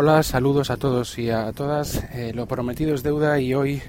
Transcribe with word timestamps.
Hola, 0.00 0.22
saludos 0.22 0.70
a 0.70 0.76
todos 0.76 1.18
y 1.18 1.28
a 1.28 1.50
todas. 1.50 2.04
Eh, 2.14 2.30
lo 2.32 2.46
prometido 2.46 2.94
es 2.94 3.02
deuda 3.02 3.40
y 3.40 3.52
hoy, 3.52 3.82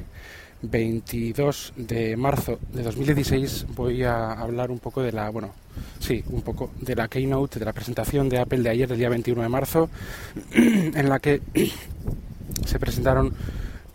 22 0.64 1.74
de 1.76 2.18
marzo 2.18 2.58
de 2.74 2.82
2016, 2.82 3.68
voy 3.76 4.02
a 4.02 4.32
hablar 4.32 4.72
un 4.72 4.80
poco 4.80 5.04
de 5.04 5.12
la, 5.12 5.30
bueno, 5.30 5.52
sí, 6.00 6.24
un 6.32 6.42
poco 6.42 6.72
de 6.82 6.96
la 6.96 7.08
keynote, 7.08 7.60
de 7.60 7.66
la 7.66 7.74
presentación 7.74 8.28
de 8.28 8.40
Apple 8.40 8.64
de 8.64 8.70
ayer, 8.72 8.90
del 8.90 8.98
día 8.98 9.10
21 9.10 9.44
de 9.44 9.50
marzo, 9.50 9.92
en 10.52 11.10
la 11.10 11.20
que 11.20 11.44
se 12.66 12.80
presentaron 12.80 13.32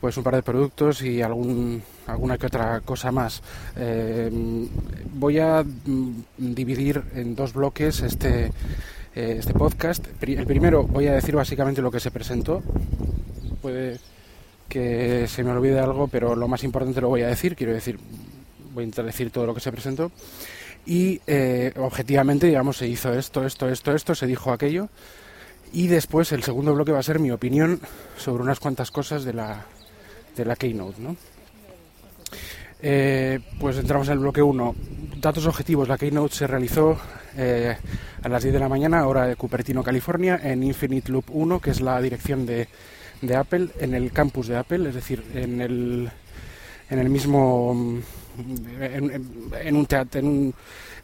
pues 0.01 0.17
un 0.17 0.23
par 0.23 0.37
de 0.37 0.43
productos 0.45 1.03
y 1.03 1.21
algún, 1.21 1.83
alguna 2.07 2.39
que 2.39 2.47
otra 2.47 2.81
cosa 2.83 3.11
más. 3.11 3.43
Eh, 3.75 4.31
voy 5.15 5.41
a 5.41 5.65
mm, 5.65 6.23
dividir 6.37 7.03
en 7.17 7.35
dos 7.35 7.55
bloques 7.55 8.03
este 8.03 8.53
eh, 9.15 9.37
este 9.39 9.55
podcast. 9.55 10.07
El 10.23 10.47
primero 10.47 10.85
voy 10.85 11.07
a 11.07 11.15
decir 11.15 11.37
básicamente 11.37 11.81
lo 11.83 11.91
que 11.91 12.01
se 12.01 12.11
presentó. 12.11 12.63
Puede 13.63 13.99
que 14.69 15.27
se 15.29 15.45
me 15.45 15.53
olvide 15.53 15.79
algo, 15.79 16.09
pero 16.09 16.35
lo 16.35 16.49
más 16.49 16.65
importante 16.65 17.01
lo 17.01 17.09
voy 17.09 17.23
a 17.23 17.29
decir. 17.29 17.55
Quiero 17.55 17.73
decir, 17.73 17.99
voy 18.73 18.83
a 18.83 18.85
intentar 18.87 19.05
decir 19.05 19.31
todo 19.31 19.47
lo 19.47 19.55
que 19.55 19.61
se 19.61 19.71
presentó. 19.73 20.11
Y 20.87 21.21
eh, 21.27 21.73
objetivamente, 21.77 22.47
digamos, 22.47 22.77
se 22.77 22.89
hizo 22.89 23.13
esto, 23.13 23.45
esto, 23.45 23.69
esto, 23.69 23.95
esto, 23.95 24.15
se 24.15 24.27
dijo 24.27 24.53
aquello. 24.53 24.89
Y 25.73 25.87
después 25.87 26.31
el 26.33 26.43
segundo 26.43 26.75
bloque 26.75 26.93
va 26.93 26.99
a 26.99 27.03
ser 27.03 27.19
mi 27.19 27.31
opinión 27.31 27.81
sobre 28.17 28.43
unas 28.43 28.61
cuantas 28.61 28.91
cosas 28.91 29.25
de 29.25 29.33
la, 29.33 29.65
de 30.37 30.45
la 30.45 30.57
Keynote, 30.57 31.01
¿no? 31.01 31.17
Eh, 32.81 33.41
pues 33.59 33.79
entramos 33.79 34.09
en 34.09 34.15
el 34.15 34.19
bloque 34.21 34.43
1. 34.43 34.75
Datos 35.21 35.47
objetivos. 35.47 35.89
La 35.89 35.99
Keynote 35.99 36.35
se 36.35 36.47
realizó 36.47 36.99
eh, 37.37 37.77
a 38.23 38.29
las 38.29 38.43
10 38.43 38.55
de 38.55 38.61
la 38.61 38.69
mañana, 38.69 39.07
hora 39.07 39.27
de 39.27 39.37
Cupertino, 39.37 39.83
California, 39.83 40.41
en 40.43 40.63
Infinite 40.63 41.11
Loop 41.11 41.25
1, 41.29 41.61
que 41.61 41.71
es 41.71 41.81
la 41.81 42.01
dirección 42.01 42.47
de, 42.47 42.69
de 43.23 43.37
Apple, 43.37 43.69
en 43.79 43.95
el 43.95 44.13
campus 44.13 44.49
de 44.49 44.57
Apple, 44.57 44.89
es 44.89 44.95
decir, 44.95 45.25
en 45.35 45.61
el, 45.61 46.11
en 46.91 46.99
el 46.99 47.09
mismo. 47.09 48.01
en, 48.81 49.77
un 49.77 49.87
teatro, 49.87 50.21
en, 50.21 50.55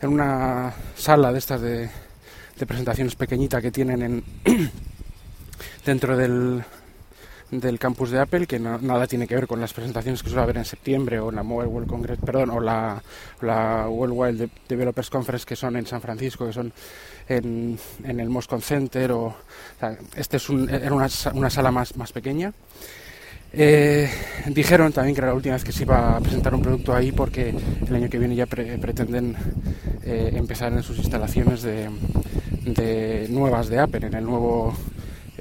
en 0.01 0.09
una 0.09 0.73
sala 0.97 1.33
de 1.33 1.39
estas 1.39 1.61
de, 1.61 1.89
de 2.59 2.67
presentaciones 2.67 3.15
pequeñita 3.15 3.61
que 3.61 3.71
tienen 3.71 4.03
en, 4.03 4.25
dentro 5.87 6.17
del, 6.17 6.63
del 7.51 7.79
campus 7.79 8.11
de 8.11 8.21
Apple, 8.21 8.47
que 8.47 8.59
nada 8.59 9.07
tiene 9.07 9.27
que 9.27 9.35
ver 9.35 9.47
con 9.47 9.61
las 9.61 9.73
presentaciones 9.73 10.23
que 10.23 10.29
suele 10.29 10.43
haber 10.43 10.59
en 10.59 10.65
septiembre 10.65 11.19
o 11.19 11.31
la 11.31 11.43
Mobile 11.43 11.69
World 11.69 11.89
Congress, 11.89 12.19
perdón, 12.25 12.51
o 12.51 12.61
la, 12.61 13.03
la 13.41 13.89
Developers 14.69 15.11
Conference 15.11 15.45
que 15.47 15.57
son 15.57 15.77
en 15.77 15.87
San 15.87 16.01
Francisco, 16.01 16.47
que 16.47 16.53
son 16.53 16.73
en, 17.29 17.79
el 18.05 18.29
Moscone 18.29 18.63
Center, 18.63 19.13
o, 19.13 19.35
este 20.15 20.37
es 20.37 20.49
era 20.49 20.95
una, 20.95 21.09
una, 21.35 21.51
sala 21.51 21.71
más, 21.71 21.97
más 21.97 22.13
pequeña. 22.13 22.53
Eh, 23.53 24.09
dijeron 24.47 24.93
también 24.93 25.15
que 25.15 25.21
era 25.21 25.29
la 25.29 25.35
última 25.35 25.55
vez 25.55 25.65
que 25.65 25.73
se 25.73 25.83
iba 25.83 26.17
a 26.17 26.21
presentar 26.21 26.55
un 26.55 26.63
producto 26.63 26.95
ahí 26.95 27.11
porque 27.11 27.53
el 27.85 27.95
año 27.95 28.09
que 28.09 28.21
viene 28.21 28.37
ya 28.37 28.47
pretenden 28.47 29.35
eh, 30.05 30.31
empezar 30.35 30.73
en 30.73 30.85
sus 30.85 30.99
instalaciones 30.99 31.63
de, 31.63 31.91
de 32.65 33.27
nuevas 33.29 33.69
de 33.69 33.81
Apple, 33.81 34.07
en 34.07 34.15
el 34.15 34.25
nuevo 34.25 34.73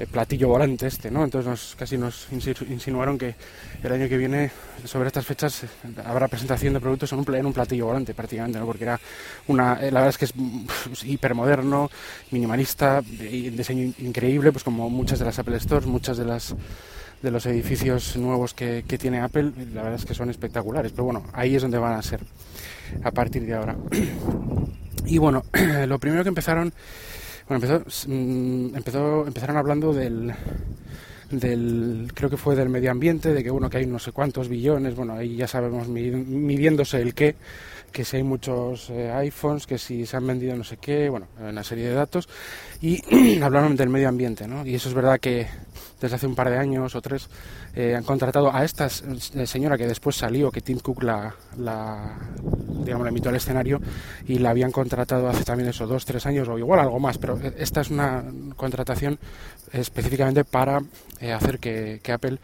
eh, 0.00 0.06
platillo 0.06 0.48
volante 0.48 0.86
este, 0.86 1.10
¿no? 1.10 1.22
Entonces 1.24 1.46
nos, 1.46 1.76
casi 1.78 1.98
nos 1.98 2.26
insinuaron 2.32 3.18
que 3.18 3.34
el 3.82 3.92
año 3.92 4.08
que 4.08 4.16
viene, 4.16 4.50
sobre 4.86 5.08
estas 5.08 5.26
fechas, 5.26 5.64
habrá 6.06 6.26
presentación 6.26 6.72
de 6.72 6.80
productos 6.80 7.12
en 7.12 7.18
un, 7.18 7.52
platillo 7.52 7.84
volante 7.84 8.14
prácticamente, 8.14 8.58
¿no? 8.58 8.64
Porque 8.64 8.84
era 8.84 8.98
una, 9.48 9.74
eh, 9.74 9.90
la 9.90 10.00
verdad 10.00 10.08
es 10.08 10.16
que 10.16 10.24
es 10.24 10.32
pues, 10.86 11.04
hipermoderno, 11.04 11.90
minimalista, 12.30 13.02
diseño 13.02 13.92
increíble, 13.98 14.52
pues 14.52 14.64
como 14.64 14.88
muchas 14.88 15.18
de 15.18 15.26
las 15.26 15.38
Apple 15.38 15.60
Stores, 15.60 15.86
muchas 15.86 16.16
de 16.16 16.24
las 16.24 16.54
de 17.20 17.30
los 17.30 17.44
edificios 17.44 18.16
nuevos 18.16 18.54
que, 18.54 18.82
que 18.88 18.96
tiene 18.96 19.20
Apple, 19.20 19.52
la 19.74 19.82
verdad 19.82 20.00
es 20.00 20.06
que 20.06 20.14
son 20.14 20.30
espectaculares, 20.30 20.92
pero 20.92 21.04
bueno, 21.04 21.24
ahí 21.34 21.54
es 21.54 21.60
donde 21.60 21.76
van 21.76 21.92
a 21.92 22.00
ser 22.00 22.20
a 23.04 23.10
partir 23.10 23.44
de 23.44 23.54
ahora. 23.54 23.76
Y 25.06 25.18
bueno, 25.18 25.42
lo 25.86 25.98
primero 25.98 26.22
que 26.22 26.28
empezaron 26.28 26.72
bueno, 27.50 27.66
empezó, 27.66 28.08
mm, 28.08 28.76
empezó, 28.76 29.26
empezaron 29.26 29.56
hablando 29.56 29.92
del, 29.92 30.32
del, 31.32 32.12
creo 32.14 32.30
que 32.30 32.36
fue 32.36 32.54
del 32.54 32.68
medio 32.68 32.92
ambiente, 32.92 33.34
de 33.34 33.42
que 33.42 33.50
bueno, 33.50 33.68
que 33.68 33.78
hay 33.78 33.86
no 33.86 33.98
sé 33.98 34.12
cuántos 34.12 34.48
billones, 34.48 34.94
bueno, 34.94 35.14
ahí 35.14 35.34
ya 35.34 35.48
sabemos 35.48 35.88
midiéndose 35.88 37.02
el 37.02 37.12
qué, 37.12 37.34
que 37.90 38.04
si 38.04 38.18
hay 38.18 38.22
muchos 38.22 38.88
eh, 38.90 39.10
iPhones, 39.10 39.66
que 39.66 39.78
si 39.78 40.06
se 40.06 40.16
han 40.16 40.28
vendido 40.28 40.54
no 40.54 40.62
sé 40.62 40.76
qué, 40.76 41.08
bueno, 41.08 41.26
una 41.40 41.64
serie 41.64 41.88
de 41.88 41.94
datos, 41.94 42.28
y 42.80 43.02
hablaron 43.42 43.74
del 43.74 43.88
medio 43.88 44.08
ambiente, 44.08 44.46
¿no? 44.46 44.64
Y 44.64 44.76
eso 44.76 44.88
es 44.88 44.94
verdad 44.94 45.18
que 45.18 45.48
desde 46.00 46.14
hace 46.14 46.28
un 46.28 46.36
par 46.36 46.50
de 46.50 46.56
años 46.56 46.94
o 46.94 47.02
tres 47.02 47.28
eh, 47.74 47.96
han 47.96 48.04
contratado 48.04 48.54
a 48.54 48.64
esta 48.64 48.86
eh, 48.86 49.46
señora 49.46 49.76
que 49.76 49.88
después 49.88 50.14
salió, 50.14 50.52
que 50.52 50.60
Tim 50.60 50.78
Cook 50.78 51.02
la, 51.02 51.34
la 51.58 52.16
digamos, 52.84 53.04
la 53.04 53.10
invitó 53.10 53.28
al 53.28 53.36
escenario 53.36 53.80
y 54.26 54.38
la 54.38 54.50
habían 54.50 54.72
contratado 54.72 55.28
hace 55.28 55.44
también 55.44 55.68
eso, 55.68 55.86
dos, 55.86 56.04
tres 56.04 56.26
años 56.26 56.48
o 56.48 56.58
igual 56.58 56.80
algo 56.80 56.98
más, 56.98 57.18
pero 57.18 57.38
esta 57.58 57.80
es 57.80 57.90
una 57.90 58.24
contratación 58.56 59.18
específicamente 59.72 60.44
para 60.44 60.82
hacer 61.20 61.58
que, 61.58 62.00
que 62.02 62.12
Apple 62.12 62.38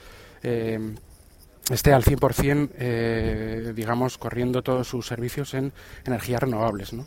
esté 1.70 1.92
al 1.92 2.04
100%, 2.04 2.70
eh, 2.78 3.72
digamos, 3.74 4.18
corriendo 4.18 4.62
todos 4.62 4.88
sus 4.88 5.06
servicios 5.06 5.54
en 5.54 5.72
energías 6.04 6.40
renovables, 6.40 6.92
¿no? 6.92 7.06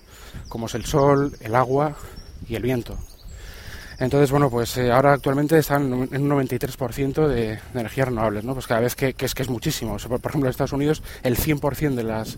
como 0.50 0.66
es 0.66 0.76
el 0.76 0.86
sol, 0.86 1.34
el 1.40 1.56
agua 1.56 1.96
y 2.48 2.56
el 2.56 2.64
viento. 2.64 2.98
Entonces, 4.00 4.32
bueno, 4.32 4.50
pues 4.50 4.78
eh, 4.78 4.92
ahora 4.92 5.14
actualmente 5.14 5.58
están 5.58 5.84
en 6.12 6.32
un 6.32 6.48
93% 6.48 7.28
de, 7.28 7.36
de, 7.36 7.60
energías 7.74 8.08
renovables, 8.08 8.46
¿no? 8.46 8.54
Pues 8.54 8.66
cada 8.66 8.80
vez 8.80 8.96
que, 8.96 9.14
que, 9.14 9.26
es 9.26 9.36
que 9.36 9.44
es 9.44 9.50
muchísimo. 9.50 9.98
por, 9.98 10.32
ejemplo, 10.32 10.48
en 10.48 10.52
Estados 10.52 10.72
Unidos 10.72 11.04
el 11.22 11.38
100% 11.38 11.96
de 11.96 12.04
las 12.04 12.38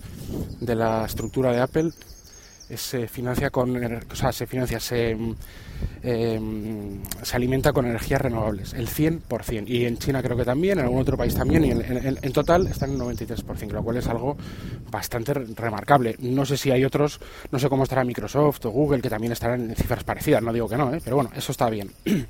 de 0.59 0.75
la 0.75 1.05
estructura 1.05 1.51
de 1.51 1.59
Apple 1.59 1.91
se 2.75 3.07
financia 3.07 3.49
con, 3.49 3.75
o 4.11 4.15
sea, 4.15 4.31
se 4.31 4.47
financia, 4.47 4.79
se, 4.79 5.17
eh, 6.03 6.39
se 7.21 7.35
alimenta 7.35 7.73
con 7.73 7.85
energías 7.85 8.21
renovables, 8.21 8.73
el 8.73 8.87
100%. 8.87 9.67
Y 9.67 9.85
en 9.85 9.97
China 9.97 10.21
creo 10.21 10.37
que 10.37 10.45
también, 10.45 10.79
en 10.79 10.85
algún 10.85 11.01
otro 11.01 11.17
país 11.17 11.35
también, 11.35 11.65
y 11.65 11.71
en, 11.71 11.81
en, 11.81 12.17
en 12.21 12.33
total 12.33 12.67
están 12.67 12.91
en 12.91 13.01
el 13.01 13.01
93%, 13.01 13.71
lo 13.71 13.83
cual 13.83 13.97
es 13.97 14.07
algo 14.07 14.37
bastante 14.89 15.33
remarcable. 15.33 16.15
No 16.19 16.45
sé 16.45 16.57
si 16.57 16.71
hay 16.71 16.85
otros, 16.85 17.19
no 17.51 17.59
sé 17.59 17.69
cómo 17.69 17.83
estará 17.83 18.03
Microsoft 18.03 18.65
o 18.65 18.69
Google, 18.71 19.01
que 19.01 19.09
también 19.09 19.33
estarán 19.33 19.69
en 19.69 19.75
cifras 19.75 20.03
parecidas, 20.03 20.41
no 20.41 20.53
digo 20.53 20.67
que 20.67 20.77
no, 20.77 20.93
¿eh? 20.93 21.01
pero 21.03 21.15
bueno, 21.17 21.31
eso 21.35 21.51
está 21.51 21.69
bien. 21.69 21.91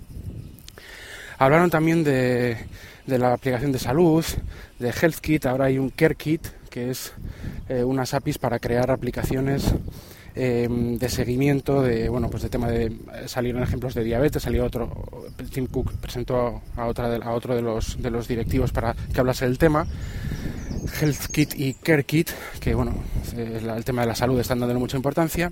Hablaron 1.37 1.71
también 1.71 2.03
de, 2.03 2.57
de 3.05 3.17
la 3.17 3.33
aplicación 3.33 3.71
de 3.71 3.79
salud, 3.79 4.23
de 4.77 4.91
HealthKit, 4.91 5.45
ahora 5.47 5.65
hay 5.65 5.79
un 5.79 5.89
CareKit, 5.89 6.47
que 6.69 6.91
es 6.91 7.13
eh, 7.67 7.83
unas 7.83 8.13
APIs 8.13 8.37
para 8.37 8.59
crear 8.59 8.91
aplicaciones 8.91 9.73
eh, 10.35 10.67
de 10.69 11.09
seguimiento 11.09 11.81
de 11.81 12.09
bueno 12.09 12.29
pues 12.29 12.43
de 12.43 12.49
tema 12.49 12.69
de 12.69 12.95
salieron 13.25 13.63
ejemplos 13.63 13.93
de 13.93 14.03
diabetes 14.03 14.43
salió 14.43 14.65
otro 14.65 14.89
Tim 15.53 15.67
Cook 15.67 15.93
presentó 15.99 16.61
a 16.75 16.87
otra 16.87 17.09
de, 17.09 17.23
a 17.23 17.31
otro 17.31 17.55
de 17.55 17.61
los 17.61 18.01
de 18.01 18.11
los 18.11 18.27
directivos 18.27 18.71
para 18.71 18.93
que 18.93 19.19
hablase 19.19 19.45
del 19.45 19.57
tema. 19.57 19.85
Health 20.99 21.27
Kit 21.31 21.53
y 21.55 21.73
Care 21.75 22.03
Kit 22.03 22.29
que 22.59 22.73
bueno 22.73 22.93
el 23.35 23.83
tema 23.83 24.01
de 24.01 24.07
la 24.07 24.15
salud 24.15 24.39
están 24.39 24.59
dándole 24.59 24.79
mucha 24.79 24.97
importancia. 24.97 25.51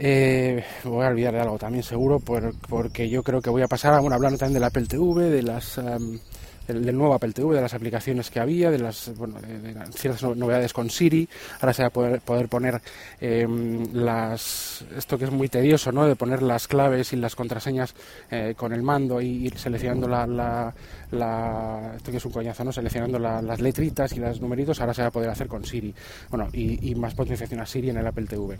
Eh, 0.00 0.62
voy 0.84 1.04
a 1.04 1.08
olvidar 1.08 1.34
de 1.34 1.40
algo 1.40 1.58
también 1.58 1.82
seguro 1.82 2.20
por, 2.20 2.54
porque 2.68 3.08
yo 3.08 3.24
creo 3.24 3.40
que 3.40 3.50
voy 3.50 3.62
a 3.62 3.66
pasar 3.66 3.94
a 3.94 4.00
bueno 4.00 4.14
hablando 4.14 4.38
también 4.38 4.54
del 4.54 4.64
Apple 4.64 4.86
TV 4.86 5.28
de 5.28 5.42
las 5.42 5.76
um, 5.78 6.18
del, 6.68 6.96
nuevo 6.96 7.14
Apple 7.14 7.32
TV, 7.32 7.54
de 7.54 7.60
las 7.60 7.74
aplicaciones 7.74 8.30
que 8.30 8.40
había, 8.40 8.70
de 8.70 8.78
las 8.78 9.10
bueno, 9.16 9.40
de, 9.40 9.74
ciertas 9.92 10.22
novedades 10.36 10.72
con 10.72 10.90
Siri. 10.90 11.28
Ahora 11.60 11.72
se 11.72 11.82
va 11.82 11.88
a 11.88 11.90
poder, 11.90 12.20
poder 12.20 12.48
poner 12.48 12.80
eh, 13.20 13.46
las 13.92 14.84
esto 14.96 15.18
que 15.18 15.24
es 15.24 15.30
muy 15.30 15.48
tedioso, 15.48 15.90
¿no? 15.92 16.06
De 16.06 16.16
poner 16.16 16.42
las 16.42 16.68
claves 16.68 17.12
y 17.12 17.16
las 17.16 17.34
contraseñas 17.34 17.94
eh, 18.30 18.54
con 18.56 18.72
el 18.72 18.82
mando 18.82 19.20
y 19.20 19.46
ir 19.46 19.58
seleccionando 19.58 20.06
la, 20.06 20.26
la, 20.26 20.74
la, 21.10 21.94
esto 21.96 22.10
que 22.10 22.18
es 22.18 22.24
un 22.24 22.32
coñazo, 22.32 22.64
¿no? 22.64 22.72
Seleccionando 22.72 23.18
la, 23.18 23.42
las 23.42 23.60
letritas 23.60 24.12
y 24.12 24.20
los 24.20 24.40
numeritos. 24.40 24.80
Ahora 24.80 24.94
se 24.94 25.02
va 25.02 25.08
a 25.08 25.12
poder 25.12 25.30
hacer 25.30 25.48
con 25.48 25.64
Siri. 25.64 25.94
Bueno, 26.28 26.48
y, 26.52 26.90
y 26.90 26.94
más 26.94 27.14
potenciación 27.14 27.60
a 27.60 27.66
Siri 27.66 27.90
en 27.90 27.96
el 27.96 28.06
Apple 28.06 28.26
TV. 28.26 28.58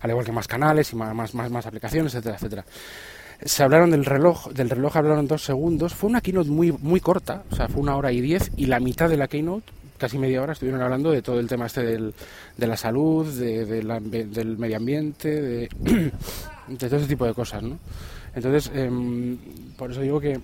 Al 0.00 0.10
igual 0.10 0.24
que 0.24 0.32
más 0.32 0.48
canales 0.48 0.92
y 0.92 0.96
más, 0.96 1.34
más, 1.34 1.50
más 1.50 1.66
aplicaciones, 1.66 2.14
etcétera, 2.14 2.36
etcétera 2.36 2.64
se 3.44 3.62
hablaron 3.62 3.90
del 3.90 4.04
reloj, 4.04 4.48
del 4.52 4.70
reloj 4.70 4.96
hablaron 4.96 5.26
dos 5.26 5.44
segundos, 5.44 5.94
fue 5.94 6.10
una 6.10 6.20
keynote 6.20 6.50
muy, 6.50 6.72
muy 6.72 7.00
corta, 7.00 7.44
o 7.50 7.56
sea, 7.56 7.68
fue 7.68 7.82
una 7.82 7.96
hora 7.96 8.12
y 8.12 8.20
diez, 8.20 8.50
y 8.56 8.66
la 8.66 8.80
mitad 8.80 9.08
de 9.08 9.16
la 9.16 9.28
keynote, 9.28 9.72
casi 9.98 10.18
media 10.18 10.42
hora, 10.42 10.52
estuvieron 10.52 10.82
hablando 10.82 11.10
de 11.10 11.22
todo 11.22 11.38
el 11.38 11.48
tema 11.48 11.66
este 11.66 11.82
del, 11.82 12.14
de 12.56 12.66
la 12.66 12.76
salud, 12.76 13.26
de, 13.26 13.82
la, 13.82 14.00
del 14.00 14.58
medio 14.58 14.76
ambiente, 14.76 15.40
de, 15.40 15.68
de, 16.68 16.76
todo 16.88 16.96
ese 16.96 17.08
tipo 17.08 17.26
de 17.26 17.34
cosas, 17.34 17.62
¿no? 17.62 17.78
Entonces, 18.34 18.70
eh, 18.74 18.90
por 19.76 19.90
eso 19.90 20.00
digo 20.00 20.20
que 20.20 20.40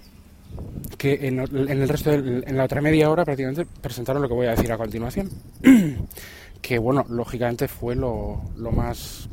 que 0.98 1.14
en, 1.28 1.40
en, 1.40 1.82
el 1.82 1.88
resto 1.88 2.10
de, 2.10 2.42
en 2.46 2.56
la 2.58 2.64
otra 2.64 2.82
media 2.82 3.08
hora 3.08 3.24
prácticamente 3.24 3.64
presentaron 3.80 4.20
lo 4.20 4.28
que 4.28 4.34
voy 4.34 4.46
a 4.46 4.50
decir 4.50 4.70
a 4.70 4.76
continuación 4.76 5.30
que 6.60 6.78
bueno 6.78 7.06
lógicamente 7.08 7.68
fue 7.68 7.96
lo, 7.96 8.42
lo 8.58 8.70
más 8.70 9.30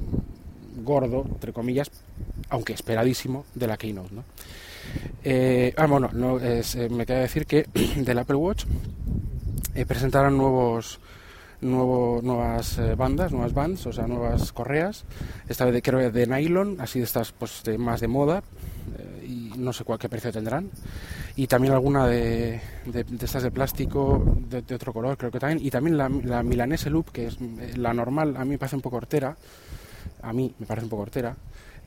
gordo, 0.84 1.26
entre 1.28 1.54
comillas, 1.54 1.92
aunque 2.50 2.74
esperadísimo, 2.74 3.46
de 3.56 3.68
la 3.68 3.78
Keynote. 3.78 4.16
¿no? 4.16 4.24
Eh, 5.24 5.74
ah, 5.78 5.88
bueno, 5.88 6.10
no, 6.14 6.40
es, 6.40 6.76
eh, 6.76 6.90
me 6.90 7.06
queda 7.06 7.20
decir 7.20 7.46
que 7.46 7.66
del 7.98 8.20
Apple 8.20 8.36
Watch 8.36 8.66
eh, 9.76 9.86
presentarán 9.86 10.38
nuevos 10.38 11.00
nuevo, 11.62 12.22
nuevas 12.24 12.80
bandas, 12.96 13.34
nuevas 13.34 13.54
bands, 13.54 13.86
o 13.86 13.92
sea, 13.92 14.08
nuevas 14.08 14.54
correas, 14.54 15.04
esta 15.50 15.66
vez 15.66 15.74
de, 15.74 15.82
creo 15.82 16.10
de 16.10 16.26
nylon, 16.26 16.80
así 16.80 17.00
de 17.00 17.06
estas 17.06 17.34
pues 17.34 17.64
de, 17.66 17.78
más 17.78 18.00
de 18.00 18.08
moda, 18.08 18.44
y 19.28 19.52
no 19.58 19.74
sé 19.74 19.84
cuál 19.84 20.00
qué 20.00 20.08
precio 20.08 20.32
tendrán, 20.32 20.70
y 21.36 21.48
también 21.48 21.74
alguna 21.74 22.08
de, 22.08 22.62
de, 22.86 23.06
estas 23.22 23.44
de 23.44 23.52
plástico 23.52 24.38
de, 24.50 24.74
otro 24.74 24.94
color, 24.94 25.18
creo 25.18 25.32
que 25.32 25.40
también, 25.40 25.60
y 25.62 25.70
también 25.70 25.98
la, 25.98 26.08
la 26.08 26.44
Milanese 26.44 26.90
Loop, 26.90 27.12
que 27.12 27.28
es 27.28 27.38
la 27.76 27.94
normal, 27.94 28.38
a 28.38 28.46
mí 28.46 28.52
me 28.52 28.58
parece 28.58 28.78
un 28.78 28.82
poco 28.82 28.96
hortera, 28.96 29.36
a 30.22 30.32
mí 30.32 30.56
me 30.60 30.66
parece 30.66 30.86
un 30.86 30.90
poco 30.90 31.02
hortera, 31.02 31.36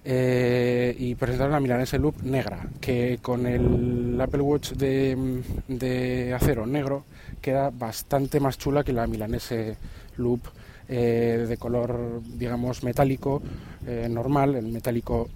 eh, 0.05 0.97
y 0.99 1.15
presentaron 1.15 1.53
la 1.53 1.61
Milanese 1.61 1.97
Loop 1.99 2.23
negra, 2.23 2.69
que 2.81 3.21
con 3.23 3.47
el 3.47 4.21
Apple 4.21 4.41
Watch 4.41 4.73
de, 4.73 6.35
acero 6.35 6.67
negro 6.67 7.05
queda 7.41 7.71
bastante 7.71 8.41
más 8.41 8.59
chula 8.59 8.83
que 8.83 8.93
la 8.93 9.07
Milanese 9.07 9.77
Loop 10.17 10.41
eh, 10.89 11.47
de 11.49 11.57
color, 11.57 12.21
digamos, 12.25 12.83
metálico 12.83 13.43
eh, 13.87 14.09
normal, 14.11 14.57
el 14.57 14.67
metálico 14.67 15.31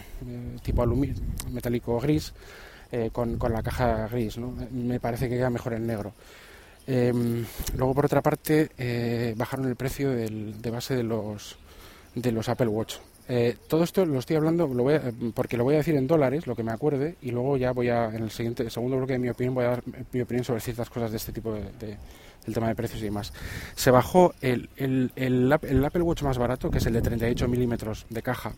tipo 0.62 0.82
aluminio, 0.82 1.16
metálico 1.50 2.00
gris, 2.00 2.32
con, 3.12 3.36
con, 3.36 3.52
la 3.52 3.62
caja 3.62 4.08
gris. 4.08 4.38
¿no? 4.38 4.54
Me 4.72 4.98
parece 4.98 5.28
que 5.28 5.36
queda 5.36 5.50
mejor 5.50 5.74
en 5.74 5.86
negro. 5.86 6.14
Em, 6.86 7.44
luego, 7.76 7.94
por 7.94 8.06
otra 8.06 8.22
parte, 8.22 9.34
bajaron 9.36 9.66
el 9.66 9.76
precio 9.76 10.10
de 10.10 10.70
base 10.70 10.96
de 10.96 11.02
los, 11.02 11.58
de 12.14 12.32
los 12.32 12.48
Apple 12.48 12.68
Watch. 12.68 12.96
Eh, 13.28 13.56
todo 13.66 13.82
esto 13.82 14.06
lo 14.06 14.20
estoy 14.20 14.36
hablando 14.36 14.68
lo 14.68 14.84
voy 14.84 15.00
porque 15.34 15.56
lo 15.56 15.64
voy 15.64 15.74
a 15.74 15.78
decir 15.78 15.96
en 15.96 16.06
dólares, 16.06 16.46
lo 16.46 16.54
que 16.54 16.62
me 16.62 16.72
acuerde, 16.72 17.16
y 17.22 17.32
luego 17.32 17.56
ya 17.56 17.72
voy 17.72 17.88
a, 17.88 18.06
en 18.06 18.22
el 18.22 18.30
siguiente 18.30 18.68
segundo 18.70 18.96
bloque 18.96 19.14
de 19.14 19.18
mi 19.18 19.28
opinión, 19.28 19.54
voy 19.54 19.64
a 19.64 19.70
dar 19.70 19.82
mi 20.12 20.20
opinión 20.20 20.44
sobre 20.44 20.60
ciertas 20.60 20.88
cosas 20.88 21.10
de 21.10 21.16
este 21.16 21.32
tipo 21.32 21.52
de, 21.52 21.96
tema 22.52 22.68
de 22.68 22.76
precios 22.76 23.00
y 23.00 23.06
demás. 23.06 23.32
Se 23.74 23.90
bajó 23.90 24.32
el, 24.40 24.68
el, 24.76 25.10
el, 25.16 25.52
Apple 25.52 26.02
Watch 26.02 26.22
más 26.22 26.38
barato, 26.38 26.70
que 26.70 26.78
es 26.78 26.86
el 26.86 26.92
de 26.92 27.02
38 27.02 27.48
milímetros 27.48 28.06
de 28.10 28.22
caja 28.22 28.52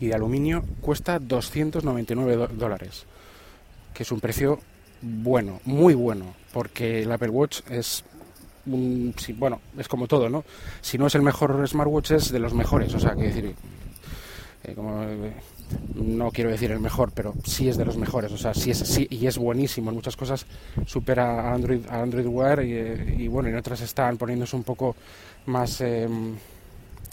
y 0.00 0.06
de 0.06 0.14
aluminio, 0.14 0.64
cuesta 0.80 1.18
299 1.18 2.48
dólares, 2.54 3.04
que 3.92 4.04
es 4.04 4.12
un 4.12 4.20
precio 4.20 4.60
bueno, 5.02 5.60
muy 5.64 5.94
bueno, 5.94 6.34
porque 6.54 7.02
el 7.02 7.12
Apple 7.12 7.28
Watch 7.28 7.60
es 7.68 8.02
bueno, 8.66 9.60
es 9.78 9.88
como 9.88 10.06
todo, 10.06 10.28
¿no? 10.28 10.44
Si 10.80 10.98
no 10.98 11.06
es 11.06 11.14
el 11.14 11.22
mejor 11.22 11.66
smartwatch, 11.66 12.10
es 12.10 12.32
de 12.32 12.38
los 12.38 12.52
mejores, 12.52 12.92
o 12.94 12.98
sea, 12.98 13.14
que 13.14 13.22
decir, 13.22 13.54
eh, 14.64 14.74
como, 14.74 15.02
eh, 15.04 15.32
no 15.94 16.30
quiero 16.30 16.50
decir 16.50 16.70
el 16.72 16.80
mejor, 16.80 17.12
pero 17.14 17.34
sí 17.44 17.68
es 17.68 17.76
de 17.76 17.84
los 17.84 17.96
mejores, 17.96 18.32
o 18.32 18.38
sea, 18.38 18.52
sí 18.52 18.70
es, 18.70 18.78
sí, 18.78 19.06
y 19.08 19.26
es 19.26 19.38
buenísimo, 19.38 19.90
en 19.90 19.96
muchas 19.96 20.16
cosas 20.16 20.46
supera 20.84 21.48
a 21.48 21.54
Android, 21.54 21.86
a 21.88 22.02
Android 22.02 22.26
Wear 22.26 22.64
y, 22.64 22.72
eh, 22.74 23.28
bueno, 23.30 23.48
en 23.48 23.56
otras 23.56 23.80
están 23.80 24.16
poniéndose 24.16 24.56
un 24.56 24.64
poco 24.64 24.96
más... 25.46 25.82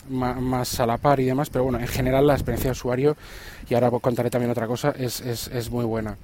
más, 0.10 0.80
a 0.80 0.86
la 0.86 0.98
par 0.98 1.20
y 1.22 1.26
demás, 1.26 1.50
pero 1.50 1.64
bueno, 1.64 1.80
en 1.80 1.88
general 1.88 2.28
la 2.28 2.34
experiencia 2.34 2.70
de 2.70 2.74
usuario, 2.74 3.16
y 3.70 3.74
ahora 3.74 3.90
contaré 3.92 4.30
también 4.30 4.52
otra 4.52 4.68
cosa, 4.68 4.94
es, 4.98 5.22
es, 5.22 5.48
es 5.48 5.70
muy 5.70 5.86
buena. 5.86 6.18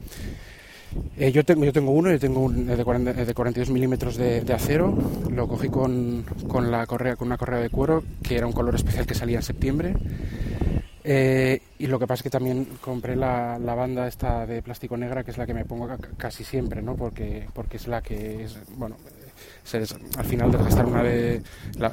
Eh, 1.18 1.31
yo, 1.31 1.44
tengo, 1.44 1.65
yo 1.65 1.74
tengo 1.74 1.91
uno, 1.91 2.12
yo 2.12 2.19
tengo 2.19 2.41
un 2.41 2.65
de, 2.65 2.83
42 2.83 3.69
milímetros 3.69 4.18
de, 4.18 4.53
acero, 4.53 4.97
lo 5.31 5.47
cogí 5.47 5.69
con, 5.69 6.24
con, 6.47 6.71
la 6.71 6.86
correa, 6.88 7.15
con 7.15 7.27
una 7.27 7.38
correa 7.38 7.59
de 7.59 7.69
cuero, 7.69 8.03
que 8.24 8.38
era 8.38 8.47
un 8.47 8.53
color 8.53 8.75
especial 8.75 9.06
que 9.06 9.13
salía 9.13 9.38
en 9.38 9.44
septiembre. 9.44 9.94
Eh, 11.03 11.62
y 11.80 11.88
lo 11.88 11.97
que 11.97 12.07
pasa 12.07 12.19
es 12.19 12.24
que 12.24 12.30
también 12.30 12.68
compré 12.81 13.15
la, 13.15 13.57
la, 13.57 13.74
banda 13.74 14.07
esta 14.07 14.45
de 14.45 14.62
plástico 14.62 14.97
negra, 14.97 15.24
que 15.24 15.31
es 15.31 15.38
la 15.38 15.45
que 15.45 15.53
me 15.53 15.65
pongo 15.65 15.88
casi 16.18 16.44
siempre, 16.44 16.81
¿no? 16.81 16.95
Porque, 16.95 17.47
porque 17.53 17.77
es 17.77 17.88
la 17.88 18.01
que 18.01 18.44
es, 18.44 18.57
bueno, 18.77 18.97
al 20.17 20.25
final 20.25 20.51
de 20.51 20.57
gastar 20.57 20.85
una 20.85 21.03
de... 21.03 21.41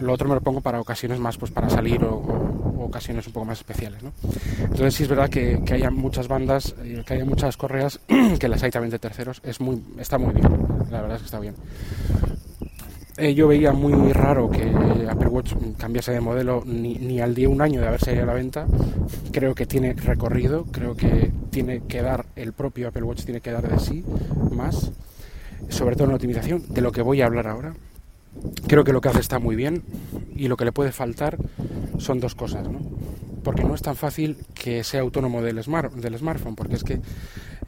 lo 0.00 0.12
otro 0.12 0.28
me 0.28 0.34
lo 0.34 0.40
pongo 0.40 0.60
para 0.60 0.80
ocasiones 0.80 1.18
más, 1.18 1.36
pues 1.36 1.50
para 1.50 1.68
salir 1.68 2.02
o, 2.04 2.84
ocasiones 2.84 3.26
un 3.26 3.32
poco 3.32 3.46
más 3.46 3.58
especiales, 3.58 4.02
¿no? 4.02 4.12
Entonces 4.60 4.94
sí 4.94 5.02
es 5.02 5.08
verdad 5.08 5.28
que, 5.28 5.62
que 5.64 5.74
haya 5.74 5.90
muchas 5.90 6.28
bandas, 6.28 6.74
eh, 6.82 7.02
que 7.06 7.14
haya 7.14 7.24
muchas 7.24 7.56
correas, 7.56 8.00
que 8.38 8.48
las 8.48 8.62
hay 8.62 8.70
también 8.70 8.90
de 8.90 8.98
terceros, 8.98 9.40
es 9.44 9.60
muy, 9.60 9.82
está 9.98 10.18
muy 10.18 10.34
bien, 10.34 10.48
la 10.90 11.02
verdad 11.02 11.16
es 11.16 11.22
que 11.22 11.26
está 11.26 11.40
bien. 11.40 11.54
Eh, 13.18 13.32
yo 13.32 13.48
veía 13.48 13.72
muy 13.72 14.12
raro 14.12 14.50
que 14.50 14.62
Apple 15.08 15.28
Watch 15.28 15.54
cambiase 15.78 16.12
de 16.12 16.20
modelo 16.20 16.62
ni, 16.66 16.96
ni, 16.96 17.18
al 17.20 17.34
día 17.34 17.48
un 17.48 17.62
año 17.62 17.80
de 17.80 17.88
haberse 17.88 18.12
ido 18.12 18.24
a 18.24 18.26
la 18.26 18.34
venta. 18.34 18.66
Creo 19.32 19.54
que 19.54 19.64
tiene 19.64 19.94
recorrido, 19.94 20.66
creo 20.66 20.94
que 20.94 21.32
tiene 21.50 21.80
que 21.88 22.02
dar, 22.02 22.26
el 22.36 22.52
propio 22.52 22.88
Apple 22.88 23.04
Watch 23.04 23.24
tiene 23.24 23.40
que 23.40 23.52
dar 23.52 23.66
de 23.66 23.78
sí 23.78 24.04
más 24.50 24.92
sobre 25.68 25.96
todo 25.96 26.04
en 26.04 26.10
la 26.10 26.16
optimización, 26.16 26.62
de 26.68 26.80
lo 26.80 26.92
que 26.92 27.02
voy 27.02 27.20
a 27.22 27.26
hablar 27.26 27.46
ahora. 27.46 27.74
Creo 28.66 28.84
que 28.84 28.92
lo 28.92 29.00
que 29.00 29.08
hace 29.08 29.20
está 29.20 29.38
muy 29.38 29.56
bien 29.56 29.82
y 30.34 30.48
lo 30.48 30.56
que 30.56 30.64
le 30.64 30.72
puede 30.72 30.92
faltar 30.92 31.38
son 31.98 32.20
dos 32.20 32.34
cosas, 32.34 32.68
¿no? 32.68 32.80
Porque 33.42 33.64
no 33.64 33.74
es 33.74 33.82
tan 33.82 33.96
fácil 33.96 34.38
que 34.54 34.82
sea 34.84 35.00
autónomo 35.00 35.40
del, 35.40 35.62
smart, 35.62 35.92
del 35.94 36.18
smartphone, 36.18 36.56
porque 36.56 36.74
es 36.74 36.84
que 36.84 37.00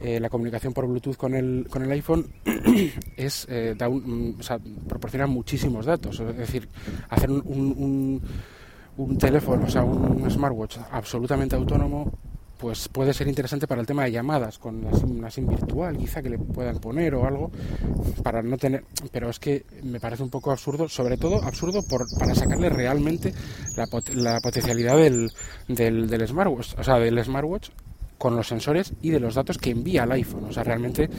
eh, 0.01 0.19
la 0.19 0.29
comunicación 0.29 0.73
por 0.73 0.85
Bluetooth 0.87 1.15
con 1.15 1.33
el, 1.33 1.67
con 1.69 1.83
el 1.83 1.91
iPhone 1.91 2.27
es, 3.17 3.47
eh, 3.49 3.75
da 3.77 3.89
un, 3.89 4.35
o 4.39 4.43
sea, 4.43 4.59
proporciona 4.87 5.25
muchísimos 5.25 5.85
datos. 5.85 6.19
Es 6.19 6.37
decir, 6.37 6.67
hacer 7.09 7.31
un, 7.31 7.41
un, 7.45 8.21
un 8.97 9.17
teléfono, 9.17 9.65
o 9.65 9.69
sea, 9.69 9.83
un 9.83 10.29
smartwatch 10.29 10.77
absolutamente 10.91 11.55
autónomo 11.55 12.11
pues 12.59 12.89
puede 12.89 13.13
ser 13.13 13.27
interesante 13.27 13.67
para 13.67 13.79
el 13.79 13.87
tema 13.87 14.03
de 14.03 14.11
llamadas 14.11 14.59
con 14.59 14.85
una 14.85 15.31
SIM, 15.31 15.47
virtual 15.47 15.97
quizá 15.97 16.21
que 16.21 16.29
le 16.29 16.37
puedan 16.37 16.77
poner 16.79 17.15
o 17.15 17.25
algo 17.25 17.51
para 18.21 18.41
no 18.41 18.57
tener 18.57 18.83
pero 19.11 19.29
es 19.29 19.39
que 19.39 19.65
me 19.83 19.99
parece 19.99 20.23
un 20.23 20.29
poco 20.29 20.51
absurdo 20.51 20.89
sobre 20.89 21.17
todo 21.17 21.41
absurdo 21.41 21.81
por, 21.89 22.01
para 22.19 22.35
sacarle 22.35 22.69
realmente 22.69 23.33
la, 23.77 23.85
la 24.15 24.39
potencialidad 24.41 24.97
del, 24.97 25.29
del 25.67 26.27
smartwatch 26.27 26.77
o 26.77 26.83
sea 26.83 26.99
del 26.99 27.23
smartwatch 27.23 27.69
con 28.19 28.35
los 28.35 28.47
sensores 28.47 28.93
y 29.01 29.09
de 29.09 29.19
los 29.19 29.33
datos 29.33 29.57
que 29.57 29.71
envía 29.71 30.03
al 30.03 30.11
iPhone. 30.11 30.43
O 30.43 30.53
sea, 30.53 30.63
realmente 30.63 31.09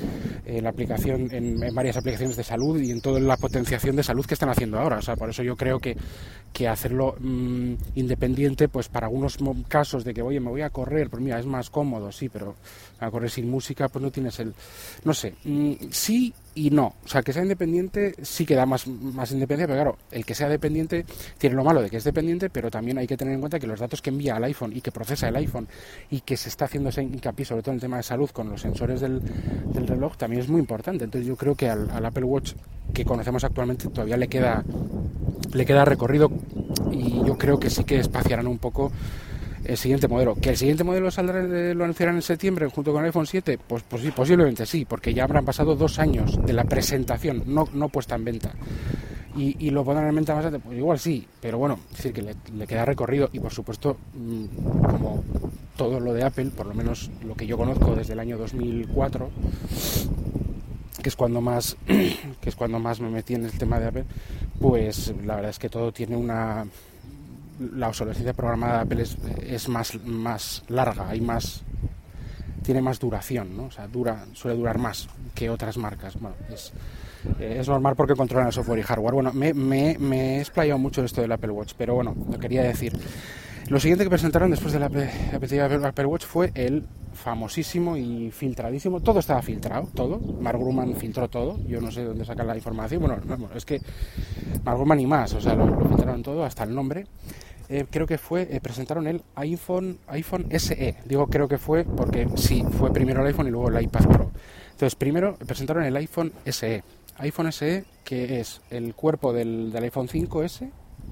eh, 0.44 0.60
la 0.60 0.68
aplicación, 0.68 1.28
en, 1.32 1.58
varias 1.74 1.96
aplicaciones 1.96 2.36
de 2.36 2.44
salud 2.44 2.78
y 2.78 2.90
en 2.90 3.00
toda 3.00 3.18
la 3.18 3.38
potenciación 3.38 3.96
de 3.96 4.02
salud 4.02 4.24
que 4.24 4.34
están 4.34 4.50
haciendo 4.50 4.78
ahora. 4.78 4.98
O 4.98 5.02
sea, 5.02 5.16
por 5.16 5.30
eso 5.30 5.42
yo 5.42 5.56
creo 5.56 5.80
que, 5.80 5.96
que 6.52 6.68
hacerlo 6.68 7.16
mm, 7.18 7.72
independiente, 7.96 8.68
pues 8.68 8.88
para 8.88 9.06
algunos 9.06 9.38
casos 9.66 10.04
de 10.04 10.12
que, 10.12 10.22
oye, 10.22 10.38
me 10.38 10.50
voy 10.50 10.60
a 10.60 10.70
correr, 10.70 11.08
pues 11.08 11.22
mira, 11.22 11.38
es 11.40 11.46
más 11.46 11.70
cómodo, 11.70 12.12
sí, 12.12 12.28
pero 12.28 12.54
a 13.00 13.10
correr 13.10 13.30
sin 13.30 13.50
música, 13.50 13.88
pues 13.88 14.02
no 14.02 14.10
tienes 14.10 14.38
el... 14.38 14.54
No 15.04 15.14
sé, 15.14 15.34
mm, 15.44 15.72
sí 15.90 16.34
y 16.60 16.70
no. 16.70 16.92
O 17.04 17.08
sea, 17.08 17.22
que 17.22 17.32
sea 17.32 17.42
independiente 17.42 18.14
sí 18.20 18.44
que 18.44 18.54
da 18.54 18.66
más, 18.66 18.86
más 18.86 19.32
independencia, 19.32 19.66
pero 19.66 19.82
claro, 19.82 19.98
el 20.10 20.26
que 20.26 20.34
sea 20.34 20.46
dependiente 20.46 21.06
tiene 21.38 21.56
lo 21.56 21.64
malo 21.64 21.80
de 21.80 21.88
que 21.88 21.96
es 21.96 22.04
dependiente, 22.04 22.50
pero 22.50 22.70
también 22.70 22.98
hay 22.98 23.06
que 23.06 23.16
tener 23.16 23.32
en 23.32 23.40
cuenta 23.40 23.58
que 23.58 23.66
los 23.66 23.80
datos 23.80 24.02
que 24.02 24.10
envía 24.10 24.36
al 24.36 24.44
iPhone 24.44 24.76
y 24.76 24.82
que 24.82 24.92
procesa 24.92 25.28
el 25.28 25.36
iPhone 25.36 25.68
y 26.10 26.20
que 26.20 26.36
se 26.36 26.50
está 26.50 26.66
haciendo 26.66 26.90
ese 26.90 27.02
hincapié, 27.02 27.46
sobre 27.46 27.62
todo 27.62 27.70
en 27.72 27.76
el 27.76 27.80
tema 27.80 27.96
de 27.96 28.02
salud 28.02 28.28
con 28.28 28.50
los 28.50 28.60
sensores 28.60 29.00
del, 29.00 29.22
del 29.72 29.86
reloj, 29.86 30.18
también 30.18 30.42
es 30.42 30.50
muy 30.50 30.60
importante. 30.60 31.04
Entonces 31.04 31.26
yo 31.26 31.34
creo 31.34 31.54
que 31.54 31.70
al, 31.70 31.90
al, 31.90 32.04
Apple 32.04 32.24
Watch 32.24 32.52
que 32.92 33.06
conocemos 33.06 33.42
actualmente 33.42 33.88
todavía 33.88 34.18
le 34.18 34.28
queda, 34.28 34.62
le 35.54 35.64
queda 35.64 35.86
recorrido 35.86 36.30
y 36.92 37.24
yo 37.24 37.38
creo 37.38 37.58
que 37.58 37.70
sí 37.70 37.84
que 37.84 38.00
espaciarán 38.00 38.46
un 38.46 38.58
poco 38.58 38.92
el 39.70 39.76
siguiente 39.76 40.08
modelo. 40.08 40.34
¿Que 40.34 40.50
el 40.50 40.56
siguiente 40.56 40.82
modelo 40.82 41.10
saldrá, 41.10 41.42
lo 41.42 41.84
anunciarán 41.84 42.16
en 42.16 42.22
septiembre 42.22 42.66
junto 42.66 42.92
con 42.92 43.02
el 43.02 43.06
iPhone 43.06 43.26
7? 43.26 43.58
Pues, 43.66 43.84
pues 43.88 44.02
sí, 44.02 44.10
posiblemente 44.10 44.66
sí, 44.66 44.84
porque 44.84 45.14
ya 45.14 45.24
habrán 45.24 45.44
pasado 45.44 45.76
dos 45.76 45.98
años 46.00 46.44
de 46.44 46.52
la 46.52 46.64
presentación, 46.64 47.44
no, 47.46 47.68
no 47.72 47.88
puesta 47.88 48.16
en 48.16 48.24
venta. 48.24 48.52
Y, 49.36 49.70
lo 49.70 49.84
pondrán 49.84 50.08
en 50.08 50.16
venta 50.16 50.34
más 50.34 50.44
adelante, 50.44 50.66
pues 50.66 50.76
igual 50.76 50.98
sí, 50.98 51.26
pero 51.40 51.56
bueno, 51.56 51.78
es 51.92 51.96
decir, 51.98 52.12
que 52.12 52.20
le, 52.20 52.66
queda 52.66 52.84
recorrido 52.84 53.30
y 53.32 53.38
por 53.38 53.52
supuesto, 53.52 53.96
mm, 54.12 54.44
como 54.82 55.24
todo 55.76 56.00
lo 56.00 56.12
de 56.12 56.24
Apple, 56.24 56.50
por 56.54 56.66
lo 56.66 56.74
menos 56.74 57.10
lo 57.24 57.36
que 57.36 57.46
yo 57.46 57.56
conozco 57.56 57.94
desde 57.94 58.14
el 58.14 58.18
año 58.18 58.36
2004, 58.36 59.30
que 61.00 61.08
es 61.08 61.16
cuando 61.16 61.40
más 61.40 61.76
que 61.86 62.48
es 62.48 62.56
cuando 62.56 62.80
más 62.80 63.00
me 63.00 63.08
metí 63.08 63.34
en 63.34 63.44
el 63.44 63.52
tema 63.52 63.78
de 63.78 63.86
Apple, 63.86 64.04
pues 64.60 65.14
la 65.24 65.36
verdad 65.36 65.50
es 65.50 65.60
que 65.60 65.70
todo 65.70 65.92
tiene 65.92 66.16
una 66.16 66.66
la 67.60 67.88
obsolescencia 67.88 68.32
programada 68.32 68.78
de 68.78 68.82
Apple 68.82 69.04
es, 69.46 69.68
más, 69.68 70.02
más 70.04 70.64
larga 70.68 71.14
y 71.14 71.20
más 71.20 71.62
tiene 72.62 72.82
más 72.82 72.98
duración, 72.98 73.56
¿no? 73.56 73.64
O 73.64 73.70
sea, 73.70 73.86
dura, 73.86 74.26
suele 74.32 74.56
durar 74.56 74.78
más 74.78 75.08
que 75.34 75.50
otras 75.50 75.76
marcas. 75.76 76.18
Bueno, 76.20 76.36
es, 76.50 76.72
es 77.38 77.68
normal 77.68 77.94
porque 77.96 78.14
controlan 78.14 78.48
el 78.48 78.52
software 78.52 78.80
y 78.80 78.82
hardware. 78.82 79.14
Bueno, 79.14 79.32
me, 79.32 79.54
me, 79.54 79.96
me 79.98 80.36
he 80.36 80.40
explayado 80.40 80.78
mucho 80.78 81.02
esto 81.04 81.20
del 81.20 81.32
Apple 81.32 81.50
Watch, 81.50 81.72
pero 81.76 81.94
bueno, 81.94 82.14
lo 82.30 82.38
quería 82.38 82.62
decir. 82.62 82.92
Lo 83.68 83.78
siguiente 83.78 84.02
que 84.02 84.10
presentaron 84.10 84.50
después 84.50 84.72
del 84.72 84.82
Apple, 84.82 85.08
Apple 85.32 86.06
Watch 86.06 86.24
fue 86.24 86.50
el 86.54 86.84
famosísimo 87.12 87.96
y 87.96 88.30
filtradísimo. 88.32 89.00
Todo 89.00 89.20
estaba 89.20 89.40
filtrado, 89.42 89.88
todo. 89.94 90.18
Mark 90.18 90.58
Grumman 90.58 90.96
filtró 90.96 91.28
todo. 91.28 91.56
Yo 91.68 91.80
no 91.80 91.92
sé 91.92 92.02
dónde 92.02 92.24
sacar 92.24 92.46
la 92.46 92.56
información. 92.56 93.00
Bueno, 93.00 93.20
es 93.54 93.64
que 93.64 93.80
Mark 94.64 94.76
Grumman 94.76 94.98
y 95.00 95.06
más, 95.06 95.34
o 95.34 95.40
sea, 95.40 95.54
lo, 95.54 95.66
lo 95.66 95.88
filtraron 95.88 96.22
todo, 96.22 96.44
hasta 96.44 96.64
el 96.64 96.74
nombre. 96.74 97.06
Eh, 97.70 97.86
creo 97.88 98.04
que 98.04 98.18
fue, 98.18 98.48
eh, 98.50 98.60
presentaron 98.60 99.06
el 99.06 99.22
iPhone, 99.36 99.98
iPhone 100.08 100.46
SE. 100.50 100.96
Digo 101.04 101.28
creo 101.28 101.46
que 101.46 101.56
fue 101.56 101.84
porque 101.84 102.26
sí, 102.34 102.64
fue 102.78 102.92
primero 102.92 103.20
el 103.20 103.28
iPhone 103.28 103.46
y 103.46 103.50
luego 103.50 103.68
el 103.68 103.80
iPad 103.80 104.06
Pro. 104.08 104.30
Entonces, 104.72 104.96
primero 104.96 105.36
presentaron 105.36 105.84
el 105.84 105.96
iPhone 105.96 106.32
SE. 106.46 106.82
iPhone 107.18 107.52
SE, 107.52 107.84
que 108.02 108.40
es 108.40 108.60
el 108.70 108.94
cuerpo 108.96 109.32
del, 109.32 109.70
del 109.70 109.84
iPhone 109.84 110.08
5S, 110.08 110.68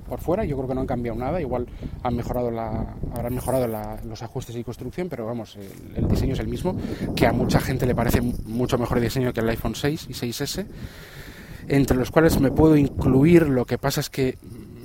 por 0.08 0.20
fuera. 0.20 0.44
Yo 0.44 0.56
creo 0.56 0.68
que 0.68 0.74
no 0.74 0.80
han 0.80 0.86
cambiado 0.88 1.16
nada. 1.16 1.40
Igual 1.40 1.68
han 2.02 2.16
mejorado 2.16 2.50
la, 2.50 2.96
habrán 3.14 3.34
mejorado 3.34 3.68
los 4.04 4.22
ajustes 4.22 4.56
y 4.56 4.64
construcción, 4.64 5.08
pero 5.08 5.26
vamos, 5.26 5.56
el, 5.94 6.08
diseño 6.08 6.32
es 6.32 6.40
el 6.40 6.48
mismo. 6.48 6.76
Que 7.14 7.26
a 7.28 7.32
mucha 7.32 7.60
gente 7.60 7.86
le 7.86 7.94
parece 7.94 8.20
mucho 8.20 8.78
mejor 8.78 8.98
el 8.98 9.04
diseño 9.04 9.32
que 9.32 9.40
el 9.40 9.48
iPhone 9.48 9.76
6 9.76 10.06
y 10.08 10.12
6S. 10.12 10.66
Entre 11.68 11.96
los 11.96 12.10
cuales 12.10 12.40
me 12.40 12.50
puedo 12.50 12.76
incluir. 12.76 13.48
Lo 13.48 13.64
que 13.64 13.78
pasa 13.78 14.00
es 14.00 14.10
que 14.10 14.38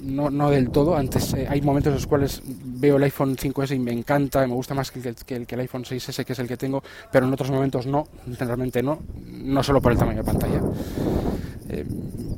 no, 0.04 0.30
no 0.30 0.50
del 0.50 0.70
todo. 0.70 0.96
Antes 0.96 1.34
eh, 1.34 1.48
hay 1.50 1.62
momentos 1.62 1.92
en 1.92 1.96
los 1.96 2.08
cuales 2.08 2.42
veo 2.46 2.98
el 2.98 3.04
iPhone 3.04 3.36
5S 3.36 3.76
y 3.76 3.80
me 3.80 3.92
encanta, 3.92 4.46
me 4.46 4.54
gusta 4.54 4.74
más 4.74 4.92
que 4.92 5.00
el, 5.00 5.16
que, 5.46 5.56
el, 5.56 5.60
iPhone 5.60 5.84
6S, 5.84 6.26
que 6.26 6.34
es 6.34 6.40
el 6.40 6.48
que 6.48 6.58
tengo, 6.58 6.84
pero 7.12 7.26
en 7.26 7.34
otros 7.34 7.50
momentos 7.52 7.88
no, 7.88 8.08
generalmente 8.38 8.84
no, 8.84 9.00
no 9.26 9.64
solo 9.64 9.82
por 9.82 9.92
el 9.92 9.98
tamaño 9.98 10.24
de 10.24 10.24
pantalla. 10.24 10.62
Eh, 11.70 11.86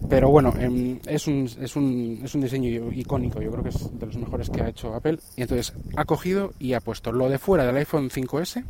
pero 0.07 0.29
bueno, 0.29 0.53
em, 0.59 0.99
es, 1.05 1.27
un, 1.27 1.49
es, 1.59 1.75
un, 1.75 2.21
es 2.23 2.35
un 2.35 2.41
diseño 2.41 2.91
icónico, 2.91 3.41
yo 3.41 3.51
creo 3.51 3.63
que 3.63 3.69
es 3.69 3.99
de 3.99 4.05
los 4.05 4.17
mejores 4.17 4.49
que 4.49 4.61
ha 4.61 4.69
hecho 4.69 4.93
Apple. 4.93 5.19
Y 5.35 5.41
entonces 5.41 5.73
ha 5.95 6.05
cogido 6.05 6.53
y 6.59 6.73
ha 6.73 6.79
puesto 6.79 7.11
lo 7.11 7.29
de 7.29 7.39
fuera 7.39 7.65
del 7.65 7.75
iPhone 7.77 8.09
5S 8.09 8.63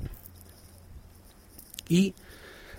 y 1.90 2.14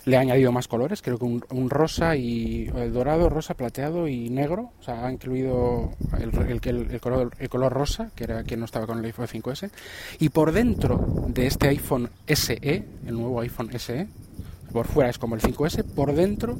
le 0.06 0.16
ha 0.16 0.20
añadido 0.20 0.52
más 0.52 0.68
colores, 0.68 1.02
creo 1.02 1.18
que 1.18 1.24
un, 1.24 1.68
rosa 1.68 2.16
y 2.16 2.70
el 2.76 2.92
dorado, 2.92 3.28
rosa, 3.28 3.54
plateado 3.54 4.06
y 4.06 4.30
negro. 4.30 4.70
O 4.78 4.82
sea, 4.82 5.04
ha 5.04 5.12
incluido 5.12 5.90
el, 6.20 6.32
el, 6.48 6.90
el, 6.92 7.00
color, 7.00 7.32
el 7.38 7.48
color 7.48 7.72
rosa, 7.72 8.10
que 8.14 8.24
era 8.24 8.44
que 8.44 8.56
no 8.56 8.66
estaba 8.66 8.86
con 8.86 9.00
el 9.00 9.04
iPhone 9.04 9.26
5S. 9.26 9.70
Y 10.20 10.28
por 10.28 10.52
dentro 10.52 11.04
de 11.26 11.48
este 11.48 11.68
iPhone 11.68 12.08
SE, 12.28 12.84
el 13.04 13.14
nuevo 13.14 13.40
iPhone 13.40 13.68
SE, 13.78 14.06
por 14.76 14.88
fuera 14.88 15.08
es 15.08 15.16
como 15.16 15.34
el 15.36 15.40
5S, 15.40 15.84
por 15.84 16.12
dentro 16.12 16.58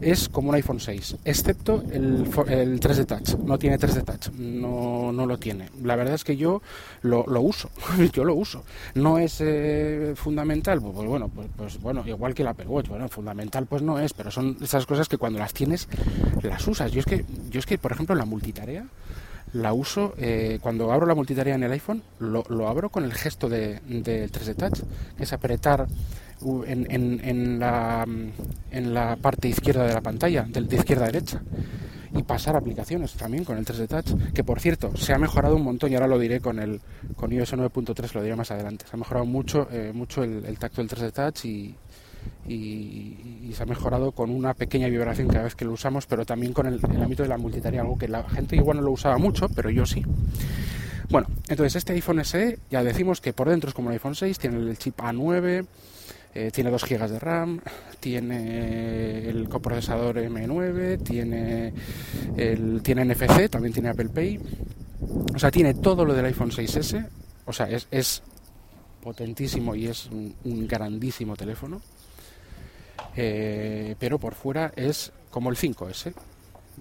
es 0.00 0.28
como 0.28 0.50
un 0.50 0.54
iPhone 0.54 0.78
6, 0.78 1.16
excepto 1.24 1.82
el, 1.90 2.24
el 2.46 2.78
3D 2.78 3.04
Touch. 3.04 3.36
No 3.40 3.58
tiene 3.58 3.76
3D 3.76 4.04
Touch, 4.04 4.32
no, 4.38 5.10
no 5.10 5.26
lo 5.26 5.38
tiene. 5.38 5.68
La 5.82 5.96
verdad 5.96 6.14
es 6.14 6.22
que 6.22 6.36
yo 6.36 6.62
lo, 7.02 7.24
lo 7.26 7.40
uso, 7.40 7.68
yo 8.12 8.22
lo 8.22 8.36
uso. 8.36 8.62
No 8.94 9.18
es 9.18 9.38
eh, 9.40 10.12
fundamental, 10.14 10.80
pues, 10.80 10.94
pues, 10.94 11.08
bueno, 11.08 11.28
pues, 11.34 11.48
pues, 11.56 11.80
bueno, 11.80 12.04
igual 12.06 12.32
que 12.32 12.42
el 12.42 12.48
Apple 12.48 12.68
Watch, 12.68 12.86
bueno, 12.90 13.08
fundamental 13.08 13.66
pues 13.66 13.82
no 13.82 13.98
es, 13.98 14.12
pero 14.12 14.30
son 14.30 14.56
esas 14.62 14.86
cosas 14.86 15.08
que 15.08 15.18
cuando 15.18 15.40
las 15.40 15.52
tienes 15.52 15.88
las 16.44 16.64
usas. 16.68 16.92
Yo 16.92 17.00
es 17.00 17.06
que, 17.06 17.24
yo 17.50 17.58
es 17.58 17.66
que 17.66 17.76
por 17.76 17.90
ejemplo, 17.90 18.14
la 18.14 18.24
multitarea 18.24 18.86
la 19.52 19.72
uso 19.72 20.14
eh, 20.16 20.60
cuando 20.62 20.92
abro 20.92 21.06
la 21.06 21.16
multitarea 21.16 21.56
en 21.56 21.64
el 21.64 21.72
iPhone, 21.72 22.04
lo, 22.20 22.44
lo 22.50 22.68
abro 22.68 22.90
con 22.90 23.02
el 23.02 23.14
gesto 23.14 23.48
de, 23.48 23.80
de 23.88 24.30
3D 24.30 24.54
Touch, 24.54 24.80
que 25.16 25.24
es 25.24 25.32
apretar 25.32 25.88
en, 26.66 26.86
en, 26.90 27.58
la, 27.58 28.06
en 28.70 28.94
la 28.94 29.16
parte 29.16 29.48
izquierda 29.48 29.86
de 29.86 29.94
la 29.94 30.00
pantalla, 30.00 30.44
de, 30.48 30.60
de 30.62 30.76
izquierda 30.76 31.04
a 31.04 31.06
derecha 31.06 31.42
y 32.16 32.22
pasar 32.22 32.56
aplicaciones 32.56 33.12
también 33.14 33.44
con 33.44 33.58
el 33.58 33.64
3D 33.64 33.86
Touch, 33.88 34.32
que 34.32 34.44
por 34.44 34.60
cierto 34.60 34.96
se 34.96 35.12
ha 35.12 35.18
mejorado 35.18 35.56
un 35.56 35.62
montón 35.62 35.92
y 35.92 35.94
ahora 35.94 36.06
lo 36.06 36.18
diré 36.18 36.40
con 36.40 36.58
el 36.58 36.80
con 37.16 37.32
iOS 37.32 37.54
9.3, 37.54 38.14
lo 38.14 38.22
diré 38.22 38.36
más 38.36 38.50
adelante. 38.50 38.86
Se 38.88 38.96
ha 38.96 38.98
mejorado 38.98 39.26
mucho 39.26 39.68
eh, 39.70 39.92
mucho 39.94 40.22
el, 40.22 40.58
tacto 40.58 40.82
del 40.82 40.90
3D 40.90 41.12
Touch 41.12 41.44
y, 41.44 41.74
y, 42.48 43.52
se 43.52 43.62
ha 43.62 43.66
mejorado 43.66 44.12
con 44.12 44.30
una 44.30 44.54
pequeña 44.54 44.88
vibración 44.88 45.28
cada 45.28 45.44
vez 45.44 45.54
que 45.54 45.64
lo 45.64 45.72
usamos, 45.72 46.06
pero 46.06 46.24
también 46.24 46.52
con 46.52 46.66
el, 46.66 46.80
el 46.92 47.02
ámbito 47.02 47.22
de 47.22 47.28
la 47.28 47.38
multitarea, 47.38 47.80
algo 47.80 47.98
que 47.98 48.08
la 48.08 48.22
gente 48.28 48.56
igual 48.56 48.78
no 48.78 48.84
lo 48.84 48.92
usaba 48.92 49.18
mucho, 49.18 49.48
pero 49.48 49.70
yo 49.70 49.84
sí. 49.84 50.02
Bueno, 51.10 51.26
entonces 51.48 51.76
este 51.76 51.94
iPhone 51.94 52.22
SE 52.24 52.58
ya 52.70 52.84
decimos 52.84 53.20
que 53.20 53.32
por 53.32 53.48
dentro 53.48 53.68
es 53.68 53.74
como 53.74 53.88
el 53.88 53.94
iPhone 53.94 54.14
6, 54.14 54.38
tiene 54.38 54.58
el 54.58 54.76
chip 54.76 54.98
A9, 54.98 55.66
eh, 56.34 56.50
tiene 56.52 56.70
2 56.70 56.84
GB 56.84 57.08
de 57.08 57.18
RAM, 57.18 57.60
tiene 58.00 59.28
el 59.28 59.48
coprocesador 59.48 60.16
M9, 60.18 61.02
tiene, 61.02 61.72
el, 62.36 62.80
tiene 62.82 63.04
NFC, 63.04 63.48
también 63.50 63.72
tiene 63.72 63.88
Apple 63.88 64.10
Pay. 64.10 64.38
O 65.34 65.38
sea, 65.38 65.50
tiene 65.50 65.74
todo 65.74 66.04
lo 66.04 66.14
del 66.14 66.26
iPhone 66.26 66.50
6S. 66.50 67.08
O 67.46 67.52
sea, 67.52 67.68
es, 67.68 68.22
potentísimo 69.02 69.74
y 69.74 69.86
es 69.86 70.06
un, 70.06 70.66
grandísimo 70.66 71.36
teléfono. 71.36 71.80
Eh, 73.16 73.96
pero 73.98 74.18
por 74.18 74.34
fuera 74.34 74.72
es 74.76 75.12
como 75.30 75.50
el 75.50 75.56
5S. 75.56 76.12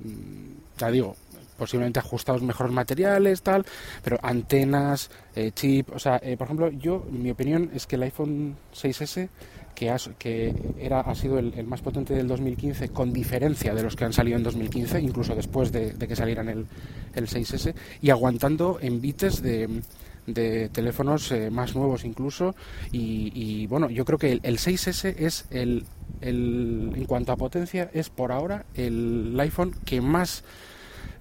Mm, 0.03 0.77
ya 0.77 0.91
digo, 0.91 1.15
posiblemente 1.57 1.99
ajustados 1.99 2.41
mejores 2.41 2.73
materiales, 2.73 3.41
tal, 3.41 3.65
pero 4.03 4.19
antenas, 4.21 5.09
eh, 5.35 5.51
chip, 5.53 5.89
o 5.93 5.99
sea, 5.99 6.19
eh, 6.23 6.37
por 6.37 6.45
ejemplo, 6.45 6.69
yo, 6.69 7.05
mi 7.11 7.31
opinión 7.31 7.71
es 7.73 7.87
que 7.87 7.95
el 7.95 8.03
iPhone 8.03 8.55
6S, 8.73 9.29
que, 9.75 9.95
que 10.17 10.55
era, 10.79 11.01
ha 11.01 11.15
sido 11.15 11.37
el, 11.37 11.67
más 11.67 11.81
potente 11.81 12.13
del 12.13 12.27
2015, 12.27 12.89
con 12.89 13.13
diferencia 13.13 13.75
de 13.75 13.83
los 13.83 13.95
que 13.95 14.05
han 14.05 14.13
salido 14.13 14.37
en 14.37 14.43
2015, 14.43 14.99
incluso 15.01 15.35
después 15.35 15.71
de, 15.71 15.93
que 15.93 16.15
salieran 16.15 16.49
el, 16.49 16.65
el 17.13 17.27
6S, 17.27 17.73
y 18.01 18.09
aguantando 18.09 18.79
envites 18.81 19.41
de 19.41 19.81
de 20.27 20.67
teléfonos 20.69 21.31
eh, 21.31 21.49
más 21.49 21.73
nuevos 21.73 22.03
incluso 22.03 22.53
y, 22.91 23.65
bueno 23.67 23.89
yo 23.89 24.03
creo 24.03 24.19
que 24.19 24.33
el, 24.33 24.41
el 24.43 24.57
6S 24.57 25.15
es 25.17 25.45
el, 25.51 25.85
el, 26.21 26.91
en 26.95 27.05
cuanto 27.05 27.31
a 27.31 27.37
potencia 27.37 27.89
es 27.93 28.09
por 28.09 28.31
ahora 28.31 28.65
el 28.75 29.37
iPhone 29.39 29.73
que 29.85 30.01
más 30.01 30.43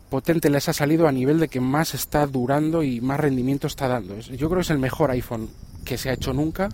potente 0.08 0.50
les 0.50 0.68
ha 0.68 0.72
salido 0.72 1.08
a 1.08 1.12
nivel 1.12 1.40
de 1.40 1.48
que 1.48 1.60
más 1.60 1.94
está 1.94 2.26
durando 2.26 2.82
y 2.82 3.00
más 3.00 3.20
rendimiento 3.20 3.66
está 3.66 3.88
dando. 3.88 4.18
Yo 4.18 4.48
creo 4.48 4.58
que 4.58 4.62
es 4.62 4.70
el 4.70 4.78
mejor 4.78 5.10
iPhone 5.10 5.48
que 5.84 5.98
se 5.98 6.10
ha 6.10 6.14
hecho 6.14 6.32
nunca 6.32 6.68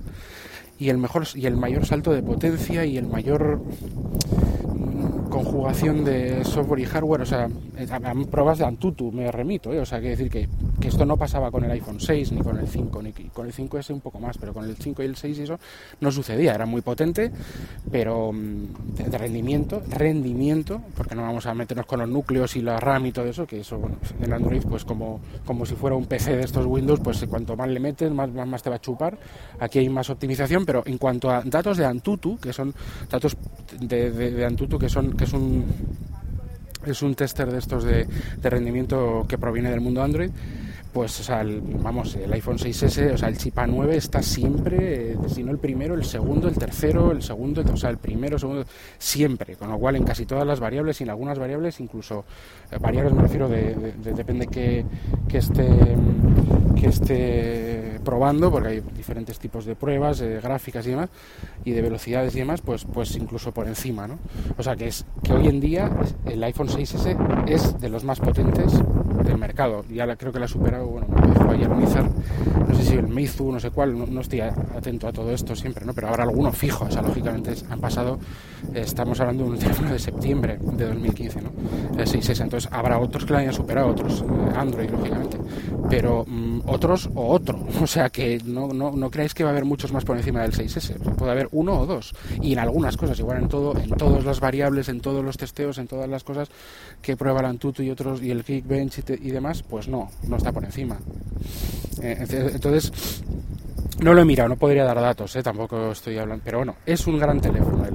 y 0.79 0.89
el 0.89 0.99
mejor 0.99 1.27
y 1.35 1.47
el 1.47 1.57
mayor 1.57 1.87
salto 1.87 2.12
de 2.12 2.23
potencia 2.23 2.85
y 2.85 2.97
el 2.97 3.07
mayor 3.07 3.62
conjugación 5.31 6.05
de 6.05 6.45
software 6.45 6.81
y 6.81 6.85
hardware, 6.85 7.23
o 7.23 7.27
sea, 7.27 7.49
a, 7.91 8.15
pruebas 8.31 8.59
de 8.59 8.67
Antutu 8.67 9.11
me 9.11 9.31
remito, 9.33 9.73
¿eh? 9.73 9.81
o 9.81 9.87
sea, 9.87 9.99
quiere 9.99 10.17
decir 10.17 10.31
que, 10.31 10.49
que, 10.83 10.89
esto 10.89 11.07
no 11.07 11.17
pasaba 11.17 11.51
con 11.51 11.65
el 11.65 11.71
iPhone 11.71 12.01
6 12.01 12.33
ni 12.33 12.41
con 12.41 12.59
el 12.59 12.67
5, 12.67 13.03
ni 13.03 13.12
con 13.12 13.47
el 13.47 13.53
5S 13.53 13.91
un 13.91 14.01
poco 14.01 14.21
más, 14.21 14.37
pero 14.39 14.53
con 14.53 14.65
el 14.65 14.77
5 14.77 15.03
y 15.03 15.07
el 15.07 15.17
6 15.17 15.39
y 15.39 15.43
eso 15.43 15.59
no 16.01 16.11
sucedía, 16.11 16.55
era 16.55 16.67
muy 16.67 16.83
potente, 16.83 17.31
pero 17.91 18.33
mm, 18.33 18.95
de, 18.97 19.19
rendimiento, 19.19 19.83
rendimiento, 19.89 20.83
porque 20.97 21.15
no 21.15 21.23
vamos 21.23 21.47
a 21.47 21.55
meternos 21.55 21.87
con 21.87 22.01
los 22.01 22.09
núcleos 22.09 22.57
y 22.57 22.62
la 22.62 22.79
RAM 22.79 23.07
y 23.07 23.12
todo 23.12 23.27
eso, 23.27 23.47
que 23.47 23.61
eso, 23.61 23.79
bueno, 23.79 23.97
el 24.21 24.33
Android, 24.33 24.62
pues 24.69 24.85
como, 24.85 25.21
como 25.45 25.65
si 25.65 25.75
fuera 25.75 25.97
un 25.97 26.07
PC 26.07 26.37
de 26.37 26.45
estos 26.45 26.67
Windows, 26.67 27.01
pues 27.01 27.25
cuanto 27.27 27.57
más 27.57 27.69
le 27.69 27.81
metes, 27.81 28.11
más, 28.11 28.31
más, 28.31 28.62
te 28.62 28.71
va 28.71 28.77
a 28.77 28.81
chupar, 28.81 29.19
aquí 29.59 29.79
hay 29.79 29.89
más 29.89 30.11
optimización, 30.11 30.67
pero 30.67 30.83
en 30.87 30.99
cuanto 30.99 31.31
a 31.31 31.43
datos 31.43 31.79
de 31.79 31.87
Antutu, 31.87 32.39
que 32.39 32.53
son 32.53 32.75
datos 33.11 33.37
de, 33.81 34.45
Antutu 34.45 34.79
que 34.79 34.89
son 34.89 35.17
es 35.23 35.33
un 35.33 35.65
es 36.87 37.03
un 37.03 37.15
tester 37.15 37.51
de 37.51 37.59
estos 37.59 37.85
de, 37.85 38.07
rendimiento 38.43 39.25
que 39.29 39.39
proviene 39.39 39.71
del 39.71 39.81
mundo 39.81 40.03
Android 40.03 40.31
pues 40.93 41.21
o 41.21 41.23
sea, 41.23 41.41
el, 41.41 41.61
vamos, 41.61 42.15
el 42.17 42.33
iPhone 42.33 42.59
6S, 42.59 43.15
o 43.15 43.17
sea, 43.17 43.29
el 43.29 43.39
chip 43.39 43.57
A9 43.57 43.91
está 43.93 44.23
siempre, 44.23 45.13
eh, 45.13 45.17
si 45.27 45.43
no 45.43 45.51
el 45.51 45.59
primero, 45.59 45.95
el 45.95 46.05
segundo, 46.05 46.49
el 46.49 46.57
tercero, 46.57 47.13
el 47.13 47.23
segundo, 47.23 47.63
o 47.73 47.77
sea, 47.77 47.91
el 47.91 47.99
primero, 47.99 48.39
segundo, 48.39 48.65
siempre, 48.99 49.57
con 49.57 49.71
lo 49.71 49.79
cual 49.79 49.97
en 49.97 50.05
casi 50.05 50.27
todas 50.27 50.47
las 50.47 50.61
variables 50.61 51.01
y 51.01 51.05
en 51.05 51.11
algunas 51.11 51.39
variables, 51.39 51.81
incluso 51.81 52.25
eh, 52.71 52.77
variables 52.79 53.15
me 53.15 53.23
refiero 53.23 53.49
de, 53.49 53.75
depende 54.15 54.47
que, 54.47 54.85
que 55.29 55.39
esté 55.39 55.67
que 56.83 56.89
esté 56.89 58.01
probando, 58.05 58.51
porque 58.51 58.69
hay 58.69 58.81
diferentes 58.81 59.39
tipos 59.39 59.65
de 59.65 59.77
pruebas, 59.77 60.19
de 60.19 60.41
gráficas 60.41 60.85
y 60.87 60.91
demás, 60.91 61.11
y 61.65 61.71
de 61.71 61.81
velocidades 61.81 62.35
y 62.35 62.41
demás, 62.41 62.61
pues, 62.61 62.85
pues 62.85 63.15
incluso 63.15 63.53
por 63.53 63.69
encima, 63.69 64.09
¿no? 64.09 64.19
O 64.59 64.63
sea 64.65 64.75
que 64.75 64.89
es 64.89 65.07
que 65.23 65.33
hoy 65.33 65.47
en 65.47 65.61
día 65.61 65.91
el 66.27 66.43
iPhone 66.43 66.67
6S 66.67 67.49
es 67.49 67.81
de 67.81 67.89
los 67.89 68.03
más 68.03 68.19
potentes 68.19 68.73
del 69.25 69.38
mercado. 69.38 69.85
Ya 69.88 70.14
creo 70.17 70.33
que 70.33 70.38
la 70.38 70.47
ha 70.47 70.49
superado, 70.49 70.87
bueno, 70.87 71.07
dejó 71.35 71.50
ayer 71.50 71.69
no 71.69 72.75
sé 72.76 72.85
si 72.85 72.95
el 72.95 73.09
Meizu, 73.09 73.50
no 73.52 73.61
sé 73.61 73.71
cuál, 73.71 74.12
no, 74.12 74.21
estoy 74.21 74.41
atento 74.41 75.09
a 75.09 75.12
todo 75.12 75.33
esto 75.33 75.55
siempre, 75.55 75.85
¿no? 75.85 75.93
Pero 75.93 76.09
habrá 76.09 76.25
alguno 76.25 76.52
fijo, 76.52 76.85
o 76.85 76.91
sea, 76.91 77.02
lógicamente 77.02 77.55
han 77.69 77.81
pasado, 77.81 78.19
estamos 78.75 79.21
hablando 79.21 79.45
de 79.45 79.50
un 79.50 79.59
teléfono 79.59 79.93
de 79.93 79.99
septiembre 79.99 80.59
de 80.61 80.87
2015, 80.87 81.43
¿no? 81.43 81.50
El 81.99 82.07
6S, 82.07 82.43
entonces 82.43 82.71
habrá 82.73 82.99
otros 82.99 83.25
que 83.25 83.33
lo 83.33 83.38
hayan 83.38 83.52
superado, 83.52 83.88
otros, 83.88 84.23
eh, 84.23 84.52
Android, 84.57 84.91
lógicamente, 84.91 85.38
pero 85.88 86.25
mm, 86.26 86.61
otros 86.67 87.11
o 87.14 87.29
otro. 87.29 87.59
O 87.83 87.87
sea 87.87 88.11
que 88.11 88.41
no, 88.45 88.69
no, 88.69 88.93
no 88.93 89.11
creáis 89.11 89.35
que 89.35 89.43
va 89.43 89.50
a 89.50 89.52
haber 89.52 89.64
muchos 89.64 89.93
más 89.93 90.05
por 90.05 90.17
encima 90.17 90.41
del 90.43 90.52
6S. 90.52 90.99
Puede 91.17 91.33
haber 91.33 91.49
uno 91.50 91.81
o 91.81 91.85
dos. 91.85 92.14
Y 92.41 92.52
en 92.52 92.61
algunas 92.61 92.97
cosas, 92.97 93.19
igual 93.19 93.38
en 93.38 93.49
todo, 93.49 93.76
en 93.76 93.91
todas 93.91 94.25
las 94.25 94.38
variables, 94.38 94.88
en 94.88 95.00
todos 95.00 95.25
los 95.25 95.37
testeos, 95.37 95.79
en 95.79 95.88
todas 95.88 96.09
las 96.09 96.23
cosas 96.23 96.49
que 97.02 97.17
prueba 97.17 97.41
el 97.41 97.47
Antutu 97.47 97.83
y 97.83 97.91
otros, 97.91 98.23
y 98.23 98.31
el 98.31 98.45
Geekbench 98.45 98.99
y, 98.99 99.02
y 99.21 99.31
demás, 99.31 99.62
pues 99.62 99.88
no, 99.88 100.11
no 100.28 100.37
está 100.37 100.52
por 100.52 100.64
encima. 100.64 100.99
Eh, 102.02 102.26
entonces, 102.54 103.23
no 104.00 104.14
lo 104.14 104.23
he 104.23 104.25
mirado, 104.25 104.49
no 104.49 104.57
podría 104.57 104.85
dar 104.85 105.00
datos, 105.00 105.35
eh, 105.37 105.42
tampoco 105.42 105.92
estoy 105.92 106.19
hablando. 106.19 106.42
Pero 106.45 106.59
bueno, 106.59 106.76
es 106.87 107.07
un 107.07 107.19
gran 107.19 107.40
teléfono 107.40 107.85
el, 107.85 107.95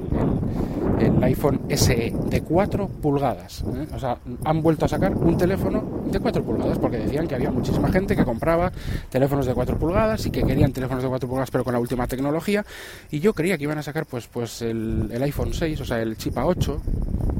el 1.00 1.22
iPhone 1.24 1.60
SE 1.70 2.12
de 2.26 2.42
4 2.42 2.88
pulgadas. 2.88 3.64
¿eh? 3.74 3.86
O 3.94 3.98
sea, 3.98 4.18
han 4.44 4.62
vuelto 4.62 4.84
a 4.84 4.88
sacar 4.88 5.14
un 5.14 5.36
teléfono 5.36 6.02
de 6.10 6.20
4 6.20 6.42
pulgadas 6.42 6.78
porque 6.78 6.98
decían 6.98 7.26
que 7.26 7.34
había 7.34 7.50
muchísima 7.50 7.90
gente 7.90 8.16
que 8.16 8.24
compraba 8.24 8.72
teléfonos 9.10 9.46
de 9.46 9.54
4 9.54 9.78
pulgadas 9.78 10.26
y 10.26 10.30
que 10.30 10.42
querían 10.42 10.72
teléfonos 10.72 11.02
de 11.02 11.08
4 11.08 11.28
pulgadas 11.28 11.50
pero 11.50 11.64
con 11.64 11.72
la 11.72 11.78
última 11.78 12.06
tecnología. 12.06 12.64
Y 13.10 13.20
yo 13.20 13.32
creía 13.34 13.56
que 13.56 13.64
iban 13.64 13.78
a 13.78 13.82
sacar 13.82 14.06
pues, 14.06 14.26
pues 14.26 14.62
el, 14.62 15.10
iPhone 15.22 15.52
6, 15.52 15.80
o 15.80 15.84
sea, 15.84 16.00
el 16.00 16.16
chip 16.16 16.34
A8. 16.34 16.78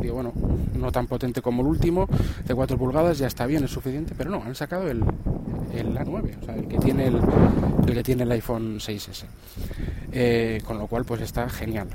Digo, 0.01 0.15
bueno, 0.15 0.33
no 0.75 0.93
tan 0.93 1.07
potente 1.07 1.43
como 1.43 1.63
el 1.63 1.69
último, 1.69 2.09
de 2.47 2.55
4 2.55 2.79
pulgadas 2.79 3.19
ya 3.19 3.27
está 3.27 3.47
bien, 3.47 3.65
es 3.65 3.71
suficiente, 3.71 4.15
pero 4.17 4.31
no, 4.31 4.43
han 4.43 4.55
sacado 4.55 4.89
el, 4.89 5.03
el 5.75 5.97
A9, 5.97 6.43
o 6.43 6.45
sea, 6.45 6.55
el 6.55 6.69
que 6.69 6.79
tiene 6.79 7.07
el, 7.07 7.21
el 7.87 7.95
que 7.95 8.03
tiene 8.03 8.23
el 8.23 8.33
iPhone 8.33 8.79
6S. 8.79 9.25
Eh, 10.13 10.63
con 10.65 10.79
lo 10.79 10.87
cual, 10.87 11.05
pues 11.05 11.21
está 11.21 11.49
genial. 11.49 11.89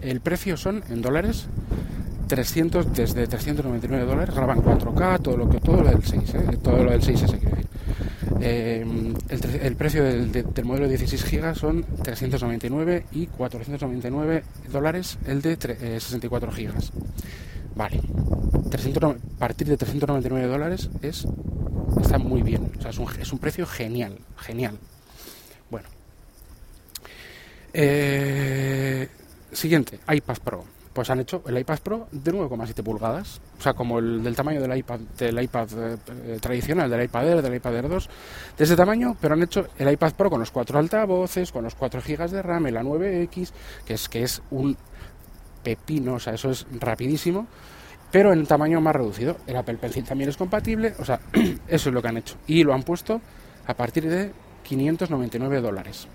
El 0.00 0.20
precio 0.20 0.56
son 0.56 0.82
en 0.90 1.00
dólares 1.00 1.46
300 2.28 2.92
desde 2.92 3.26
399 3.26 4.04
dólares, 4.04 4.34
graban 4.34 4.62
4K, 4.62 5.22
todo 5.22 5.36
lo 5.36 5.48
que 5.48 5.60
todo 5.60 5.82
lo 5.82 5.90
del 5.90 6.02
6, 6.02 6.34
¿eh? 6.34 6.58
todo 6.62 6.82
lo 6.82 6.90
del 6.90 7.00
6S 7.00 7.38
quiero 7.38 7.56
decir. 7.56 7.66
Eh, 8.40 8.84
el, 9.62 9.76
precio 9.76 10.02
del, 10.02 10.44
modelo 10.64 10.86
de 10.86 10.98
16 10.98 11.30
GB 11.30 11.54
son 11.54 11.84
399 12.02 13.06
y 13.12 13.26
499 13.26 14.44
dólares 14.70 15.18
el 15.26 15.40
de 15.40 15.56
64 15.56 16.50
GB. 16.50 16.72
Vale, 17.74 18.00
300, 18.70 19.16
a 19.16 19.38
partir 19.38 19.66
de 19.66 19.76
399 19.76 20.46
dólares 20.46 20.90
es 21.02 21.26
está 22.00 22.18
muy 22.18 22.42
bien, 22.42 22.70
o 22.78 22.80
sea, 22.80 22.90
es 22.90 22.98
un, 22.98 23.08
es 23.20 23.32
un 23.32 23.38
precio 23.38 23.66
genial, 23.66 24.18
genial. 24.36 24.78
Bueno, 25.70 25.88
eh, 27.72 29.08
siguiente, 29.52 29.98
iPad 30.08 30.38
Pro. 30.42 30.64
Pues 30.92 31.10
han 31.10 31.18
hecho 31.18 31.42
el 31.48 31.58
iPad 31.58 31.80
Pro 31.80 32.06
de 32.12 32.32
9,7 32.32 32.84
pulgadas, 32.84 33.40
o 33.58 33.60
sea, 33.60 33.74
como 33.74 33.98
el 33.98 34.22
del 34.22 34.36
tamaño 34.36 34.60
del 34.60 34.76
iPad, 34.76 35.00
del 35.18 35.42
iPad 35.42 35.68
eh, 35.76 36.38
tradicional, 36.40 36.88
del 36.88 37.02
iPad 37.02 37.28
Air, 37.30 37.42
del 37.42 37.56
iPad 37.56 37.74
Air 37.74 37.88
2, 37.88 38.10
de 38.56 38.64
ese 38.64 38.76
tamaño, 38.76 39.16
pero 39.20 39.34
han 39.34 39.42
hecho 39.42 39.66
el 39.76 39.90
iPad 39.90 40.12
Pro 40.12 40.30
con 40.30 40.38
los 40.38 40.52
cuatro 40.52 40.78
altavoces, 40.78 41.50
con 41.50 41.64
los 41.64 41.74
4 41.74 42.00
GB 42.00 42.30
de 42.30 42.42
RAM, 42.42 42.66
el 42.68 42.76
A9X, 42.76 43.50
que 43.84 43.94
es 43.94 44.08
que 44.08 44.22
es 44.22 44.40
un 44.52 44.76
pepino, 45.64 46.14
o 46.14 46.20
sea, 46.20 46.34
eso 46.34 46.50
es 46.50 46.66
rapidísimo, 46.78 47.48
pero 48.12 48.32
en 48.32 48.46
tamaño 48.46 48.80
más 48.80 48.94
reducido. 48.94 49.38
El 49.48 49.56
Apple 49.56 49.78
Pencil 49.78 50.04
también 50.04 50.30
es 50.30 50.36
compatible, 50.36 50.94
o 51.00 51.04
sea, 51.04 51.18
eso 51.68 51.88
es 51.88 51.94
lo 51.94 52.00
que 52.00 52.08
han 52.08 52.18
hecho. 52.18 52.36
Y 52.46 52.62
lo 52.62 52.74
han 52.74 52.84
puesto 52.84 53.20
a 53.66 53.74
partir 53.74 54.08
de 54.08 54.30
599 54.62 55.60
dólares 55.60 56.06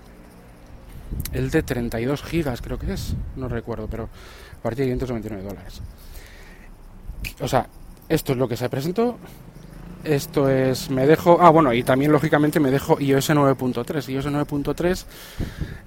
el 1.32 1.50
de 1.50 1.62
32 1.62 2.22
gigas 2.22 2.62
creo 2.62 2.78
que 2.78 2.92
es, 2.92 3.14
no 3.36 3.48
recuerdo, 3.48 3.88
pero 3.88 4.04
a 4.04 4.62
partir 4.62 4.84
de 4.84 4.92
599 4.92 5.42
dólares. 5.42 5.80
O 7.40 7.48
sea, 7.48 7.66
esto 8.08 8.32
es 8.32 8.38
lo 8.38 8.48
que 8.48 8.56
se 8.56 8.68
presentó. 8.68 9.18
Esto 10.04 10.48
es, 10.48 10.88
me 10.90 11.06
dejo, 11.06 11.38
ah 11.40 11.50
bueno, 11.50 11.74
y 11.74 11.82
también 11.82 12.10
lógicamente 12.10 12.58
me 12.58 12.70
dejo 12.70 12.98
iOS 12.98 13.30
9.3. 13.30 14.08
iOS 14.08 14.26
9.3, 14.26 15.04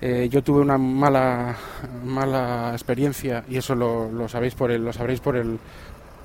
eh, 0.01 0.29
yo 0.31 0.43
tuve 0.43 0.61
una 0.61 0.77
mala, 0.77 1.55
mala 2.05 2.69
experiencia 2.73 3.43
y 3.49 3.57
eso 3.57 3.73
lo, 3.73 4.11
lo 4.11 4.29
sabéis 4.29 4.53
por 4.53 4.69
el, 4.69 4.85
lo 4.85 4.93
sabréis 4.93 5.19
por 5.19 5.35
el, 5.35 5.57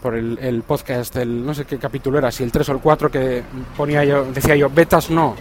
por 0.03 0.15
el, 0.15 0.39
el, 0.39 0.63
podcast 0.63 1.15
del, 1.15 1.47
no 1.47 1.55
sé 1.55 1.65
qué 1.65 1.79
capítulo 1.79 2.19
era, 2.19 2.31
si 2.31 2.45
el 2.45 2.53
3 2.53 2.69
o 2.69 2.73
el 2.73 2.81
4 2.81 3.11
que 3.11 3.43
ponía 3.75 4.05
yo, 4.05 4.25
decía 4.33 4.55
yo, 4.55 4.69
betas 4.69 5.11
no 5.11 5.35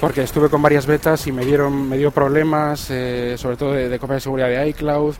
porque 0.00 0.22
estuve 0.22 0.50
con 0.50 0.60
varias 0.60 0.86
betas 0.86 1.26
y 1.26 1.32
me 1.32 1.44
dieron 1.44 1.88
me 1.88 1.96
dio 1.96 2.10
problemas, 2.10 2.90
eh, 2.90 3.36
sobre 3.38 3.56
todo 3.56 3.72
de, 3.72 3.98
copia 3.98 4.16
de 4.16 4.20
seguridad 4.20 4.48
de 4.48 4.68
iCloud, 4.68 5.14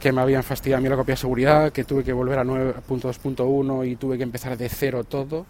que 0.00 0.12
me 0.12 0.20
habían 0.20 0.42
fastidiado 0.42 0.78
a 0.78 0.82
mí 0.82 0.88
la 0.88 0.96
copia 0.96 1.14
de 1.14 1.20
seguridad, 1.20 1.72
que 1.72 1.84
tuve 1.84 2.04
que 2.04 2.12
volver 2.12 2.38
a 2.38 2.44
9.2.1 2.44 3.88
y 3.88 3.96
tuve 3.96 4.16
que 4.16 4.22
empezar 4.22 4.56
de 4.56 4.68
cero 4.68 5.04
todo, 5.04 5.46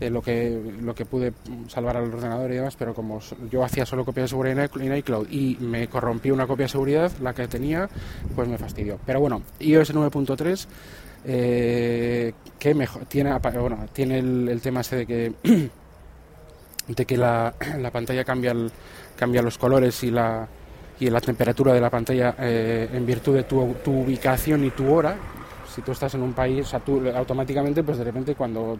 eh, 0.00 0.10
lo, 0.10 0.22
que, 0.22 0.60
lo 0.80 0.94
que 0.94 1.04
pude 1.04 1.32
salvar 1.68 1.96
al 1.96 2.12
ordenador 2.12 2.50
y 2.50 2.56
demás, 2.56 2.74
pero 2.76 2.94
como 2.94 3.20
yo 3.50 3.64
hacía 3.64 3.86
solo 3.86 4.04
copia 4.04 4.24
de 4.24 4.28
seguridad 4.28 4.70
en 4.80 4.96
iCloud 4.96 5.28
y 5.30 5.56
me 5.60 5.86
corrompí 5.88 6.30
una 6.30 6.46
copia 6.46 6.64
de 6.64 6.70
seguridad, 6.70 7.12
la 7.20 7.32
que 7.32 7.46
tenía, 7.46 7.88
pues 8.34 8.48
me 8.48 8.58
fastidió. 8.58 8.98
Pero 9.06 9.20
bueno, 9.20 9.42
iOS 9.60 9.94
9.3 9.94 10.66
eh, 11.26 12.34
que 12.58 12.74
mejor 12.74 13.06
tiene 13.06 13.38
bueno, 13.38 13.86
tiene 13.92 14.18
el, 14.18 14.48
el 14.48 14.60
tema 14.60 14.80
ese 14.80 14.96
de 14.96 15.06
que 15.06 15.32
de 16.88 17.06
que 17.06 17.16
la, 17.16 17.54
la 17.78 17.90
pantalla 17.90 18.24
cambia, 18.24 18.54
cambia 19.16 19.42
los 19.42 19.58
colores 19.58 20.02
y 20.02 20.10
la, 20.10 20.46
y 21.04 21.10
la 21.10 21.20
temperatura 21.20 21.74
de 21.74 21.80
la 21.80 21.90
pantalla 21.90 22.34
eh, 22.38 22.88
en 22.92 23.04
virtud 23.04 23.34
de 23.34 23.42
tu, 23.44 23.60
ubicación 23.60 24.64
y 24.64 24.70
tu 24.70 24.90
hora. 24.90 25.16
Si 25.74 25.82
tú 25.82 25.92
estás 25.92 26.14
en 26.14 26.22
un 26.22 26.32
país, 26.32 26.72
o 26.72 26.80
tú 26.80 27.02
automáticamente, 27.14 27.82
pues 27.82 27.98
de 27.98 28.04
repente 28.04 28.34
cuando 28.36 28.78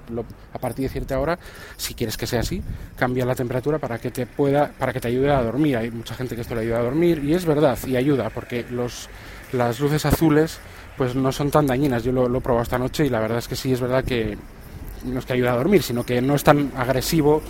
a 0.53 0.59
partir 0.59 0.85
de 0.85 0.89
cierta 0.89 1.19
hora, 1.19 1.39
si 1.77 1.93
quieres 1.93 2.17
que 2.17 2.27
sea 2.27 2.41
así, 2.41 2.63
cambia 2.97 3.27
la 3.27 3.35
temperatura 3.35 3.79
para 3.79 3.99
que 3.99 4.11
te 4.11 4.27
pueda, 4.27 4.73
para 4.79 4.93
que 4.93 5.01
te 5.01 5.09
ayude 5.09 5.31
a 5.31 5.43
dormir. 5.43 5.77
Hay 5.77 5.91
mucha 5.91 6.15
gente 6.15 6.37
que 6.37 6.43
esto 6.43 6.55
le 6.55 6.63
ayuda 6.63 6.79
a 6.79 6.83
dormir 6.83 7.23
y 7.25 7.35
es 7.35 7.45
verdad 7.45 7.77
y 7.87 7.97
ayuda 7.97 8.31
porque 8.31 8.65
las 9.53 9.81
luces 9.81 10.07
azules 10.07 10.61
pues 10.97 11.17
no 11.17 11.33
son 11.33 11.51
tan 11.51 11.67
dañinas. 11.67 12.05
Yo 12.05 12.13
lo, 12.13 12.29
lo 12.29 12.39
he 12.39 12.41
probado 12.41 12.63
esta 12.63 12.79
noche 12.79 13.05
y 13.05 13.11
la 13.11 13.21
verdad 13.21 13.39
es 13.39 13.49
que 13.49 13.57
sí 13.57 13.73
es 13.73 13.81
verdad 13.81 14.05
que 14.05 14.39
no 15.05 15.19
es 15.19 15.27
que 15.27 15.33
ayuda 15.33 15.53
a 15.53 15.57
dormir, 15.57 15.83
sino 15.83 16.07
que 16.07 16.23
no 16.23 16.37
es 16.37 16.45
tan 16.45 16.71
agresivo 16.77 17.43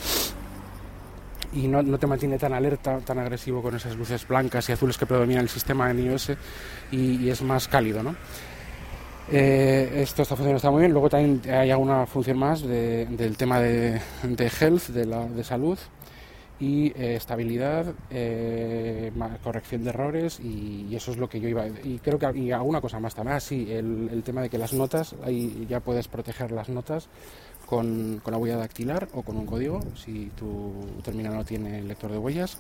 y 1.54 1.68
no, 1.68 1.82
no, 1.82 1.98
te 1.98 2.06
mantiene 2.06 2.38
tan 2.38 2.52
alerta, 2.52 2.98
tan 2.98 3.18
agresivo 3.18 3.62
con 3.62 3.76
esas 3.76 3.96
luces 3.96 4.26
blancas 4.26 4.68
y 4.68 4.72
azules 4.72 4.98
que 4.98 5.06
predominan 5.06 5.42
el 5.42 5.48
sistema 5.48 5.90
en 5.90 6.04
iOS 6.04 6.32
y, 6.90 7.28
es 7.28 7.42
más 7.42 7.68
cálido, 7.68 8.02
¿no? 8.02 8.16
Eh, 9.30 10.02
esto 10.02 10.22
está 10.22 10.36
funcionando 10.36 10.56
está 10.56 10.70
muy 10.70 10.80
bien. 10.80 10.92
Luego 10.92 11.08
también 11.08 11.40
hay 11.50 11.70
alguna 11.70 12.06
función 12.06 12.38
más 12.38 12.62
del 12.62 13.36
tema 13.36 13.60
de, 13.60 14.00
de, 14.22 14.50
health, 14.60 14.88
de, 14.88 15.06
la, 15.06 15.26
de 15.26 15.44
salud 15.44 15.78
y 16.60 16.88
eh, 16.88 17.16
estabilidad, 17.16 17.94
eh, 18.10 19.10
corrección 19.42 19.82
de 19.82 19.90
errores 19.90 20.40
y, 20.40 20.94
eso 20.94 21.10
es 21.10 21.16
lo 21.16 21.28
que 21.28 21.40
yo 21.40 21.48
iba 21.48 21.66
y 21.66 21.98
creo 21.98 22.18
que 22.18 22.38
y 22.38 22.52
alguna 22.52 22.80
cosa 22.80 23.00
más 23.00 23.14
también, 23.14 23.36
ah, 23.36 23.40
sí, 23.40 23.66
el, 23.70 24.08
el 24.12 24.22
tema 24.22 24.42
de 24.42 24.48
que 24.48 24.58
las 24.58 24.72
notas, 24.72 25.16
ahí 25.24 25.66
ya 25.68 25.80
puedes 25.80 26.06
proteger 26.06 26.52
las 26.52 26.68
notas 26.68 27.08
con, 27.66 28.22
la 28.24 28.37
huella 28.37 28.57
dactilar 28.57 29.09
o 29.14 29.22
con 29.22 29.37
un 29.37 29.46
código 29.46 29.81
si 29.94 30.31
tu 30.37 30.72
terminal 31.03 31.35
no 31.35 31.44
tiene 31.44 31.83
lector 31.83 32.11
de 32.11 32.18
huellas. 32.18 32.59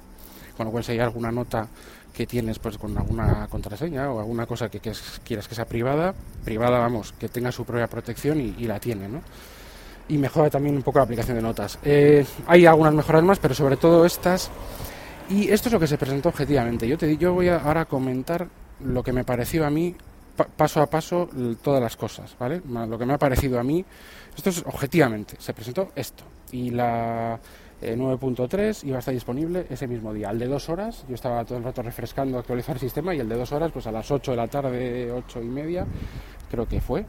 Con 0.56 0.66
lo 0.66 0.72
cual, 0.72 0.84
si 0.84 0.92
hay 0.92 1.00
alguna 1.00 1.32
nota 1.32 1.68
que 2.12 2.26
tienes 2.26 2.60
pues 2.60 2.78
con 2.78 2.96
alguna 2.96 3.48
contraseña 3.48 4.08
o 4.10 4.20
alguna 4.20 4.46
cosa 4.46 4.68
que, 4.68 4.78
quieras 4.78 5.48
que 5.48 5.54
sea 5.54 5.64
privada, 5.64 6.14
privada, 6.44 6.78
vamos, 6.78 7.12
que 7.12 7.28
tenga 7.28 7.50
su 7.50 7.64
propia 7.64 7.88
protección 7.88 8.40
y, 8.40 8.64
la 8.66 8.78
tiene, 8.78 9.08
¿no? 9.08 9.20
Y 10.08 10.16
mejora 10.18 10.50
también 10.50 10.76
un 10.76 10.82
poco 10.82 10.98
la 10.98 11.04
aplicación 11.04 11.36
de 11.36 11.42
notas. 11.42 11.78
Eh, 11.82 12.24
hay 12.46 12.66
algunas 12.66 12.94
mejoras 12.94 13.24
más, 13.24 13.38
pero 13.40 13.54
sobre 13.54 13.76
todo 13.76 14.04
estas. 14.06 14.50
Y 15.28 15.48
esto 15.50 15.68
es 15.68 15.72
lo 15.72 15.80
que 15.80 15.88
se 15.88 15.98
presentó 15.98 16.28
objetivamente. 16.28 16.86
Yo 16.86 16.96
te 16.96 17.16
yo 17.16 17.32
voy 17.32 17.48
a 17.48 17.56
ahora 17.56 17.86
comentar 17.86 18.46
lo 18.84 19.02
que 19.02 19.12
me 19.12 19.24
pareció 19.24 19.66
a 19.66 19.70
mí 19.70 19.96
paso 20.34 20.82
a 20.82 20.86
paso 20.86 21.28
todas 21.62 21.80
las 21.80 21.96
cosas, 21.96 22.34
¿vale? 22.38 22.60
Lo 22.66 22.98
que 22.98 23.06
me 23.06 23.14
ha 23.14 23.18
parecido 23.18 23.58
a 23.58 23.62
mí, 23.62 23.84
esto 24.36 24.50
es 24.50 24.58
objetivamente, 24.66 25.36
se 25.38 25.52
presentó 25.54 25.90
esto 25.94 26.24
y 26.52 26.70
la 26.70 27.38
9.3 27.80 28.84
eh, 28.84 28.86
iba 28.88 28.96
a 28.96 28.98
estar 29.00 29.14
disponible 29.14 29.66
ese 29.68 29.86
mismo 29.86 30.12
día. 30.12 30.30
Al 30.30 30.38
de 30.38 30.46
dos 30.46 30.68
horas, 30.68 31.04
yo 31.08 31.14
estaba 31.14 31.44
todo 31.44 31.58
el 31.58 31.64
rato 31.64 31.82
refrescando, 31.82 32.38
actualizar 32.38 32.76
el 32.76 32.80
sistema 32.80 33.14
y 33.14 33.20
el 33.20 33.28
de 33.28 33.36
dos 33.36 33.52
horas, 33.52 33.72
pues 33.72 33.86
a 33.86 33.92
las 33.92 34.10
8 34.10 34.30
de 34.30 34.36
la 34.36 34.48
tarde, 34.48 35.10
8 35.10 35.42
y 35.42 35.46
media, 35.46 35.86
creo 36.50 36.66
que 36.66 36.80
fue, 36.80 37.04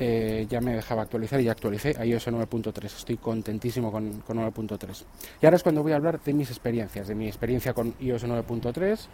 eh, 0.00 0.46
ya 0.48 0.60
me 0.60 0.74
dejaba 0.74 1.02
actualizar 1.02 1.40
y 1.40 1.44
ya 1.44 1.52
actualicé 1.52 1.96
a 1.98 2.04
iOS 2.04 2.28
9.3. 2.28 2.84
Estoy 2.84 3.16
contentísimo 3.16 3.90
con, 3.90 4.20
con 4.20 4.38
9.3. 4.38 5.04
Y 5.42 5.46
ahora 5.46 5.56
es 5.56 5.62
cuando 5.62 5.82
voy 5.82 5.92
a 5.92 5.96
hablar 5.96 6.20
de 6.22 6.32
mis 6.32 6.50
experiencias, 6.50 7.08
de 7.08 7.14
mi 7.14 7.26
experiencia 7.26 7.74
con 7.74 7.94
iOS 8.00 8.24
9.3 8.24 9.08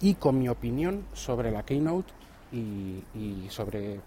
y, 0.00 0.14
con 0.14 0.38
mi 0.38 0.48
opinión 0.48 1.04
sobre 1.12 1.50
la 1.50 1.64
Keynote 1.64 2.12
y, 2.52 3.46
sobre 3.50 3.94
eh, 3.94 4.00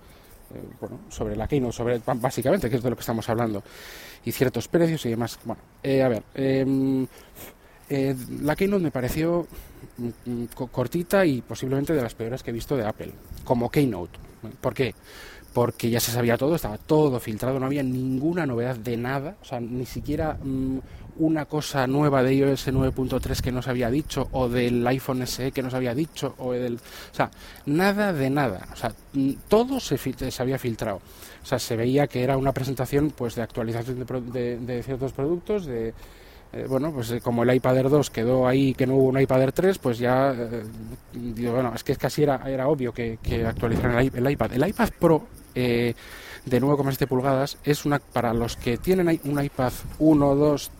bueno, 0.79 0.99
sobre 1.09 1.35
la 1.35 1.47
Keynote, 1.47 1.73
sobre 1.73 2.01
básicamente, 2.05 2.69
que 2.69 2.77
es 2.77 2.83
de 2.83 2.89
lo 2.89 2.95
que 2.95 3.01
estamos 3.01 3.27
hablando, 3.29 3.63
y 4.25 4.31
ciertos 4.31 4.67
precios 4.67 5.05
y 5.05 5.09
demás. 5.09 5.39
Bueno, 5.43 5.61
eh, 5.83 6.01
a 6.01 6.09
ver, 6.09 6.23
em, 6.35 7.07
eh, 7.89 8.15
la 8.41 8.55
Keynote 8.55 8.83
me 8.83 8.91
pareció 8.91 9.47
mm, 9.97 10.31
mm, 10.31 10.45
cortita 10.71 11.25
y 11.25 11.41
posiblemente 11.41 11.93
de 11.93 12.01
las 12.01 12.15
peores 12.15 12.43
que 12.43 12.51
he 12.51 12.53
visto 12.53 12.77
de 12.77 12.85
Apple, 12.85 13.11
como 13.43 13.69
Keynote. 13.69 14.19
¿Por 14.61 14.73
qué? 14.73 14.95
Porque 15.53 15.89
ya 15.89 15.99
se 15.99 16.11
sabía 16.11 16.37
todo, 16.37 16.55
estaba 16.55 16.77
todo 16.77 17.19
filtrado, 17.19 17.59
no 17.59 17.65
había 17.65 17.83
ninguna 17.83 18.45
novedad 18.45 18.75
de 18.75 18.97
nada, 18.97 19.35
o 19.41 19.45
sea, 19.45 19.59
ni 19.59 19.85
siquiera 19.85 20.37
mm, 20.41 20.79
una 21.19 21.45
cosa 21.45 21.85
nueva 21.85 22.23
de 22.23 22.33
iOS 22.33 22.69
9.3 22.69 23.41
que 23.41 23.51
nos 23.51 23.67
había 23.67 23.89
dicho, 23.89 24.27
o 24.31 24.49
del 24.49 24.85
iPhone 24.87 25.25
SE 25.27 25.51
que 25.51 25.61
nos 25.61 25.73
había 25.73 25.93
dicho, 25.93 26.33
o 26.37 26.53
del. 26.53 26.75
O 26.75 27.15
sea, 27.15 27.29
nada 27.65 28.13
de 28.13 28.29
nada. 28.29 28.67
O 28.73 28.75
sea, 28.75 28.93
todo 29.47 29.79
se, 29.79 29.97
se 29.97 30.41
había 30.41 30.57
filtrado. 30.57 31.01
O 31.43 31.45
sea, 31.45 31.59
se 31.59 31.75
veía 31.75 32.07
que 32.07 32.23
era 32.23 32.37
una 32.37 32.53
presentación 32.53 33.11
pues 33.15 33.35
de 33.35 33.41
actualización 33.41 34.05
de, 34.31 34.57
de, 34.57 34.83
ciertos 34.83 35.13
productos, 35.13 35.65
de, 35.65 35.93
eh, 36.53 36.65
bueno, 36.67 36.91
pues 36.91 37.11
eh, 37.11 37.21
como 37.21 37.43
el 37.43 37.53
iPad 37.53 37.77
Air 37.77 37.89
2 37.89 38.09
quedó 38.09 38.47
ahí 38.47 38.73
que 38.73 38.87
no 38.87 38.95
hubo 38.95 39.09
un 39.09 39.19
iPad 39.19 39.41
Air 39.41 39.51
3, 39.51 39.77
pues 39.77 39.99
ya, 39.99 40.33
digo, 41.13 41.53
bueno, 41.53 41.73
es 41.75 41.83
que 41.83 41.95
casi 41.95 42.23
era, 42.23 42.41
era 42.49 42.67
obvio 42.67 42.93
que, 42.93 43.19
que 43.21 43.45
actualizaran 43.45 43.97
el, 43.97 44.31
iPad. 44.31 44.53
El 44.53 44.67
iPad 44.67 44.89
Pro, 44.99 45.27
de 45.53 46.59
nuevo 46.59 46.77
con 46.77 46.87
7 46.87 47.07
pulgadas, 47.07 47.57
es 47.63 47.85
una 47.85 47.99
para 47.99 48.33
los 48.33 48.55
que 48.55 48.77
tienen 48.77 49.19
un 49.25 49.43
iPad 49.43 49.73
1, 49.99 50.35
2, 50.35 50.71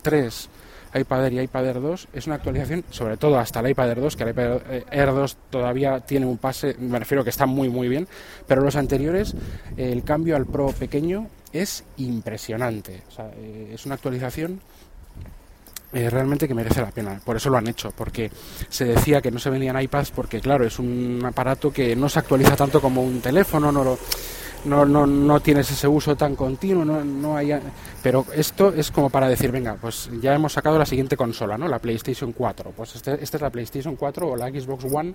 3 0.00 0.48
iPad 0.94 1.26
Air 1.26 1.32
y 1.34 1.40
iPad 1.40 1.66
Air 1.66 1.80
2 1.80 2.08
es 2.12 2.26
una 2.26 2.36
actualización, 2.36 2.84
sobre 2.90 3.16
todo 3.16 3.38
hasta 3.38 3.60
el 3.60 3.70
iPad 3.70 3.90
Air 3.90 4.00
2, 4.00 4.16
que 4.16 4.22
el 4.24 4.30
iPad 4.30 4.60
Air 4.90 5.12
2 5.12 5.36
todavía 5.50 6.00
tiene 6.00 6.26
un 6.26 6.38
pase, 6.38 6.76
me 6.78 6.98
refiero 6.98 7.22
que 7.24 7.30
está 7.30 7.46
muy 7.46 7.68
muy 7.68 7.88
bien, 7.88 8.08
pero 8.46 8.62
los 8.62 8.76
anteriores, 8.76 9.34
el 9.76 10.02
cambio 10.02 10.36
al 10.36 10.46
Pro 10.46 10.68
pequeño 10.68 11.26
es 11.52 11.84
impresionante. 11.98 13.02
Eh, 13.36 13.72
es 13.74 13.86
una 13.86 13.94
actualización 13.96 14.60
eh, 15.92 16.10
realmente 16.10 16.46
que 16.46 16.54
merece 16.54 16.82
la 16.82 16.90
pena. 16.90 17.20
Por 17.24 17.36
eso 17.36 17.48
lo 17.50 17.56
han 17.56 17.66
hecho, 17.66 17.92
porque 17.96 18.30
se 18.68 18.84
decía 18.84 19.22
que 19.22 19.30
no 19.30 19.38
se 19.38 19.50
vendían 19.50 19.80
iPads 19.80 20.10
porque, 20.10 20.40
claro, 20.40 20.64
es 20.64 20.78
un 20.78 21.22
aparato 21.24 21.72
que 21.72 21.96
no 21.96 22.08
se 22.08 22.18
actualiza 22.18 22.56
tanto 22.56 22.80
como 22.80 23.02
un 23.02 23.20
teléfono, 23.20 23.72
no 23.72 23.84
lo 23.84 23.98
no, 24.64 24.84
no, 24.84 25.06
no 25.06 25.40
tienes 25.40 25.70
ese 25.70 25.88
uso 25.88 26.16
tan 26.16 26.36
continuo, 26.36 26.84
no, 26.84 27.04
no 27.04 27.36
hay, 27.36 27.52
pero 28.02 28.24
esto 28.34 28.72
es 28.72 28.90
como 28.90 29.10
para 29.10 29.28
decir, 29.28 29.50
venga, 29.50 29.76
pues 29.80 30.10
ya 30.20 30.34
hemos 30.34 30.52
sacado 30.52 30.78
la 30.78 30.86
siguiente 30.86 31.16
consola, 31.16 31.58
¿no? 31.58 31.68
La 31.68 31.78
PlayStation 31.78 32.32
4. 32.32 32.72
Pues 32.76 32.96
este, 32.96 33.22
esta 33.22 33.36
es 33.36 33.42
la 33.42 33.50
PlayStation 33.50 33.96
4 33.96 34.28
o 34.28 34.36
la 34.36 34.48
Xbox 34.48 34.84
One 34.92 35.14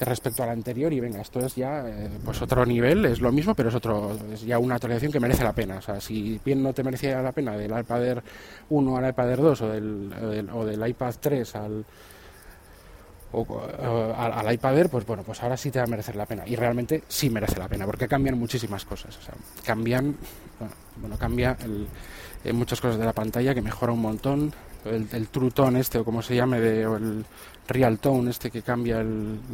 respecto 0.00 0.42
a 0.42 0.46
la 0.46 0.52
anterior 0.52 0.92
y 0.92 1.00
venga, 1.00 1.20
esto 1.20 1.40
es 1.40 1.54
ya 1.54 1.86
eh, 1.86 2.08
pues 2.24 2.40
otro 2.40 2.64
nivel, 2.64 3.04
es 3.04 3.20
lo 3.20 3.30
mismo, 3.32 3.54
pero 3.54 3.68
es 3.68 3.74
otro 3.74 4.16
es 4.32 4.42
ya 4.42 4.58
una 4.58 4.76
actualización 4.76 5.12
que 5.12 5.20
merece 5.20 5.44
la 5.44 5.52
pena. 5.52 5.76
O 5.78 5.82
sea, 5.82 6.00
si 6.00 6.40
bien 6.44 6.62
no 6.62 6.72
te 6.72 6.82
merecía 6.82 7.20
la 7.20 7.32
pena 7.32 7.56
del 7.56 7.78
iPad 7.78 8.04
Air 8.04 8.22
1 8.70 8.96
al 8.96 9.08
iPad 9.10 9.30
Air 9.30 9.40
2 9.40 9.60
o 9.62 9.68
del, 9.68 10.48
o 10.52 10.64
del 10.64 10.88
iPad 10.88 11.14
3 11.20 11.54
al 11.56 11.84
o, 13.32 14.14
al, 14.16 14.52
iPad 14.52 14.78
Air, 14.78 14.88
pues 14.88 15.06
bueno, 15.06 15.22
pues 15.22 15.42
ahora 15.42 15.56
sí 15.56 15.70
te 15.70 15.78
va 15.78 15.84
a 15.84 15.88
merecer 15.88 16.16
la 16.16 16.26
pena. 16.26 16.42
Y 16.46 16.56
realmente 16.56 17.04
sí 17.08 17.30
merece 17.30 17.58
la 17.58 17.68
pena, 17.68 17.86
porque 17.86 18.08
cambian 18.08 18.38
muchísimas 18.38 18.84
cosas. 18.84 19.16
O 19.16 19.22
sea, 19.22 19.34
cambian, 19.64 20.16
bueno, 20.96 21.16
cambia 21.18 21.56
el, 22.44 22.54
muchas 22.54 22.80
cosas 22.80 22.98
de 22.98 23.04
la 23.04 23.12
pantalla 23.12 23.54
que 23.54 23.62
mejora 23.62 23.92
un 23.92 24.00
montón. 24.00 24.52
El, 24.84 25.08
el 25.12 25.28
True 25.28 25.50
Tone 25.50 25.78
este, 25.78 25.98
o 25.98 26.04
como 26.04 26.22
se 26.22 26.34
llame, 26.34 26.58
de, 26.60 26.86
o 26.86 26.96
el 26.96 27.24
Real 27.68 27.98
Tone 27.98 28.30
este 28.30 28.50
que 28.50 28.62
cambia 28.62 29.04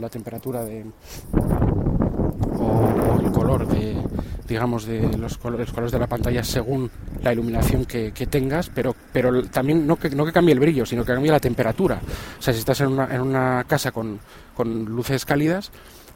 la 0.00 0.08
temperatura 0.08 0.64
de 0.64 0.80
el 0.80 0.92
color 3.36 3.68
de, 3.68 3.94
digamos, 4.48 4.86
de 4.86 5.18
los 5.18 5.36
colores, 5.36 5.70
colores 5.70 5.92
de 5.92 5.98
la 5.98 6.06
pantalla 6.06 6.42
según 6.42 6.90
la 7.22 7.34
iluminación 7.34 7.84
que, 7.84 8.10
tengas, 8.30 8.70
pero, 8.70 8.96
pero 9.12 9.42
también 9.44 9.86
no 9.86 9.96
que, 9.96 10.08
no 10.08 10.24
que 10.24 10.32
cambie 10.32 10.54
el 10.54 10.60
brillo, 10.60 10.86
sino 10.86 11.04
que 11.04 11.12
cambie 11.12 11.30
la 11.30 11.38
temperatura. 11.38 12.00
O 12.38 12.42
sea, 12.42 12.54
si 12.54 12.60
estás 12.60 12.80
en 12.80 12.88
una, 12.88 13.14
en 13.14 13.20
una 13.20 13.64
casa 13.68 13.92
con, 13.92 14.18
con 14.54 14.86
luces 14.86 15.26
cálidas, 15.26 15.70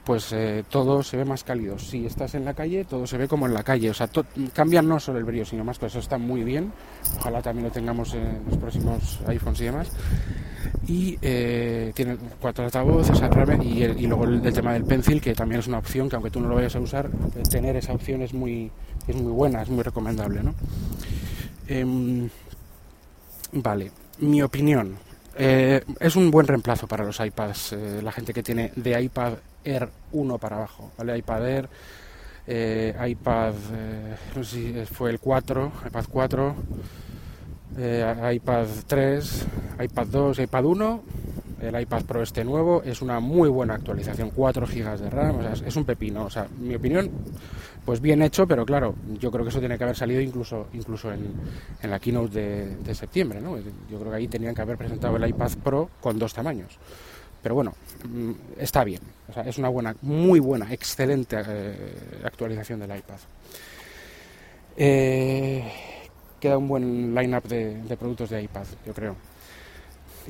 pues 0.05 0.33
eh, 0.33 0.65
todo 0.69 1.03
se 1.03 1.17
ve 1.17 1.25
más 1.25 1.45
cálido. 1.45 1.79
Si 1.79 2.07
estás 2.07 2.35
en 2.35 2.45
la 2.45 2.55
calle, 2.55 2.85
todo 2.85 3.07
se 3.07 3.19
ve 3.19 3.29
como 3.29 3.47
en 3.47 3.55
la 3.55 3.63
calle. 3.63 3.91
O 3.91 3.95
sea, 3.95 4.09
cambian 4.55 4.89
no 4.89 4.99
solo 4.99 5.19
el 5.19 5.25
brillo, 5.25 5.45
sino 5.45 5.65
más 5.65 5.79
cosas. 5.79 5.93
Eso 5.93 5.99
está 6.01 6.19
muy 6.19 6.43
bien. 6.43 6.73
Ojalá 7.19 7.43
también 7.43 7.67
lo 7.67 7.73
tengamos 7.73 8.15
en 8.15 8.41
los 8.49 8.57
próximos 8.57 9.21
iPhones 9.27 9.61
y 9.61 9.65
demás. 9.65 9.89
Y 10.87 11.19
eh, 11.21 11.93
tiene 11.95 12.17
cuatro 12.41 12.65
altavoces 12.65 13.21
y, 13.63 13.85
y 13.85 14.07
luego 14.07 14.25
el, 14.25 14.41
tema 14.53 14.73
del 14.73 14.85
pencil, 14.85 15.21
que 15.21 15.35
también 15.35 15.61
es 15.61 15.67
una 15.67 15.79
opción 15.79 16.09
que 16.09 16.17
aunque 16.17 16.31
tú 16.31 16.41
no 16.41 16.49
lo 16.49 16.55
vayas 16.55 16.77
a 16.77 16.81
usar, 16.81 17.07
eh, 17.07 17.43
tener 17.49 17.77
esa 17.77 17.93
opción 17.93 18.23
es 18.23 18.33
muy, 18.33 18.71
es 19.07 19.17
muy 19.17 19.33
buena, 19.33 19.63
es 19.63 19.69
muy 19.69 19.83
recomendable. 19.83 20.43
¿no? 20.43 20.55
Em, 21.69 22.29
vale, 23.53 23.93
mi 24.19 24.43
opinión. 24.43 24.97
es 25.37 26.17
un 26.17 26.31
buen 26.31 26.47
reemplazo 26.47 26.87
para 26.87 27.05
los 27.05 27.19
iPads, 27.21 27.77
la 28.03 28.13
gente 28.13 28.35
que 28.35 28.43
tiene 28.43 28.73
de 28.77 29.01
iPad 29.01 29.35
Air 29.64 29.88
1 30.12 30.38
para 30.38 30.57
abajo, 30.57 30.90
¿vale? 30.96 31.18
iPad 31.18 31.49
Air, 31.49 31.68
eh, 32.46 32.94
iPad, 33.09 33.55
eh, 33.75 34.16
no 34.35 34.44
sé 34.44 34.57
si 34.57 34.94
fue 34.94 35.11
el 35.11 35.20
4, 35.20 35.73
iPad 35.87 36.05
4, 36.11 36.55
eh, 37.79 38.33
iPad 38.35 38.66
3, 38.87 39.46
iPad 39.85 40.07
2, 40.07 40.38
iPad 40.40 40.64
1, 40.64 41.03
el 41.62 41.81
iPad 41.81 42.05
Pro 42.05 42.23
este 42.23 42.44
nuevo, 42.44 42.83
es 42.83 43.03
una 43.03 43.20
muy 43.20 43.49
buena 43.49 43.75
actualización, 43.75 44.31
4 44.31 44.66
GB 44.66 44.99
de 44.99 45.11
RAM, 45.11 45.38
o 45.38 45.42
sea, 45.42 45.66
es, 45.66 45.77
un 45.77 45.85
pepino, 45.85 46.25
o 46.25 46.31
sea, 46.31 46.49
mi 46.59 46.75
opinión, 46.75 47.11
pues 47.85 48.01
bien 48.01 48.23
hecho, 48.23 48.46
pero 48.46 48.64
claro, 48.64 48.94
yo 49.18 49.31
creo 49.31 49.44
que 49.44 49.51
eso 49.51 49.61
tiene 49.61 49.77
que 49.77 49.85
haber 49.85 49.96
salido 49.96 50.20
incluso 50.20 50.66
incluso 50.73 51.12
en, 51.12 51.33
en 51.83 51.90
la 51.90 51.99
keynote 51.99 52.40
de, 52.40 52.77
de 52.77 52.94
septiembre, 52.94 53.40
¿no? 53.40 53.59
Yo 53.59 53.99
creo 53.99 54.11
que 54.11 54.16
ahí 54.16 54.29
tenían 54.29 54.55
que 54.55 54.62
haber 54.62 54.77
presentado 54.77 55.16
el 55.16 55.29
iPad 55.29 55.53
Pro 55.62 55.90
con 56.01 56.18
dos 56.18 56.33
tamaños. 56.33 56.79
Pero 57.42 57.55
bueno, 57.55 57.74
mm, 58.09 58.33
está 58.59 58.85
bien. 58.85 59.00
es 59.44 59.59
una 59.59 59.68
buena, 59.68 59.94
muy 60.03 60.40
buena, 60.40 60.72
excelente 60.72 61.37
eh, 61.46 62.20
actualización 62.24 62.81
del 62.81 62.96
iPad. 62.96 63.18
Eh, 64.76 65.64
queda 66.38 66.59
un 66.59 66.68
buen 66.68 67.14
line-up 67.14 67.44
de, 67.44 67.96
productos 67.98 68.31
de 68.31 68.42
iPad, 68.42 68.66
yo 68.87 68.92
creo. 68.92 69.16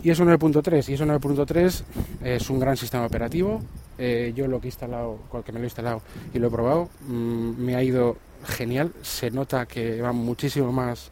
Y 0.03 0.11
eso 0.11 0.25
9.3, 0.25 0.89
y 0.89 0.95
eso 0.95 1.05
9.3 1.05 1.83
es 2.25 2.51
un 2.51 2.61
gran 2.61 2.77
sistema 2.77 3.07
operativo. 3.07 3.61
Eh, 3.99 4.33
yo 4.35 4.47
lo 4.47 4.61
que 4.61 4.69
he 4.69 4.71
instalado, 4.71 5.19
que 5.45 5.53
me 5.53 5.59
lo 5.59 5.65
he 5.65 5.67
instalado 5.67 6.01
y 6.33 6.39
lo 6.39 6.49
he 6.49 6.51
probado, 6.51 6.89
mm, 7.07 7.51
me 7.59 7.77
ha 7.77 7.83
ido 7.83 8.17
genial. 8.45 8.93
Se 9.03 9.31
nota 9.31 9.67
que 9.67 10.01
va 10.01 10.13
muchísimo 10.13 10.73
más 10.73 11.11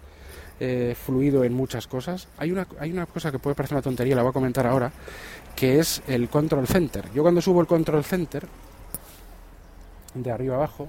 fluido 0.97 1.45
en 1.45 1.55
muchas 1.55 1.87
cosas. 1.87 2.29
Hay 2.37 2.51
una, 2.51 2.67
hay 2.81 2.91
una 2.91 3.07
cosa 3.07 3.31
que 3.31 3.39
puede 3.39 3.55
parecer 3.55 3.77
una 3.77 3.83
tontería, 3.83 4.17
la 4.17 4.23
voy 4.23 4.31
a 4.31 4.33
comentar 4.33 4.67
ahora, 4.67 4.91
que 5.55 5.79
es 5.79 6.03
el 6.07 6.29
control 6.29 6.67
center. 6.67 7.05
Yo 7.15 7.23
cuando 7.23 7.41
subo 7.41 7.61
el 7.61 7.67
control 7.67 8.05
center, 8.05 8.47
de 10.15 10.31
arriba 10.31 10.57
abajo, 10.57 10.89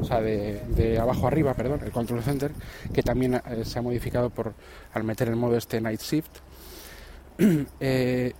o 0.00 0.04
sea, 0.04 0.20
de, 0.20 0.98
abajo 1.00 1.26
arriba, 1.26 1.54
perdón, 1.54 1.80
el 1.84 1.90
control 1.90 2.22
center, 2.22 2.52
que 2.92 3.02
también 3.02 3.34
eh, 3.34 3.64
se 3.64 3.78
ha 3.78 3.82
modificado 3.82 4.30
por 4.30 4.54
al 4.92 5.04
meter 5.04 5.28
el 5.28 5.36
modo 5.36 5.56
este 5.56 5.80
Night 5.80 6.00
Shift, 6.00 6.30
eh, 7.80 8.32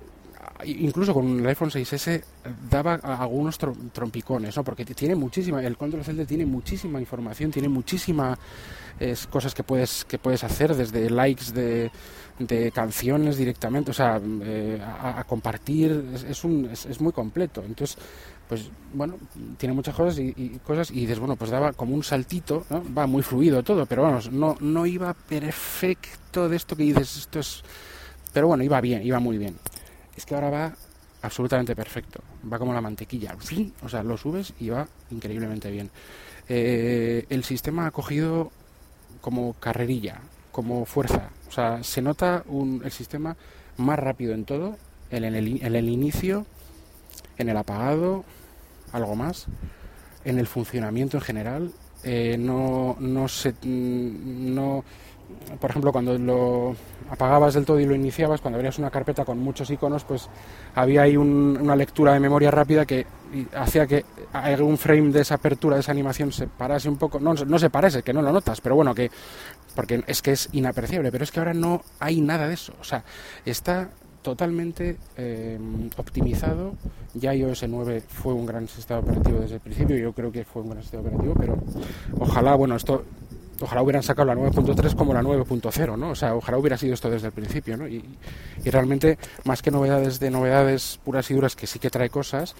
incluso 0.65 1.15
con 1.15 1.41
el 1.41 1.47
iPhone 1.47 1.71
6S 1.71 2.23
daba 2.71 2.95
algunos 2.95 3.59
trompicones, 3.59 4.57
¿no? 4.57 4.65
Porque 4.65 4.85
tiene 4.85 5.15
muchísima, 5.15 5.63
el 5.63 5.77
control 5.77 6.05
center 6.05 6.27
tiene 6.27 6.47
muchísima 6.47 7.01
información, 7.01 7.51
tiene 7.51 7.69
muchísimas 7.69 8.39
cosas 9.31 9.55
que 9.55 9.63
puedes 9.63 10.05
que 10.05 10.19
puedes 10.19 10.45
hacer, 10.45 10.75
desde 10.75 11.09
likes 11.09 11.53
de, 11.53 11.91
de 12.41 12.73
canciones 12.73 13.37
directamente, 13.37 13.91
o 13.91 13.95
sea, 13.95 14.21
eh, 14.43 14.81
a, 14.83 15.23
compartir, 15.25 16.05
es, 16.29 16.43
un, 16.43 16.71
es, 16.71 17.01
muy 17.01 17.13
completo. 17.13 17.63
Entonces, 17.65 17.99
pues 18.49 18.71
bueno, 18.95 19.17
tiene 19.59 19.75
muchas 19.75 19.95
cosas 19.95 20.19
y, 20.19 20.59
cosas 20.67 20.91
y 20.91 21.01
dices, 21.01 21.19
bueno, 21.19 21.37
pues 21.37 21.51
daba 21.51 21.73
como 21.73 21.95
un 21.95 22.03
saltito, 22.03 22.65
¿no? 22.71 22.83
va 22.95 23.07
muy 23.07 23.23
fluido 23.23 23.63
todo, 23.63 23.87
pero 23.87 24.03
vamos, 24.03 24.33
no, 24.33 24.57
no 24.61 24.87
iba 24.87 25.13
perfecto 25.15 26.49
de 26.49 26.57
esto 26.57 26.77
que 26.77 26.83
dices, 26.85 27.17
esto 27.17 27.41
es... 27.41 27.63
Pero 28.33 28.47
bueno, 28.47 28.63
iba 28.63 28.81
bien, 28.81 29.05
iba 29.05 29.19
muy 29.19 29.39
bien. 29.39 29.57
Es 30.17 30.27
que 30.27 30.35
ahora 30.35 30.51
va 30.51 30.73
absolutamente 31.23 31.77
perfecto, 31.77 32.21
va 32.51 32.59
como 32.59 32.73
la 32.73 32.81
mantequilla, 32.81 33.37
o 33.83 33.89
sea, 33.89 34.03
lo 34.03 34.17
subes 34.17 34.55
y 34.59 34.71
va 34.71 34.87
increíblemente 35.11 35.71
bien. 35.71 35.91
Eh, 36.49 37.27
el 37.29 37.45
sistema 37.45 37.87
ha 37.87 37.91
cogido 37.91 38.51
como 39.21 39.55
carrerilla, 39.55 40.21
como 40.51 40.85
fuerza. 40.85 41.31
O 41.49 41.53
sea, 41.53 41.83
se 41.83 42.03
nota 42.03 42.43
un, 42.47 42.83
el 42.85 42.91
sistema 42.91 43.37
más 43.77 43.99
rápido 43.99 44.35
en 44.35 44.45
todo, 44.45 44.77
en 45.11 45.25
el 45.25 45.89
inicio, 45.89 46.47
en 47.39 47.49
el 47.49 47.57
apagado, 47.57 48.25
algo 48.93 49.17
más, 49.17 49.47
en 50.25 50.39
el 50.39 50.47
funcionamiento 50.47 51.17
en 51.17 51.23
general. 51.23 51.73
Eh, 52.03 52.37
no, 52.39 52.97
no 52.99 53.29
se, 53.29 53.55
no, 53.63 54.85
por 55.61 55.71
ejemplo, 55.71 55.93
cuando 55.93 56.17
lo 56.19 56.75
apagabas 57.11 57.55
del 57.55 57.65
todo 57.65 57.81
y 57.81 57.87
lo 57.87 57.95
iniciabas, 57.95 58.41
cuando 58.41 58.57
abrías 58.57 58.79
una 58.79 58.91
carpeta 58.91 59.25
con 59.25 59.39
muchos 59.39 59.71
iconos, 59.71 60.05
pues 60.05 60.29
había 60.75 61.03
ahí 61.03 61.17
una 61.17 61.77
lectura 61.77 62.15
de 62.15 62.21
memoria 62.21 62.51
rápida 62.51 62.87
que 62.87 63.07
hacía 63.55 63.87
que 63.87 64.05
algún 64.33 64.79
frame 64.79 65.11
de 65.11 65.21
esa 65.21 65.35
apertura, 65.35 65.77
de 65.77 65.81
esa 65.81 65.93
animación, 65.93 66.33
se 66.33 66.47
parase 66.47 66.89
un 66.89 66.97
poco. 66.97 67.21
No, 67.21 67.35
no 67.35 67.59
se 67.59 67.71
parece, 67.71 68.03
que 68.03 68.13
no 68.13 68.23
lo 68.23 68.33
notas, 68.33 68.61
pero 68.61 68.77
bueno, 68.77 68.95
que 68.95 69.11
porque 69.75 70.03
es 70.07 70.23
que 70.23 70.33
es 70.33 70.49
inapreciable, 70.53 71.13
pero 71.13 71.25
es 71.25 71.31
que 71.31 71.39
ahora 71.39 71.55
no 71.55 71.83
hay 71.99 72.21
nada 72.21 72.49
de 72.49 72.55
eso. 72.55 72.75
O 72.81 72.85
sea, 72.85 73.05
está 73.45 73.91
totalmente 74.23 74.97
eh, 75.17 75.59
optimizado. 75.97 76.75
Ya 77.15 77.35
iOS 77.35 77.65
9 77.69 78.03
fue 78.09 78.33
un 78.35 78.47
gran 78.47 78.69
sistema 78.69 79.01
operativo 79.01 79.41
desde 79.41 79.57
el 79.57 79.61
principio, 79.61 79.97
yo 79.97 80.13
creo 80.13 80.31
que 80.31 80.45
fue 80.45 80.63
un 80.63 80.71
gran 80.71 80.83
sistema 80.83 81.03
operativo, 81.03 81.35
pero 81.39 81.59
ojalá, 82.19 82.55
bueno, 82.55 82.77
esto 82.77 83.05
ojalá 83.61 83.83
hubieran 83.83 84.03
sacado 84.03 84.27
la 84.27 84.35
9.3 84.35 84.95
como 84.95 85.13
la 85.13 85.23
9.0, 85.23 85.99
¿no? 85.99 86.11
O 86.11 86.15
sea, 86.15 86.35
ojalá 86.35 86.57
hubiera 86.57 86.79
sido 86.79 86.95
esto 86.95 87.11
desde 87.11 87.27
el 87.27 87.33
principio, 87.33 87.77
¿no? 87.77 87.87
Y, 87.87 88.03
y, 88.65 88.71
realmente, 88.71 89.19
más 89.45 89.61
que 89.61 89.71
novedades 89.71 90.19
de 90.19 90.31
novedades 90.31 90.99
puras 91.05 91.31
y 91.31 91.35
duras, 91.35 91.57
que 91.57 91.67
sí 91.67 91.79
que 91.79 91.91
trae 91.91 92.09
cosas, 92.09 92.55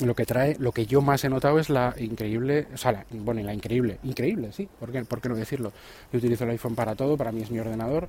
lo 0.00 0.14
que 0.14 0.26
trae, 0.26 0.56
lo 0.58 0.72
que 0.72 0.86
yo 0.86 1.00
más 1.00 1.24
he 1.24 1.28
notado 1.28 1.58
es 1.58 1.70
la 1.70 1.94
increíble, 1.98 2.66
o 2.74 2.76
sea, 2.76 2.92
la, 2.92 3.06
bueno, 3.10 3.42
la 3.42 3.54
increíble, 3.54 3.98
increíble, 4.02 4.52
sí, 4.52 4.68
¿por 4.78 4.92
qué, 4.92 5.04
¿por 5.04 5.20
qué 5.20 5.28
no 5.28 5.36
decirlo? 5.36 5.72
Yo 6.12 6.18
utilizo 6.18 6.44
el 6.44 6.50
iPhone 6.50 6.74
para 6.74 6.94
todo, 6.94 7.16
para 7.16 7.32
mí 7.32 7.42
es 7.42 7.50
mi 7.50 7.58
ordenador 7.58 8.08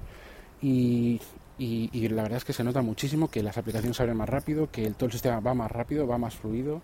y, 0.61 1.19
y, 1.58 2.08
la 2.10 2.24
verdad 2.24 2.38
es 2.38 2.46
que 2.46 2.54
se 2.54 2.63
nota 2.63 2.82
muchísimo 2.82 3.30
que 3.30 3.41
las 3.41 3.58
aplicaciones 3.58 4.00
abren 4.00 4.18
más 4.18 4.30
rápido, 4.30 4.70
que 4.72 4.86
el, 4.86 4.96
todo 4.96 5.08
el 5.08 5.12
sistema 5.13 5.39
va 5.39 5.54
más 5.54 5.72
rápido, 5.72 6.08
va 6.08 6.18
más 6.18 6.36
fluido. 6.36 6.82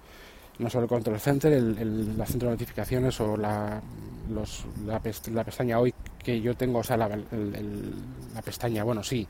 No 0.60 0.70
solo 0.70 0.84
el 0.84 0.90
control 0.90 1.20
center, 1.20 1.54
el, 1.54 2.18
la 2.18 2.26
centro 2.26 2.50
de 2.50 2.56
notificaciones 2.56 3.20
o 3.20 3.36
la, 3.36 3.82
los, 4.30 4.66
la, 4.86 5.00
pestaña 5.00 5.80
hoy 5.80 5.94
que 6.24 6.40
yo 6.40 6.56
tengo, 6.56 6.80
o 6.80 6.84
sea, 6.84 6.98
la, 6.98 7.08
la 7.10 8.42
pestaña, 8.42 8.84
bueno, 8.84 9.04
sí, 9.04 9.28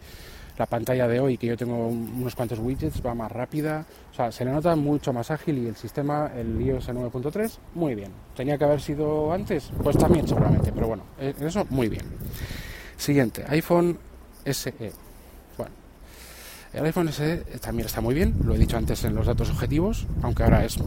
la 0.58 0.66
pantalla 0.66 1.08
de 1.08 1.20
hoy, 1.20 1.38
que 1.38 1.48
yo 1.48 1.58
tengo 1.58 1.88
unos 1.88 2.36
cuantos 2.36 2.60
widgets, 2.60 3.04
va 3.04 3.16
más 3.16 3.32
rápida, 3.32 3.86
o 4.12 4.14
sea, 4.14 4.32
se 4.32 4.46
le 4.46 4.52
nota 4.52 4.76
mucho 4.76 5.14
más 5.14 5.32
ágil 5.32 5.58
y 5.58 5.68
el 5.68 5.76
sistema, 5.76 6.32
el 6.36 6.62
iOS 6.62 6.90
9.3, 6.90 7.58
muy 7.76 7.96
bien. 7.96 8.12
¿Tenía 8.36 8.58
que 8.58 8.66
haber 8.66 8.82
sido 8.82 9.32
antes? 9.32 9.72
Pues 9.82 9.98
también 9.98 10.28
seguramente, 10.28 10.72
pero 10.72 10.88
bueno, 10.88 11.04
en 11.20 11.48
eso 11.48 11.66
muy 11.70 11.88
bien. 11.90 12.06
Siguiente, 12.98 13.44
iPhone 13.48 13.98
SE. 14.46 15.11
El 16.74 16.86
iPhone 16.86 17.12
SE 17.12 17.38
también 17.60 17.86
está 17.86 18.02
muy 18.02 18.16
bien, 18.16 18.36
lo 18.44 18.56
he 18.56 18.58
dicho 18.58 18.78
antes 18.78 19.04
en 19.04 19.14
los 19.14 19.28
datos 19.28 19.50
objetivos, 19.50 20.08
aunque 20.22 20.44
ahora 20.44 20.64
es 20.64 20.78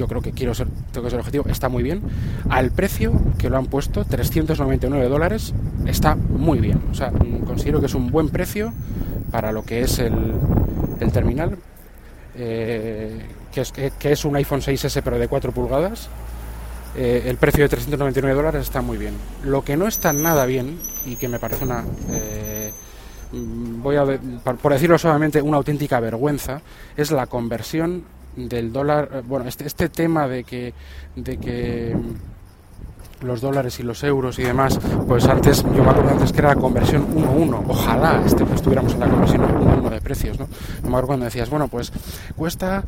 yo 0.00 0.08
creo 0.08 0.22
que 0.22 0.32
quiero 0.32 0.54
ser, 0.54 0.66
tengo 0.92 1.04
que 1.04 1.10
ser 1.10 1.18
objetivo, 1.18 1.44
está 1.48 1.68
muy 1.68 1.82
bien. 1.82 2.00
Al 2.48 2.70
precio 2.70 3.12
que 3.38 3.50
lo 3.50 3.58
han 3.58 3.66
puesto, 3.66 4.06
399 4.06 5.08
dólares, 5.08 5.52
está 5.86 6.14
muy 6.14 6.58
bien. 6.58 6.80
O 6.90 6.94
sea, 6.94 7.12
considero 7.46 7.80
que 7.80 7.86
es 7.86 7.94
un 7.94 8.10
buen 8.10 8.30
precio 8.30 8.72
para 9.30 9.52
lo 9.52 9.62
que 9.62 9.82
es 9.82 9.98
el, 9.98 10.14
terminal, 11.12 11.58
eh, 12.34 13.20
que, 13.52 13.60
es, 13.60 13.72
que, 13.72 14.12
es 14.12 14.24
un 14.24 14.36
iPhone 14.36 14.60
6S 14.60 15.02
pero 15.04 15.18
de 15.18 15.28
4 15.28 15.52
pulgadas. 15.52 16.08
Eh, 16.96 17.24
el 17.26 17.36
precio 17.36 17.62
de 17.64 17.68
399 17.68 18.34
dólares 18.34 18.62
está 18.62 18.80
muy 18.80 18.96
bien. 18.96 19.14
Lo 19.44 19.62
que 19.62 19.76
no 19.76 19.86
está 19.86 20.14
nada 20.14 20.46
bien 20.46 20.78
y 21.04 21.16
que 21.16 21.28
me 21.28 21.38
parece 21.38 21.64
una... 21.64 21.84
Eh, 22.10 22.59
voy 23.32 23.96
a 23.96 24.04
por 24.44 24.72
decirlo 24.72 24.98
suavemente 24.98 25.40
una 25.40 25.56
auténtica 25.56 26.00
vergüenza 26.00 26.60
es 26.96 27.10
la 27.10 27.26
conversión 27.26 28.04
del 28.36 28.72
dólar, 28.72 29.08
eh, 29.12 29.22
bueno, 29.26 29.48
este, 29.48 29.66
este 29.66 29.88
tema 29.88 30.28
de 30.28 30.44
que, 30.44 30.72
de 31.16 31.36
que 31.38 31.96
los 33.22 33.40
dólares 33.40 33.78
y 33.80 33.82
los 33.82 34.02
euros 34.02 34.38
y 34.38 34.42
demás, 34.42 34.78
pues 35.06 35.26
antes, 35.26 35.62
yo 35.62 35.84
me 35.84 35.90
acuerdo 35.90 36.10
antes 36.10 36.32
que 36.32 36.38
era 36.38 36.54
conversión 36.54 37.14
1-1, 37.14 37.64
ojalá 37.68 38.22
este, 38.24 38.44
estuviéramos 38.54 38.94
en 38.94 39.00
la 39.00 39.08
conversión 39.08 39.42
1-1 39.42 39.90
de 39.90 40.00
precios, 40.00 40.38
¿no? 40.38 40.48
Me 40.82 40.88
acuerdo 40.88 41.08
cuando 41.08 41.24
decías, 41.26 41.50
bueno, 41.50 41.68
pues 41.68 41.92
cuesta 42.34 42.82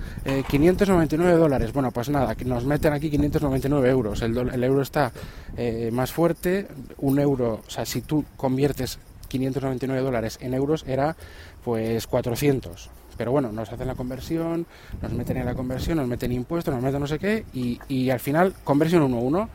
599 0.48 1.32
eh, 1.32 1.36
dólares, 1.36 1.72
bueno, 1.72 1.90
pues 1.90 2.08
nada, 2.08 2.34
nos 2.46 2.64
meten 2.64 2.94
aquí 2.94 3.10
599 3.10 3.90
euros, 3.90 4.22
el, 4.22 4.36
el 4.38 4.64
euro 4.64 4.80
está 4.80 5.12
eh, 5.56 5.90
más 5.92 6.12
fuerte, 6.12 6.66
un 6.98 7.18
euro, 7.18 7.60
o 7.66 7.70
sea, 7.70 7.84
si 7.84 8.00
tú 8.00 8.24
conviertes 8.36 8.98
599 9.32 10.02
dólares 10.02 10.38
en 10.42 10.54
euros 10.54 10.84
era 10.86 11.16
pues 11.64 12.06
400 12.06 12.90
pero 13.16 13.30
bueno, 13.30 13.52
nos 13.52 13.70
hacen 13.70 13.86
la 13.86 13.94
conversión, 13.94 14.66
nos 15.00 15.12
meten 15.12 15.36
en 15.36 15.44
la 15.44 15.54
conversión, 15.54 15.98
nos 15.98 16.08
meten 16.08 16.32
impuestos, 16.32 16.74
nos 16.74 16.82
meten 16.82 16.98
no 16.98 17.06
sé 17.06 17.18
qué, 17.18 17.44
y, 17.52 17.78
y 17.86 18.10
al 18.10 18.20
final, 18.20 18.54
conversión 18.64 19.02
1-1, 19.02 19.48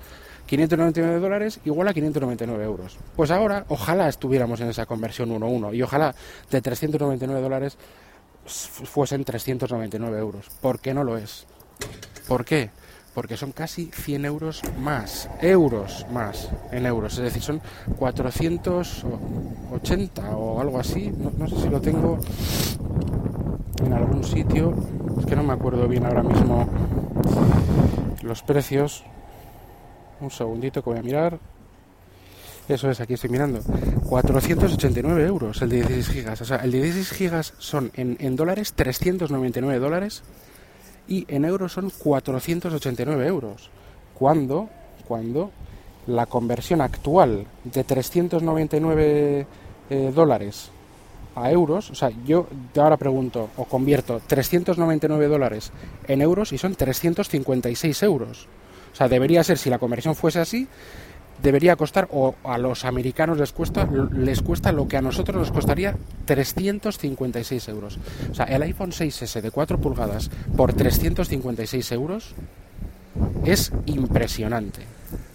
599 0.46 1.20
dólares 1.20 1.60
igual 1.66 1.88
a 1.88 1.94
599 1.94 2.64
euros. 2.64 2.98
Pues 3.16 3.32
ahora, 3.32 3.66
ojalá 3.68 4.08
estuviéramos 4.08 4.62
en 4.62 4.70
esa 4.70 4.86
conversión 4.86 5.32
1-1, 5.32 5.76
y 5.76 5.82
ojalá 5.82 6.14
de 6.52 6.62
399 6.62 7.42
dólares 7.42 7.78
fuesen 8.46 9.26
399 9.26 10.18
euros. 10.18 10.50
¿Por 10.62 10.80
qué 10.80 10.94
no 10.94 11.04
lo 11.04 11.18
es? 11.18 11.46
¿Por 12.28 12.46
qué? 12.46 12.70
Porque 13.18 13.34
son 13.36 13.52
casi 13.52 13.90
100 13.92 14.26
euros 14.26 14.62
más, 14.80 15.28
euros 15.42 16.06
más 16.14 16.50
en 16.72 16.86
euros, 16.86 17.18
es 17.18 17.24
decir, 17.24 17.42
son 17.42 17.60
480 17.98 20.38
o 20.38 20.62
algo 20.62 20.80
así, 20.80 21.12
no 21.36 21.48
sé 21.48 21.60
si 21.60 21.68
lo 21.68 21.82
tengo 21.82 22.20
en 23.84 23.94
algún 23.94 24.24
sitio, 24.24 24.72
es 25.20 25.26
que 25.26 25.36
no 25.36 25.42
me 25.42 25.54
acuerdo 25.54 25.88
bien 25.88 26.06
ahora 26.06 26.22
mismo 26.22 26.70
los 28.22 28.44
precios. 28.44 29.04
Un 30.22 30.30
segundito 30.30 30.84
que 30.84 30.92
voy 30.92 31.00
a 31.00 31.02
mirar. 31.02 31.40
Eso 32.70 32.92
es, 32.92 33.02
aquí 33.02 33.16
estoy 33.16 33.32
mirando. 33.32 33.62
489 34.10 35.26
euros 35.26 35.60
el 35.64 35.70
de 35.70 35.78
16 35.78 36.10
gigas. 36.10 36.42
O 36.42 36.46
sea, 36.46 36.58
el 36.58 36.72
de 36.72 36.84
16 36.84 37.10
gigas 37.10 37.56
son 37.58 37.90
en, 37.96 38.16
en 38.20 38.36
dólares 38.36 38.74
399 38.74 39.80
dólares 39.80 40.22
y 41.08 41.26
en 41.28 41.46
euros 41.46 41.74
son 41.74 41.90
489 41.90 43.28
euros. 43.28 43.70
Cuando, 44.14 44.70
cuando 45.08 45.52
la 46.08 46.26
conversión 46.26 46.82
actual 46.82 47.46
de 47.64 47.84
399 47.84 49.48
eh, 49.90 50.12
dólares 50.14 50.72
a 51.36 51.52
euros, 51.52 51.92
o 51.92 51.96
sea, 51.96 52.12
yo 52.26 52.48
ahora 52.76 52.98
pregunto 52.98 53.50
o 53.58 53.66
convierto 53.66 54.22
399 54.26 55.28
dólares 55.28 55.72
en 56.08 56.22
euros 56.22 56.52
y 56.52 56.58
son 56.58 56.76
356 56.76 58.04
euros. 58.04 58.48
O 58.92 58.96
sea, 58.96 59.08
debería 59.08 59.44
ser, 59.44 59.60
si 59.60 59.70
la 59.70 59.78
conversión 59.78 60.16
fuese 60.16 60.40
así, 60.40 60.68
debería 61.42 61.76
costar, 61.76 62.08
o 62.12 62.36
a 62.44 62.58
los 62.58 62.86
americanos 62.86 63.38
les 63.38 63.52
cuesta, 63.52 63.88
les 64.12 64.42
cuesta 64.42 64.72
lo 64.72 64.88
que 64.88 64.98
a 64.98 65.02
nosotros 65.02 65.38
nos 65.38 65.52
costaría 65.52 65.96
356 66.26 67.68
euros. 67.70 68.00
O 68.32 68.36
sea, 68.36 68.46
el 68.46 68.62
iPhone 68.64 68.92
6S 68.92 69.42
de 69.42 69.52
4 69.52 69.80
pulgadas 69.80 70.30
por 70.56 70.74
356 70.74 71.92
euros 71.92 72.34
es 73.46 73.72
impresionante. 73.86 74.82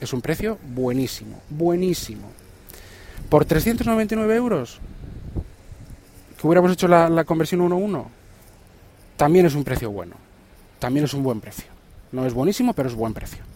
Es 0.00 0.12
un 0.12 0.20
precio 0.20 0.58
buenísimo, 0.74 1.40
buenísimo. 1.48 2.28
Por 3.28 3.44
399 3.44 4.34
euros 4.34 4.80
que 6.38 6.46
hubiéramos 6.46 6.72
hecho 6.72 6.88
la, 6.88 7.24
conversión 7.24 7.60
1-1, 7.60 8.04
también 9.16 9.46
es 9.46 9.54
un 9.54 9.64
precio 9.64 9.90
bueno. 9.90 10.16
También 10.80 11.04
es 11.04 11.14
un 11.14 11.22
buen 11.22 11.40
precio. 11.40 11.66
No 12.10 12.26
es 12.26 12.34
buenísimo, 12.34 12.72
pero 12.72 12.88
es 12.88 12.94
buen 12.96 13.14
precio. 13.14 13.51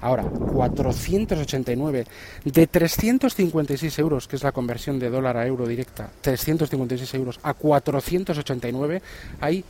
Ahora, 0.00 0.24
489 0.24 2.06
de 2.44 2.66
356 2.66 3.98
euros, 3.98 4.28
que 4.28 4.36
es 4.36 4.42
la 4.42 4.52
conversión 4.52 4.98
de 4.98 5.10
dólar 5.10 5.36
a 5.36 5.46
euro 5.46 5.66
directa, 5.66 6.10
356 6.20 7.14
euros 7.14 7.40
a 7.42 7.54
489, 7.54 9.02
hay 9.40 9.64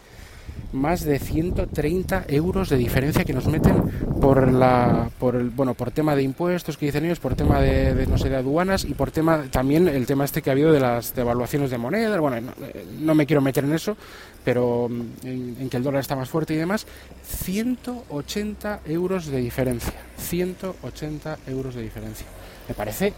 más 0.73 1.05
de 1.05 1.19
130 1.19 2.25
euros 2.29 2.69
de 2.69 2.77
diferencia 2.77 3.25
que 3.25 3.33
nos 3.33 3.47
meten 3.47 3.83
por 4.21 4.53
la 4.53 5.09
por 5.19 5.37
el 5.37 5.51
bueno 5.51 5.75
por 5.75 5.91
tema 5.91 6.17
de 6.17 6.23
impuestos 6.23 6.77
que 6.77 6.87
dicen 6.87 7.05
ellos 7.05 7.21
por 7.21 7.35
tema 7.35 7.61
de, 7.61 8.07
no 8.07 8.19
sé 8.19 8.29
de 8.29 8.37
aduanas 8.37 8.85
y 8.85 8.95
por 8.95 9.11
tema 9.11 9.45
también 9.51 9.87
el 9.89 10.07
tema 10.07 10.25
este 10.25 10.43
que 10.43 10.51
ha 10.51 10.53
habido 10.53 10.73
de 10.73 10.81
las 10.81 11.15
devaluaciones 11.15 11.71
de 11.71 11.79
moneda. 11.79 12.19
Bueno 12.19 12.53
no, 13.01 13.15
me 13.15 13.27
quiero 13.27 13.41
meter 13.41 13.65
en 13.65 13.75
eso 13.75 13.97
pero 14.45 14.89
mm, 14.89 15.27
en, 15.27 15.71
que 15.71 15.77
el 15.77 15.83
dólar 15.83 16.01
está 16.01 16.17
más 16.17 16.29
fuerte 16.29 16.55
y 16.55 16.57
demás 16.57 16.87
180 17.27 18.81
euros 18.87 19.27
de 19.27 19.39
diferencia 19.39 19.95
180 20.19 21.39
euros 21.47 21.75
de 21.75 21.83
diferencia. 21.83 22.27
Me 22.69 22.75
parece 22.75 23.13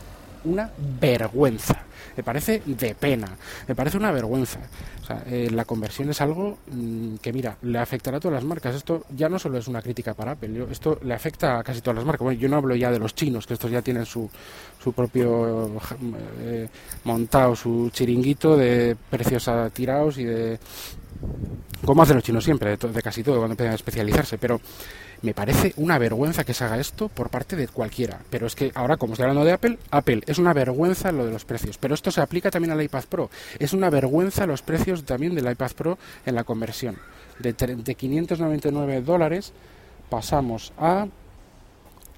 una 0.46 0.70
vergüenza 1.00 1.86
me 2.16 2.22
parece 2.22 2.62
de 2.64 2.94
pena, 2.94 3.28
me 3.68 3.74
parece 3.74 3.98
una 3.98 4.10
vergüenza. 4.10 4.60
Eh, 5.26 5.50
la 5.52 5.64
conversión 5.64 6.10
es 6.10 6.20
algo 6.20 6.58
mm, 6.72 7.16
que, 7.16 7.32
mira, 7.32 7.56
le 7.62 7.78
afectará 7.78 8.16
a 8.16 8.20
todas 8.20 8.36
las 8.36 8.44
marcas. 8.44 8.74
Esto 8.74 9.04
ya 9.10 9.28
no 9.28 9.38
solo 9.38 9.58
es 9.58 9.68
una 9.68 9.82
crítica 9.82 10.14
para 10.14 10.32
Apple, 10.32 10.66
esto 10.70 10.98
le 11.02 11.14
afecta 11.14 11.58
a 11.58 11.62
casi 11.62 11.80
todas 11.80 11.96
las 11.96 12.04
marcas. 12.06 12.24
Bueno, 12.24 12.40
yo 12.40 12.48
no 12.48 12.56
hablo 12.56 12.74
ya 12.74 12.90
de 12.90 12.98
los 12.98 13.14
chinos, 13.14 13.46
que 13.46 13.54
estos 13.54 13.70
ya 13.70 13.82
tienen 13.82 14.06
su, 14.06 14.28
su 14.82 14.92
propio 14.92 15.78
eh, 16.40 16.68
montado, 17.04 17.54
su 17.54 17.90
chiringuito 17.92 18.56
de 18.56 18.96
precios 19.10 19.48
tirados 19.72 20.18
y 20.18 20.24
de... 20.24 20.58
Como 21.84 22.02
hacen 22.02 22.16
los 22.16 22.24
chinos 22.24 22.44
siempre, 22.44 22.76
de, 22.76 22.88
de 22.88 23.02
casi 23.02 23.22
todo, 23.22 23.36
cuando 23.36 23.52
empiezan 23.52 23.72
a 23.72 23.76
especializarse. 23.76 24.38
Pero 24.38 24.60
me 25.26 25.34
parece 25.34 25.74
una 25.76 25.98
vergüenza 25.98 26.44
que 26.44 26.54
se 26.54 26.62
haga 26.62 26.78
esto 26.78 27.08
por 27.08 27.30
parte 27.30 27.56
de 27.56 27.66
cualquiera. 27.66 28.20
Pero 28.30 28.46
es 28.46 28.54
que 28.54 28.70
ahora, 28.76 28.96
como 28.96 29.14
estoy 29.14 29.24
hablando 29.24 29.44
de 29.44 29.52
Apple, 29.52 29.76
Apple 29.90 30.22
es 30.24 30.38
una 30.38 30.52
vergüenza 30.52 31.10
lo 31.10 31.26
de 31.26 31.32
los 31.32 31.44
precios. 31.44 31.78
Pero 31.78 31.94
esto 31.94 32.12
se 32.12 32.20
aplica 32.20 32.48
también 32.48 32.70
al 32.70 32.80
iPad 32.80 33.04
Pro. 33.08 33.28
Es 33.58 33.72
una 33.72 33.90
vergüenza 33.90 34.46
los 34.46 34.62
precios 34.62 35.04
también 35.04 35.34
del 35.34 35.50
iPad 35.50 35.72
Pro 35.72 35.98
en 36.24 36.36
la 36.36 36.44
conversión. 36.44 36.96
De, 37.40 37.52
de 37.52 37.94
599 37.96 39.02
dólares 39.02 39.52
pasamos 40.08 40.72
a 40.78 41.08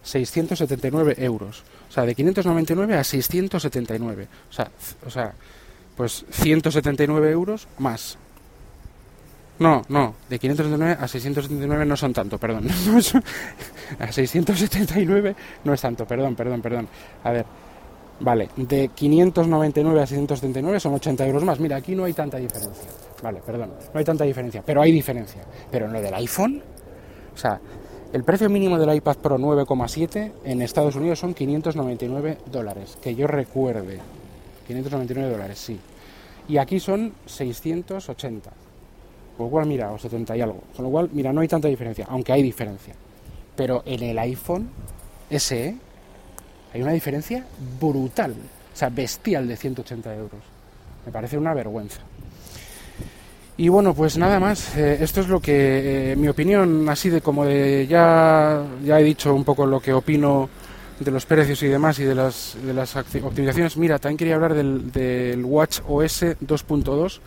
679 0.03 1.14
euros. 1.16 1.64
O 1.88 1.92
sea, 1.92 2.05
de 2.05 2.14
599 2.14 2.94
a 2.94 3.05
679. 3.05 4.29
O 4.51 4.53
sea, 4.53 4.71
o 5.07 5.11
sea 5.11 5.33
pues 5.97 6.27
179 6.31 7.31
euros 7.33 7.66
más 7.79 8.18
no, 9.59 9.83
no, 9.88 10.14
de 10.29 10.38
579 10.38 10.97
a 11.01 11.09
679 11.09 11.87
no 11.87 11.97
son 11.97 12.12
tanto, 12.12 12.38
perdón. 12.38 12.68
a 13.99 14.12
679 14.12 15.37
no 15.64 15.75
es 15.75 15.81
tanto, 15.81 16.07
perdón, 16.07 16.37
perdón, 16.37 16.62
perdón. 16.62 16.88
A 17.25 17.33
ver, 17.33 17.47
vale, 18.21 18.49
de 18.57 18.88
599 18.94 20.01
a 20.01 20.07
679 20.07 20.81
son 20.81 20.94
80 20.94 21.27
euros 21.27 21.44
más. 21.44 21.59
Mira, 21.59 21.77
aquí 21.77 21.97
no 21.97 22.05
hay 22.05 22.12
tanta 22.12 22.38
diferencia. 22.38 22.88
Vale, 23.23 23.40
perdón, 23.44 23.73
no 23.92 23.99
hay 23.99 24.05
tanta 24.05 24.25
diferencia, 24.25 24.62
pero 24.64 24.81
hay 24.81 24.92
diferencia. 24.92 25.42
Pero 25.71 25.87
en 25.87 25.92
lo 25.92 26.01
del 26.01 26.14
iPhone, 26.14 26.62
o 27.35 27.37
sea, 27.37 27.61
el 28.12 28.25
precio 28.25 28.49
mínimo 28.49 28.79
del 28.79 28.94
iPad 28.94 29.16
Pro 29.16 29.38
9,7 29.38 30.33
en 30.44 30.62
Estados 30.62 30.97
Unidos 30.97 31.18
son 31.18 31.35
599 31.35 32.38
dólares. 32.51 32.97
Que 33.03 33.14
yo 33.14 33.27
recuerde, 33.27 33.99
599 34.68 35.31
dólares, 35.31 35.59
sí. 35.59 35.79
Y 36.49 36.57
aquí 36.57 36.81
son 36.81 37.12
680. 37.27 38.51
Con 39.38 39.46
lo 39.46 39.51
cual, 39.53 39.66
mira, 39.66 39.92
o 39.92 39.98
70 39.98 40.37
y 40.37 40.40
algo. 40.40 40.64
Con 40.74 40.85
lo 40.85 40.90
cual, 40.90 41.09
mira, 41.12 41.33
no 41.33 41.40
hay 41.40 41.46
tanta 41.46 41.68
diferencia, 41.68 42.07
aunque 42.09 42.33
hay 42.33 42.42
diferencia. 42.42 42.92
Pero 43.55 43.85
en 43.87 44.03
el 44.03 44.18
iPhone 44.18 44.68
SE 45.31 45.77
hay 46.74 46.83
una 46.83 46.90
diferencia 46.90 47.46
brutal, 47.81 48.33
o 48.33 48.77
sea, 48.77 48.88
bestial 48.88 49.46
de 49.46 49.57
180 49.57 50.12
euros. 50.16 50.40
Me 51.07 51.12
parece 51.12 51.38
una 51.38 51.55
vergüenza. 51.55 52.01
Y 53.57 53.68
bueno, 53.68 53.94
pues 53.94 54.18
nada 54.18 54.40
más. 54.40 54.77
Eh, 54.77 54.98
esto 55.01 55.20
es 55.20 55.29
lo 55.29 55.38
que, 55.38 56.12
eh, 56.12 56.16
mi 56.16 56.27
opinión, 56.27 56.88
así 56.88 57.09
de 57.09 57.20
como 57.20 57.44
de 57.44 57.87
ya, 57.88 58.64
ya 58.85 58.98
he 58.98 59.05
dicho 59.05 59.33
un 59.33 59.44
poco 59.44 59.66
lo 59.66 59.79
que 59.79 59.92
opino 59.92 60.48
de 60.98 61.12
los 61.12 61.27
precios 61.27 61.62
y 61.62 61.68
demás 61.68 62.01
y 62.01 62.05
de 62.05 62.16
las, 62.16 62.57
de 62.61 62.74
las 62.74 62.96
optimizaciones. 62.96 63.77
Mira, 63.77 64.01
también 64.01 64.16
quería 64.16 64.35
hablar 64.35 64.55
del, 64.55 64.90
del 64.90 65.44
Watch 65.44 65.79
OS 65.87 66.22
2.2 66.22 67.20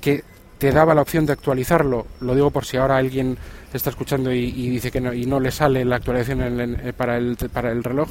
que 0.00 0.22
te 0.58 0.72
daba 0.72 0.94
la 0.94 1.02
opción 1.02 1.26
de 1.26 1.32
actualizarlo. 1.32 2.06
Lo 2.20 2.34
digo 2.34 2.50
por 2.50 2.64
si 2.64 2.76
ahora 2.76 2.96
alguien 2.96 3.36
está 3.72 3.90
escuchando 3.90 4.32
y, 4.32 4.70
dice 4.70 4.90
que 4.90 5.00
no, 5.00 5.12
y 5.12 5.26
no 5.26 5.38
le 5.38 5.50
sale 5.50 5.84
la 5.84 5.96
actualización 5.96 6.78
para, 6.96 7.18
el, 7.18 7.36
para 7.52 7.70
el 7.70 7.84
reloj. 7.84 8.08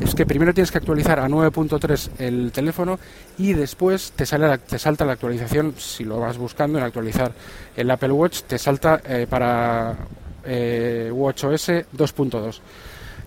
Es 0.00 0.14
que 0.14 0.26
primero 0.26 0.52
tienes 0.52 0.70
que 0.70 0.78
actualizar 0.78 1.18
a 1.18 1.28
9.3 1.28 2.10
el 2.18 2.52
teléfono 2.52 2.98
y 3.38 3.52
después 3.54 4.12
te, 4.12 4.26
sale 4.26 4.58
te 4.58 4.78
salta 4.78 5.04
la 5.04 5.12
actualización, 5.12 5.74
si 5.78 6.04
lo 6.04 6.20
vas 6.20 6.36
buscando 6.36 6.78
en 6.78 6.84
actualizar 6.84 7.32
el 7.76 7.90
Apple 7.90 8.12
Watch, 8.12 8.42
te 8.42 8.58
salta 8.58 9.00
eh, 9.06 9.26
para 9.28 9.96
eh, 10.44 11.10
WatchOS 11.12 11.68
2.2. 11.68 12.60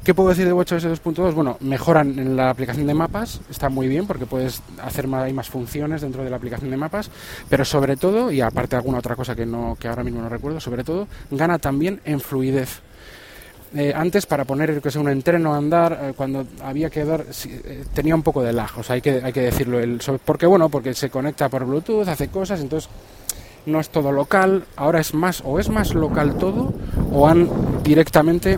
¿Qué 0.03 0.13
puedo 0.13 0.29
decir 0.29 0.45
de 0.45 0.53
WatchOS 0.53 0.85
2.2? 0.85 1.33
Bueno, 1.33 1.57
mejoran 1.59 2.17
en 2.17 2.37
la 2.37 2.49
aplicación 2.49 2.87
de 2.87 2.93
mapas, 2.93 3.41
está 3.49 3.67
muy 3.67 3.87
bien 3.89 4.07
porque 4.07 4.25
puedes 4.25 4.61
hacer 4.81 5.07
más, 5.07 5.23
hay 5.23 5.33
más 5.33 5.49
funciones 5.49 6.01
dentro 6.01 6.23
de 6.23 6.29
la 6.29 6.37
aplicación 6.37 6.71
de 6.71 6.77
mapas, 6.77 7.11
pero 7.49 7.65
sobre 7.65 7.97
todo, 7.97 8.31
y 8.31 8.39
aparte 8.39 8.77
alguna 8.77 8.99
otra 8.99 9.17
cosa 9.17 9.35
que, 9.35 9.45
no, 9.45 9.75
que 9.77 9.89
ahora 9.89 10.03
mismo 10.05 10.21
no 10.21 10.29
recuerdo, 10.29 10.61
sobre 10.61 10.85
todo, 10.85 11.07
gana 11.31 11.59
también 11.59 11.99
en 12.05 12.21
fluidez. 12.21 12.81
Eh, 13.75 13.93
antes 13.93 14.25
para 14.25 14.45
poner 14.45 14.81
que 14.81 14.89
sea 14.89 15.01
un 15.01 15.09
entreno 15.09 15.53
a 15.53 15.57
andar 15.57 15.99
eh, 16.01 16.13
cuando 16.15 16.47
había 16.63 16.89
que 16.89 17.05
dar 17.05 17.23
eh, 17.45 17.83
tenía 17.93 18.15
un 18.15 18.23
poco 18.23 18.41
de 18.41 18.51
lag 18.51 18.71
o 18.75 18.81
sea 18.81 18.95
hay 18.95 19.01
que 19.01 19.21
hay 19.23 19.31
que 19.31 19.41
decirlo 19.41 19.79
el, 19.79 20.01
porque 20.25 20.47
bueno 20.47 20.69
porque 20.69 20.95
se 20.95 21.11
conecta 21.11 21.49
por 21.49 21.65
Bluetooth 21.65 22.07
hace 22.07 22.29
cosas 22.29 22.61
entonces 22.61 22.89
no 23.67 23.79
es 23.79 23.91
todo 23.91 24.11
local 24.11 24.65
ahora 24.75 24.99
es 24.99 25.13
más 25.13 25.43
o 25.45 25.59
es 25.59 25.69
más 25.69 25.93
local 25.93 26.35
todo 26.39 26.73
o 27.11 27.27
han 27.27 27.47
directamente 27.83 28.57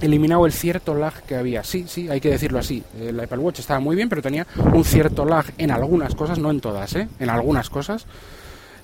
eliminado 0.00 0.46
el 0.46 0.52
cierto 0.52 0.94
lag 0.94 1.22
que 1.22 1.36
había. 1.36 1.64
Sí, 1.64 1.84
sí, 1.88 2.08
hay 2.08 2.20
que 2.20 2.30
decirlo 2.30 2.58
así. 2.58 2.82
El 3.00 3.18
Apple 3.18 3.38
Watch 3.38 3.60
estaba 3.60 3.80
muy 3.80 3.96
bien, 3.96 4.08
pero 4.08 4.22
tenía 4.22 4.46
un 4.72 4.84
cierto 4.84 5.24
lag 5.24 5.46
en 5.58 5.70
algunas 5.70 6.14
cosas, 6.14 6.38
no 6.38 6.50
en 6.50 6.60
todas, 6.60 6.94
¿eh? 6.96 7.08
en 7.18 7.30
algunas 7.30 7.70
cosas. 7.70 8.06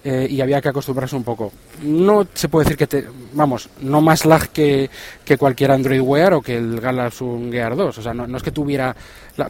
Eh, 0.05 0.27
y 0.29 0.41
había 0.41 0.61
que 0.61 0.69
acostumbrarse 0.69 1.15
un 1.15 1.23
poco. 1.23 1.53
No 1.85 2.27
se 2.35 2.49
puede 2.49 2.65
decir 2.65 2.77
que 2.77 2.87
te, 2.89 3.07
vamos, 3.35 3.69
no 3.83 4.01
más 4.01 4.25
lag 4.25 4.49
que, 4.49 4.91
que 5.25 5.39
cualquier 5.39 5.71
Android 5.71 6.01
Wear 6.01 6.35
o 6.35 6.43
que 6.43 6.57
el 6.57 6.81
Galaxy 6.81 7.25
Gear 7.53 7.77
2, 7.77 7.99
o 7.99 8.03
sea, 8.03 8.13
no, 8.13 8.37
es 8.37 8.43
que 8.43 8.51
tuviera, 8.51 8.97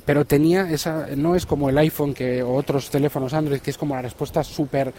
pero 0.04 0.26
tenía 0.26 0.70
esa, 0.70 1.06
no 1.16 1.36
es 1.36 1.46
como 1.46 1.70
el 1.70 1.78
iPhone 1.78 2.12
que, 2.12 2.42
o 2.42 2.54
otros 2.54 2.90
teléfonos 2.90 3.32
Android, 3.32 3.60
que 3.60 3.70
es 3.70 3.78
como 3.78 3.94
la 3.94 4.02
respuesta 4.02 4.44
súper 4.44 4.92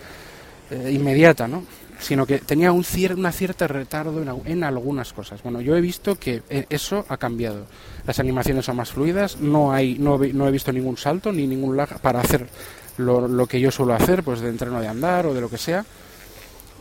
eh, 0.72 0.92
inmediata, 0.92 1.48
¿no? 1.48 1.64
Sino 2.00 2.26
que 2.26 2.40
tenía 2.40 2.72
un 2.72 2.84
cier 2.84 3.16
una 3.16 3.32
cierta 3.32 3.68
retardo 3.68 4.22
en, 4.46 4.64
algunas 4.64 5.14
cosas. 5.14 5.42
Bueno, 5.44 5.62
yo 5.62 5.76
he 5.76 5.82
visto 5.82 6.16
que 6.16 6.44
eh, 6.50 6.66
eso 6.70 7.06
ha 7.10 7.18
cambiado. 7.18 7.66
Las 8.06 8.20
animaciones 8.20 8.66
son 8.66 8.78
más 8.78 8.92
fluidas, 8.92 9.40
no, 9.40 9.72
hay, 9.72 9.98
no, 10.00 10.22
he 10.24 10.52
visto 10.52 10.72
ningún 10.72 10.98
salto 10.98 11.32
ni 11.32 11.48
ningún 11.48 11.78
lag 11.78 12.00
para 12.00 12.20
hacer 12.20 12.48
lo, 12.98 13.48
que 13.48 13.60
yo 13.60 13.72
suelo 13.72 13.94
hacer, 13.94 14.24
pues 14.24 14.42
de 14.42 14.50
entreno 14.50 14.80
de 14.80 14.88
andar 14.88 15.26
o 15.26 15.34
de 15.34 15.42
lo 15.42 15.50
que 15.50 15.58
sea. 15.58 15.86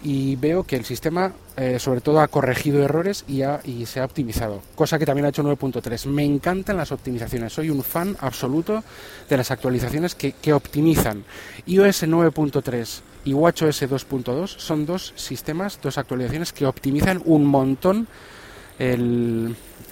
Y 0.05 0.35
veo 0.35 0.65
que 0.65 0.75
el 0.75 0.85
sistema, 0.85 1.33
eh, 1.57 1.79
sobre 1.79 2.01
todo, 2.01 2.21
ha 2.21 2.27
corregido 2.27 2.83
errores 2.83 3.25
y, 3.29 3.43
y 3.65 3.87
se 3.87 4.01
ha 4.01 4.05
optimizado, 4.05 4.61
cosa 4.75 4.99
que 4.99 5.07
también 5.07 5.27
ha 5.27 5.29
hecho 5.29 5.45
9.3. 5.45 6.07
Me 6.07 6.25
encantan 6.25 6.77
las 6.77 6.91
optimizaciones, 6.91 7.53
soy 7.53 7.71
un 7.71 7.85
fan 7.85 8.17
absoluto 8.19 8.83
de 9.29 9.37
las 9.37 9.53
actualizaciones 9.53 10.17
que, 10.17 10.33
que 10.33 10.53
optimizan. 10.53 11.25
iOS 11.67 12.03
9.3 12.03 13.03
y 13.25 13.35
WatchOS 13.35 13.83
2.2 13.83 14.47
son 14.47 14.87
dos 14.87 15.13
sistemas, 15.17 15.79
dos 15.81 15.99
actualizaciones 15.99 16.53
que 16.53 16.67
optimizan 16.67 17.23
un 17.25 17.45
montón 17.47 18.09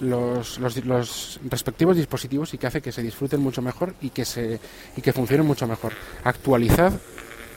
los, 0.00 0.58
los, 0.58 1.40
respectivos 1.48 1.96
dispositivos 1.96 2.54
y 2.54 2.58
que 2.58 2.66
hace 2.66 2.80
que 2.80 2.92
se 2.92 3.02
disfruten 3.02 3.40
mucho 3.40 3.62
mejor 3.62 3.94
y 4.00 4.10
que, 4.10 4.24
se, 4.24 4.58
y 4.96 5.00
que 5.00 5.12
funcionen 5.12 5.46
mucho 5.46 5.66
mejor. 5.66 5.92
Actualizad 6.24 6.92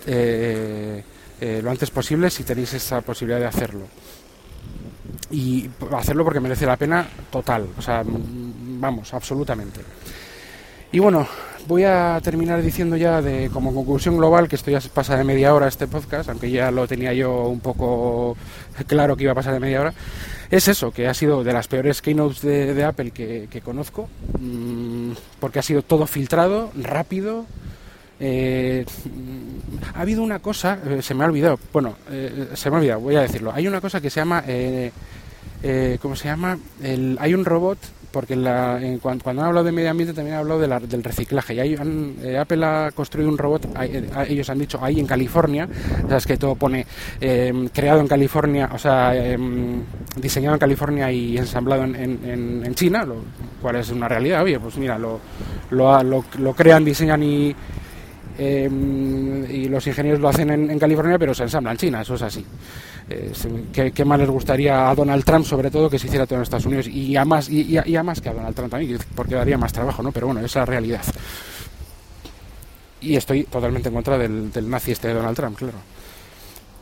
eh, 0.06 1.04
eh, 1.40 1.62
lo 1.64 1.72
antes 1.72 1.90
posible 1.90 2.30
si 2.30 2.44
tenéis 2.44 2.74
esa 2.74 3.02
posibilidad 3.02 3.40
de 3.40 3.48
hacerlo. 3.48 3.88
Y 5.32 5.70
hacerlo 5.92 6.24
porque 6.24 6.40
merece 6.40 6.66
la 6.66 6.78
pena 6.78 7.08
total, 7.32 7.68
o 7.78 7.82
sea, 7.82 8.04
vamos, 8.06 9.14
absolutamente. 9.14 9.82
Y 10.94 11.00
bueno, 11.00 11.28
voy 11.68 11.86
a 11.86 12.22
terminar 12.24 12.62
diciendo 12.62 12.96
ya 12.96 13.20
de 13.20 13.50
como 13.52 13.74
conclusión 13.74 14.16
global 14.16 14.48
que 14.48 14.56
esto 14.56 14.70
ya 14.70 14.80
pasa 14.94 15.18
de 15.18 15.24
media 15.24 15.52
hora 15.56 15.68
este 15.68 15.88
podcast, 15.88 16.30
aunque 16.30 16.52
ya 16.52 16.70
lo 16.70 16.88
tenía 16.88 17.14
yo 17.14 17.46
un 17.48 17.62
poco 17.62 18.38
claro 18.86 19.18
que 19.18 19.24
iba 19.24 19.32
a 19.32 19.36
pasar 19.36 19.56
de 19.56 19.60
media 19.60 19.82
hora. 19.82 19.94
Es 20.52 20.68
eso, 20.68 20.92
que 20.92 21.08
ha 21.08 21.16
sido 21.16 21.44
de 21.44 21.52
las 21.52 21.68
peores 21.68 22.00
keynotes 22.04 22.44
de, 22.44 22.84
Apple 22.84 23.10
que, 23.10 23.62
conozco, 23.66 24.08
mm, 24.40 25.14
porque 25.40 25.58
ha 25.58 25.64
sido 25.64 25.82
todo 25.82 26.06
filtrado, 26.06 26.70
rápido. 26.80 27.48
Eh, 28.20 28.86
ha 29.96 30.02
habido 30.02 30.22
una 30.22 30.38
cosa, 30.38 30.78
eh, 30.86 31.02
se 31.02 31.16
me 31.16 31.24
ha 31.24 31.28
olvidado, 31.28 31.58
bueno, 31.74 31.96
eh, 32.12 32.50
se 32.54 32.70
me 32.70 32.76
ha 32.76 32.80
olvidado, 32.80 33.00
voy 33.00 33.16
a 33.16 33.22
decirlo. 33.22 33.52
Hay 33.52 33.68
una 33.68 33.82
cosa 33.82 34.00
que 34.00 34.12
se 34.12 34.20
llama, 34.20 34.44
¿cómo 36.00 36.16
se 36.16 36.26
llama? 36.26 36.60
El, 36.84 37.18
hay 37.20 37.34
un 37.34 37.46
robot 37.46 37.80
porque 38.14 38.36
la, 38.36 38.80
cuando, 39.02 39.28
han 39.32 39.40
hablado 39.40 39.66
de 39.66 39.72
medio 39.72 39.90
ambiente 39.90 40.14
también 40.14 40.36
han 40.36 40.42
hablado 40.42 40.80
del 40.86 41.04
reciclaje. 41.04 41.56
Y 41.56 41.60
ahí 41.60 41.76
eh, 42.22 42.38
Apple 42.38 42.64
ha 42.64 42.92
construido 42.92 43.28
un 43.28 43.38
robot, 43.40 43.66
eh, 43.82 44.08
ellos 44.30 44.48
han 44.52 44.60
dicho 44.60 44.78
ahí 44.82 45.00
en 45.00 45.08
California, 45.08 45.68
sabes 46.08 46.28
que 46.28 46.38
todo 46.38 46.54
pone 46.54 46.86
em, 47.20 47.68
creado 47.70 48.02
en 48.02 48.08
California, 48.08 48.70
o 48.72 48.78
sea, 48.78 49.16
em, 49.16 49.82
diseñado 50.16 50.56
en 50.56 50.60
California 50.60 51.12
y 51.12 51.40
ensamblado 51.40 51.84
en, 51.86 52.76
China, 52.76 53.04
lo 53.04 53.16
cual 53.60 53.78
es 53.78 53.90
una 53.90 54.08
realidad. 54.08 54.44
Oye, 54.44 54.60
pues 54.60 54.78
mira, 54.78 55.00
lo, 55.00 55.20
lo, 55.72 56.04
lo, 56.04 56.54
crean, 56.54 56.86
diseñan 56.86 57.24
y, 57.24 57.56
em, 58.38 59.44
y 59.50 59.70
los 59.70 59.88
ingenieros 59.88 60.22
lo 60.22 60.30
hacen 60.30 60.52
en, 60.52 60.78
California, 60.78 61.18
pero 61.18 61.34
se 61.34 61.44
ensambla 61.44 61.72
en 61.72 61.78
China, 61.78 62.02
eso 62.02 62.14
es 62.14 62.22
así. 62.22 62.46
Eh, 63.10 63.92
¿qué, 63.94 64.06
más 64.06 64.20
les 64.20 64.30
gustaría 64.30 64.90
a 64.90 64.96
Donald 64.96 65.24
Trump, 65.26 65.46
sobre 65.46 65.70
todo, 65.70 65.90
que 65.90 66.00
se 66.00 66.08
hiciera 66.08 66.26
todo 66.26 66.38
en 66.38 66.44
Estados 66.44 66.66
Unidos? 66.66 66.88
Y 66.88 67.16
a 67.16 67.26
más, 67.26 67.50
y, 67.50 67.78
a, 67.78 68.04
más 68.04 68.22
que 68.22 68.30
a 68.30 68.34
Donald 68.34 68.56
Trump 68.56 68.72
también, 68.72 68.98
porque 69.16 69.36
daría 69.36 69.58
más 69.58 69.74
trabajo, 69.74 70.02
¿no? 70.02 70.12
Pero 70.12 70.28
bueno, 70.28 70.40
esa 70.40 70.48
es 70.48 70.56
la 70.56 70.66
realidad. 70.66 71.02
Y 73.02 73.16
estoy 73.16 73.44
totalmente 73.44 73.90
en 73.90 73.96
contra 73.96 74.18
del, 74.18 74.52
nazi 74.70 74.92
este 74.92 75.10
de 75.10 75.16
Donald 75.16 75.36
Trump, 75.36 75.58
claro. 75.58 75.78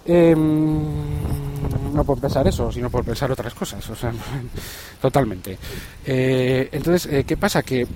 Em, 0.06 1.94
no 1.94 2.04
por 2.04 2.20
pensar 2.20 2.48
eso, 2.48 2.72
sino 2.72 2.90
por 2.90 3.04
pensar 3.04 3.32
otras 3.32 3.54
cosas, 3.54 3.88
o 3.90 3.96
sea, 3.96 4.14
totalmente. 5.02 5.58
Eh, 6.06 6.70
entonces, 6.72 7.12
eh, 7.12 7.24
¿qué 7.24 7.38
pasa? 7.38 7.64
Que 7.64 7.88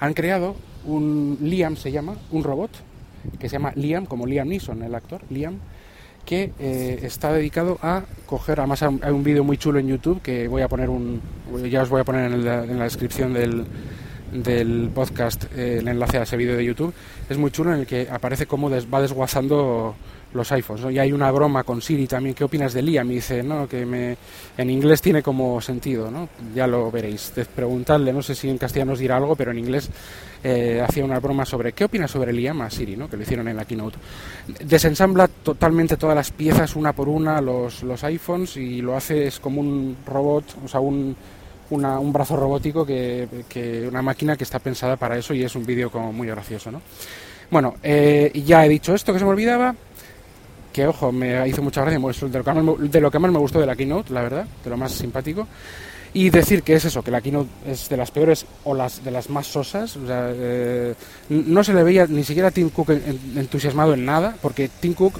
han 0.00 0.14
creado 0.14 0.56
un 0.86 1.38
Liam 1.42 1.76
se 1.76 1.92
llama, 1.92 2.16
un 2.30 2.42
robot 2.42 2.70
que 3.38 3.48
se 3.48 3.54
llama 3.54 3.72
Liam, 3.74 4.06
como 4.06 4.26
Liam 4.26 4.48
Neeson, 4.48 4.82
el 4.82 4.94
actor, 4.94 5.22
Liam, 5.30 5.58
que 6.24 6.52
eh, 6.58 7.00
está 7.02 7.32
dedicado 7.32 7.78
a 7.82 8.02
coger, 8.26 8.58
además 8.60 8.82
hay 8.82 9.12
un 9.12 9.22
vídeo 9.22 9.44
muy 9.44 9.56
chulo 9.56 9.78
en 9.78 9.86
YouTube 9.86 10.20
que 10.20 10.48
voy 10.48 10.62
a 10.62 10.68
poner 10.68 10.90
un, 10.90 11.20
ya 11.70 11.82
os 11.82 11.88
voy 11.88 12.00
a 12.00 12.04
poner 12.04 12.32
en, 12.32 12.44
la 12.44 12.84
descripción 12.84 13.32
del, 13.32 13.64
del 14.32 14.90
podcast 14.92 15.44
eh, 15.56 15.78
el 15.78 15.88
enlace 15.88 16.18
a 16.18 16.22
ese 16.22 16.36
vídeo 16.36 16.56
de 16.56 16.64
YouTube, 16.64 16.92
es 17.30 17.38
muy 17.38 17.50
chulo 17.52 17.72
en 17.72 17.80
el 17.80 17.86
que 17.86 18.08
aparece 18.10 18.46
cómo 18.46 18.68
va 18.70 19.00
desguazando 19.00 19.94
los 20.32 20.52
iPhones. 20.52 20.94
Y 20.94 20.98
hay 20.98 21.12
una 21.12 21.30
broma 21.30 21.64
con 21.64 21.80
Siri 21.80 22.06
también. 22.06 22.34
¿Qué 22.34 22.44
opinas 22.44 22.72
de 22.72 22.82
Liam? 22.82 23.10
Y 23.10 23.16
dice, 23.16 23.42
no, 23.42 23.68
que 23.68 23.84
me, 23.86 24.16
en 24.56 24.70
inglés 24.70 25.02
tiene 25.02 25.22
como 25.22 25.60
sentido, 25.60 26.10
¿no? 26.10 26.28
Ya 26.54 26.66
lo 26.66 26.90
veréis. 26.90 27.32
Preguntadle, 27.54 28.12
no 28.12 28.22
sé 28.22 28.34
si 28.34 28.48
en 28.48 28.58
castellano 28.58 28.92
os 28.92 28.98
dirá 28.98 29.16
algo, 29.16 29.34
pero 29.36 29.50
en 29.50 29.58
inglés 29.58 29.90
eh, 30.44 30.82
hacía 30.86 31.04
una 31.04 31.18
broma 31.18 31.44
sobre 31.44 31.72
qué 31.72 31.84
opinas 31.84 32.10
sobre 32.10 32.32
Liam 32.32 32.60
a 32.62 32.70
Siri, 32.70 32.96
¿no? 32.96 33.08
Que 33.08 33.16
lo 33.16 33.22
hicieron 33.22 33.48
en 33.48 33.56
la 33.56 33.64
keynote. 33.64 33.98
Desensambla 34.64 35.28
totalmente 35.28 35.96
todas 35.96 36.16
las 36.16 36.30
piezas 36.30 36.76
una 36.76 36.92
por 36.92 37.08
una 37.08 37.40
los, 37.40 37.82
los 37.82 38.04
iPhones 38.04 38.56
y 38.56 38.82
lo 38.82 38.96
hace 38.96 39.26
es 39.26 39.40
como 39.40 39.60
un 39.60 39.96
robot, 40.06 40.44
o 40.64 40.68
sea, 40.68 40.80
un, 40.80 41.16
un 41.70 42.12
brazo 42.12 42.36
robótico 42.36 42.84
que, 42.84 43.28
que, 43.48 43.86
una 43.88 44.02
máquina 44.02 44.36
que 44.36 44.44
está 44.44 44.58
pensada 44.58 44.96
para 44.96 45.18
eso 45.18 45.34
y 45.34 45.42
es 45.42 45.54
un 45.56 45.64
vídeo 45.64 45.90
como 45.90 46.12
muy 46.12 46.28
gracioso, 46.28 46.70
¿no? 46.70 46.82
Bueno, 47.50 47.76
eh, 47.82 48.32
ya 48.44 48.66
he 48.66 48.68
dicho 48.68 48.94
esto 48.94 49.12
que 49.12 49.20
se 49.20 49.24
me 49.24 49.30
olvidaba 49.30 49.74
que 50.76 50.86
ojo, 50.86 51.10
me 51.10 51.48
hizo 51.48 51.62
mucha 51.62 51.80
gracia, 51.80 51.98
de 51.98 52.38
lo, 52.38 52.44
que 52.44 52.52
más, 52.52 52.90
de 52.92 53.00
lo 53.00 53.10
que 53.10 53.18
más 53.18 53.32
me 53.32 53.38
gustó 53.38 53.58
de 53.58 53.64
la 53.64 53.74
keynote, 53.74 54.12
la 54.12 54.20
verdad, 54.20 54.46
de 54.62 54.68
lo 54.68 54.76
más 54.76 54.92
simpático. 54.92 55.48
Y 56.12 56.28
decir 56.28 56.62
que 56.62 56.74
es 56.74 56.84
eso, 56.84 57.02
que 57.02 57.10
la 57.10 57.20
Keynote 57.20 57.48
es 57.66 57.88
de 57.90 57.96
las 57.96 58.10
peores 58.10 58.46
o 58.64 58.74
las 58.74 59.04
de 59.04 59.10
las 59.10 59.28
más 59.28 59.46
sosas. 59.46 59.96
O 59.96 60.06
sea, 60.06 60.30
eh, 60.32 60.94
no 61.28 61.62
se 61.62 61.74
le 61.74 61.82
veía 61.82 62.06
ni 62.06 62.24
siquiera 62.24 62.48
a 62.48 62.50
Tim 62.50 62.70
Cook 62.70 62.90
entusiasmado 63.36 63.92
en 63.92 64.06
nada, 64.06 64.34
porque 64.40 64.70
Tim 64.80 64.94
Cook 64.94 65.18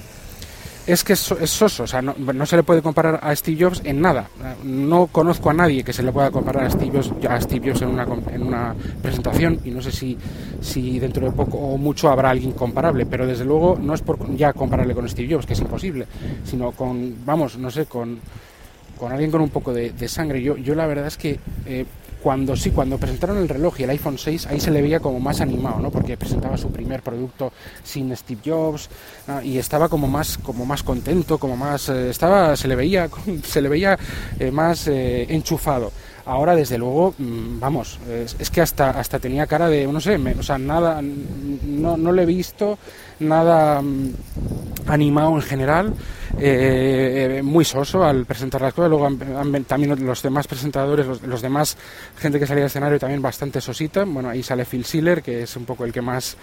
es 0.87 1.03
que 1.03 1.13
es, 1.13 1.19
soso, 1.19 1.83
o 1.83 1.87
sea, 1.87 2.01
no, 2.01 2.45
se 2.45 2.55
le 2.55 2.63
puede 2.63 2.81
comparar 2.81 3.19
a 3.21 3.35
Steve 3.35 3.65
Jobs 3.65 3.81
en 3.83 3.99
nada. 3.99 4.29
No 4.63 5.07
conozco 5.07 5.49
a 5.49 5.53
nadie 5.53 5.83
que 5.83 5.91
se 5.91 6.01
le 6.01 6.13
pueda 6.13 6.31
comparar 6.31 6.63
a 6.63 6.69
Steve 6.69 6.91
Jobs, 6.93 7.11
a 7.29 7.41
Steve 7.41 7.69
Jobs 7.69 7.81
en, 7.81 7.89
una, 7.89 8.07
en 8.31 8.43
una 8.43 8.73
presentación 9.01 9.59
y 9.65 9.71
no 9.71 9.81
sé 9.81 9.91
si, 9.91 10.17
si 10.61 10.97
dentro 10.97 11.25
de 11.25 11.33
poco 11.33 11.57
o 11.57 11.77
mucho 11.77 12.09
habrá 12.09 12.29
alguien 12.29 12.53
comparable, 12.53 13.05
pero 13.05 13.27
desde 13.27 13.43
luego 13.43 13.77
no 13.79 13.93
es 13.93 14.01
por 14.01 14.33
ya 14.37 14.53
compararle 14.53 14.95
con 14.95 15.09
Steve 15.09 15.33
Jobs, 15.33 15.45
que 15.45 15.53
es 15.53 15.59
imposible, 15.59 16.07
sino 16.45 16.71
con, 16.71 17.17
vamos, 17.25 17.57
no 17.57 17.69
sé, 17.69 17.85
con, 17.85 18.19
con 18.97 19.11
alguien 19.11 19.29
con 19.29 19.41
un 19.41 19.49
poco 19.49 19.73
de, 19.73 20.07
sangre. 20.07 20.41
Yo, 20.41 20.55
yo 20.55 20.73
la 20.73 20.87
verdad 20.87 21.07
es 21.07 21.17
que 21.17 21.37
eh, 21.65 21.85
cuando 22.21 22.55
sí, 22.55 22.71
cuando 22.71 22.97
presentaron 22.97 23.37
el 23.37 23.49
reloj 23.49 23.79
y 23.79 23.83
el 23.83 23.91
iPhone 23.91 24.17
6, 24.17 24.47
ahí 24.47 24.59
se 24.59 24.71
le 24.71 24.81
veía 24.81 24.99
como 24.99 25.19
más 25.19 25.41
animado, 25.41 25.79
¿no? 25.79 25.91
Porque 25.91 26.17
presentaba 26.17 26.57
su 26.57 26.69
primer 26.69 27.01
producto 27.01 27.51
sin 27.83 28.15
Steve 28.15 28.41
Jobs 28.45 28.89
y 29.43 29.57
estaba 29.57 29.89
como 29.89 30.07
más, 30.07 30.37
como 30.37 30.65
más 30.65 30.83
contento, 30.83 31.37
como 31.37 31.55
más, 31.55 31.89
eh, 31.89 32.09
estaba, 32.09 32.55
se 32.55 32.67
le 32.67 32.75
veía, 32.75 33.09
se 33.43 33.61
le 33.61 33.69
veía 33.69 33.97
eh, 34.39 34.51
más 34.51 34.87
eh, 34.87 35.25
enchufado. 35.29 35.91
Ahora, 36.25 36.55
desde 36.55 36.77
luego, 36.77 37.13
mm, 37.17 37.59
vamos, 37.59 37.99
es, 38.09 38.49
que 38.49 38.59
hasta, 38.59 38.89
hasta 38.89 39.17
tenía 39.17 39.47
cara 39.47 39.69
de, 39.69 39.87
no 39.87 40.01
sé, 40.01 40.17
o 40.17 40.43
sea, 40.43 40.57
nada, 40.57 41.01
no, 41.01 41.95
no 41.95 42.11
le 42.11 42.23
he 42.23 42.25
visto 42.25 42.77
nada 43.19 43.81
mm, 43.81 44.13
animado 44.87 45.35
en 45.35 45.41
general, 45.41 45.93
eh, 46.39 47.41
muy 47.43 47.65
soso 47.65 48.03
al 48.03 48.25
presentar 48.25 48.61
la 48.61 48.71
cosas. 48.71 48.89
Luego 48.89 49.09
también 49.67 50.05
los 50.05 50.21
demás 50.21 50.47
presentadores, 50.47 51.21
los, 51.23 51.41
demás 51.41 51.77
gente 52.17 52.39
que 52.39 52.45
salía 52.45 52.63
al 52.63 52.67
escenario 52.67 52.99
también 52.99 53.21
bastante 53.21 53.61
sosita. 53.61 54.03
Bueno, 54.05 54.29
ahí 54.29 54.43
sale 54.43 54.65
Phil 54.65 54.85
Schiller, 54.85 55.21
que 55.21 55.43
es 55.43 55.55
un 55.55 55.65
poco 55.65 55.85
el 55.85 55.91
que 55.91 56.01
más 56.01 56.37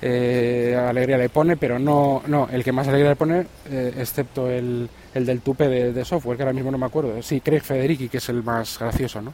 eh, 0.00 0.76
alegría 0.76 1.18
le 1.18 1.28
pone, 1.28 1.56
pero 1.56 1.78
no, 1.78 2.22
no, 2.26 2.48
el 2.50 2.64
que 2.64 2.72
más 2.72 2.88
alegría 2.88 3.10
le 3.10 3.16
pone, 3.16 3.46
eh, 3.70 3.94
excepto 3.98 4.48
el, 4.50 4.88
el, 5.14 5.26
del 5.26 5.40
tupe 5.40 5.68
de, 5.68 6.04
software, 6.04 6.36
que 6.36 6.42
ahora 6.42 6.54
mismo 6.54 6.70
no 6.70 6.78
me 6.78 6.86
acuerdo. 6.86 7.22
Sí, 7.22 7.40
Craig 7.40 7.60
Federici, 7.60 8.08
que 8.08 8.18
es 8.18 8.28
el 8.28 8.42
más 8.42 8.78
gracioso, 8.78 9.20
¿no? 9.20 9.32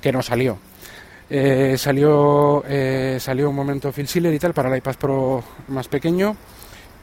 Que 0.00 0.12
no 0.12 0.22
salió. 0.22 0.58
Eh, 1.28 1.74
salió, 1.76 2.62
salió 3.18 3.50
un 3.50 3.56
momento 3.56 3.92
Phil 3.92 4.06
Schiller 4.06 4.32
y 4.32 4.38
tal 4.38 4.54
para 4.54 4.70
el 4.70 4.78
iPad 4.78 4.94
Pro 4.96 5.44
más 5.68 5.88
pequeño, 5.88 6.36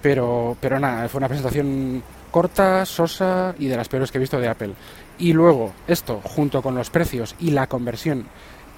pero, 0.02 0.58
pero 0.60 0.80
nada, 0.80 1.08
fue 1.10 1.20
una 1.20 1.28
presentación 1.28 2.02
corta, 2.34 2.84
sosa 2.88 3.54
y 3.60 3.68
de 3.68 3.78
las 3.78 3.88
peores 3.88 4.12
que 4.12 4.18
he 4.18 4.20
visto 4.20 4.40
de 4.40 4.48
Apple. 4.48 4.74
Y 5.20 5.34
luego, 5.34 5.72
esto, 5.88 6.20
junto 6.24 6.64
con 6.64 6.74
los 6.74 6.90
precios 6.90 7.36
y 7.40 7.52
la 7.52 7.68
conversión, 7.68 8.26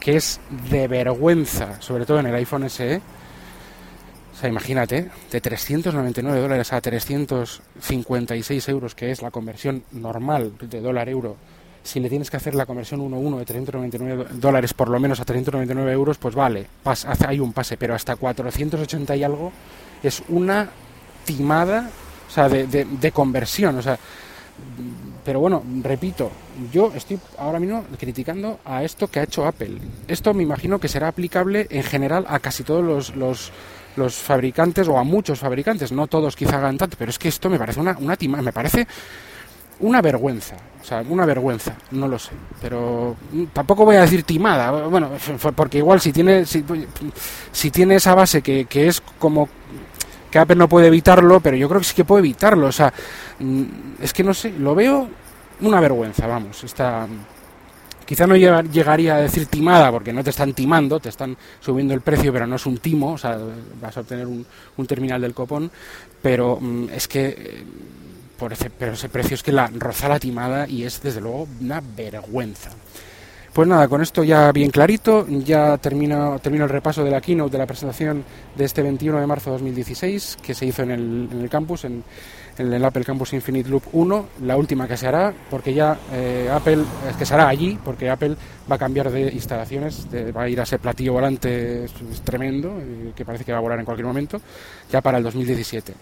que 0.01 0.17
es 0.17 0.41
de 0.69 0.89
vergüenza, 0.89 1.81
sobre 1.81 2.05
todo 2.05 2.19
en 2.19 2.25
el 2.25 2.35
iPhone 2.35 2.69
SE, 2.69 2.97
o 2.97 4.37
sea, 4.37 4.49
imagínate, 4.49 5.09
de 5.31 5.39
399 5.39 6.41
dólares 6.41 6.73
a 6.73 6.81
356 6.81 8.67
euros, 8.67 8.93
que 8.93 9.11
es 9.11 9.21
la 9.21 9.31
conversión 9.31 9.85
normal 9.93 10.51
de 10.59 10.81
dólar-euro, 10.81 11.37
si 11.81 12.01
le 12.01 12.09
tienes 12.09 12.29
que 12.29 12.35
hacer 12.35 12.55
la 12.55 12.65
conversión 12.65 12.99
1-1 12.99 13.37
de 13.37 13.45
399 13.45 14.25
dólares 14.33 14.73
por 14.73 14.89
lo 14.89 14.99
menos 14.99 15.21
a 15.21 15.23
399 15.23 15.93
euros, 15.93 16.17
pues 16.17 16.35
vale, 16.35 16.67
hay 17.25 17.39
un 17.39 17.53
pase, 17.53 17.77
pero 17.77 17.95
hasta 17.95 18.17
480 18.17 19.15
y 19.15 19.23
algo 19.23 19.53
es 20.03 20.23
una 20.27 20.71
timada, 21.23 21.89
o 22.27 22.31
sea, 22.31 22.49
de, 22.49 22.65
de 22.65 23.11
conversión, 23.11 23.77
o 23.77 23.81
sea, 23.81 23.97
pero 25.23 25.39
bueno, 25.39 25.63
repito, 25.81 26.31
yo 26.71 26.91
estoy 26.95 27.19
ahora 27.37 27.59
mismo 27.59 27.83
criticando 27.99 28.59
a 28.63 28.83
esto 28.83 29.07
que 29.07 29.19
ha 29.19 29.23
hecho 29.23 29.45
Apple. 29.45 29.79
Esto 30.07 30.33
me 30.33 30.43
imagino 30.43 30.79
que 30.79 30.87
será 30.87 31.07
aplicable 31.07 31.67
en 31.71 31.83
general 31.83 32.25
a 32.29 32.39
casi 32.39 32.63
todos 32.63 32.83
los, 32.83 33.15
los 33.15 33.51
los 33.95 34.15
fabricantes 34.15 34.87
o 34.87 34.97
a 34.97 35.03
muchos 35.03 35.39
fabricantes, 35.39 35.91
no 35.91 36.07
todos 36.07 36.35
quizá 36.35 36.57
hagan 36.57 36.77
tanto, 36.77 36.97
pero 36.97 37.09
es 37.09 37.19
que 37.19 37.29
esto 37.29 37.49
me 37.49 37.57
parece 37.57 37.79
una, 37.79 37.97
una 37.97 38.17
me 38.41 38.51
parece 38.51 38.87
una 39.79 40.01
vergüenza, 40.01 40.55
o 40.81 40.85
sea, 40.85 41.03
una 41.07 41.25
vergüenza, 41.25 41.75
no 41.91 42.07
lo 42.07 42.17
sé, 42.17 42.31
pero 42.61 43.15
tampoco 43.51 43.85
voy 43.85 43.97
a 43.97 44.01
decir 44.01 44.23
timada, 44.23 44.71
bueno, 44.87 45.11
porque 45.55 45.79
igual 45.79 45.99
si 45.99 46.11
tiene, 46.13 46.45
si, 46.45 46.63
si 47.51 47.71
tiene 47.71 47.95
esa 47.95 48.15
base 48.15 48.41
que, 48.41 48.65
que 48.65 48.87
es 48.87 49.01
como 49.19 49.49
que 50.35 50.39
Apple 50.39 50.57
no 50.57 50.67
puede 50.67 50.87
evitarlo, 50.87 51.39
pero 51.39 51.55
yo 51.55 51.69
creo 51.69 51.79
que 51.79 51.87
sí 51.87 51.95
que 51.95 52.03
puede 52.03 52.19
evitarlo, 52.19 52.67
o 52.67 52.71
sea, 52.73 52.93
mm, 53.39 53.63
es 54.01 54.11
que 54.11 54.21
no 54.21 54.33
sé, 54.33 54.51
lo 54.59 54.75
veo 54.75 55.07
una 55.61 55.79
vergüenza, 55.79 56.27
vamos, 56.27 56.61
esta 56.65 57.07
Quizá 58.05 58.27
no 58.27 58.35
llegaría 58.35 59.15
a 59.15 59.21
decir 59.21 59.47
timada, 59.47 59.89
porque 59.91 60.13
no 60.13 60.23
te 60.23 60.29
están 60.29 60.53
timando, 60.53 60.99
te 60.99 61.09
están 61.09 61.35
subiendo 61.59 61.93
el 61.95 62.01
precio, 62.01 62.31
pero 62.31 62.45
no 62.45 62.57
es 62.57 62.65
un 62.67 62.77
timo, 62.77 63.13
o 63.13 63.17
sea, 63.17 63.39
vas 63.81 63.97
a 63.97 64.01
obtener 64.01 64.27
un, 64.27 64.45
terminal 64.85 65.21
del 65.21 65.33
copón, 65.33 65.71
pero 66.21 66.59
mm, 66.61 66.89
es 66.91 67.07
que 67.07 67.27
eh, 67.29 67.63
ese, 68.51 68.69
pero 68.69 68.93
ese 68.93 69.09
precio 69.09 69.33
es 69.33 69.41
que 69.41 69.51
la 69.51 69.71
roza 69.73 70.07
la 70.07 70.19
timada 70.19 70.67
y 70.67 70.83
es 70.83 71.01
desde 71.01 71.21
luego 71.21 71.47
una 71.61 71.81
vergüenza. 71.81 72.71
Pues 73.55 73.69
nada, 73.69 73.87
con 73.87 74.01
esto 74.01 74.21
ya 74.25 74.51
bien 74.51 74.69
clarito, 74.69 75.25
ya 75.29 75.77
termino, 75.77 76.37
termino 76.39 76.65
el 76.65 76.69
repaso 76.69 77.05
de 77.05 77.09
la 77.09 77.21
keynote 77.21 77.53
de 77.53 77.57
la 77.57 77.65
presentación 77.65 78.21
de 78.53 78.65
este 78.65 78.81
21 78.81 79.17
de 79.17 79.25
marzo 79.25 79.49
de 79.49 79.53
2016 79.53 80.39
que 80.43 80.53
se 80.53 80.65
hizo 80.65 80.83
en 80.83 80.91
el, 80.91 81.47
campus, 81.49 81.85
en, 81.85 82.03
el 82.57 82.83
Apple 82.83 83.05
Campus 83.05 83.31
Infinite 83.31 83.69
Loop 83.69 83.83
1, 83.93 84.27
la 84.41 84.57
última 84.57 84.89
que 84.89 84.97
se 84.97 85.07
hará, 85.07 85.33
porque 85.49 85.73
ya 85.73 85.97
eh, 86.11 86.49
Apple, 86.51 86.83
es 87.09 87.15
que 87.15 87.25
se 87.25 87.33
hará 87.33 87.47
allí, 87.47 87.79
porque 87.81 88.09
Apple 88.09 88.35
va 88.69 88.75
a 88.75 88.79
cambiar 88.79 89.09
de 89.09 89.31
instalaciones, 89.31 90.05
va 90.35 90.41
a 90.41 90.49
ir 90.49 90.59
a 90.59 90.63
ese 90.63 90.77
platillo 90.77 91.13
volante 91.13 91.85
tremendo, 92.25 92.77
eh, 92.81 93.13
que 93.15 93.23
parece 93.23 93.45
que 93.45 93.53
va 93.53 93.59
a 93.59 93.61
volar 93.61 93.79
en 93.79 93.85
cualquier 93.85 94.05
momento, 94.05 94.41
ya 94.91 94.99
para 94.99 95.17
el 95.17 95.23
2017. 95.23 95.93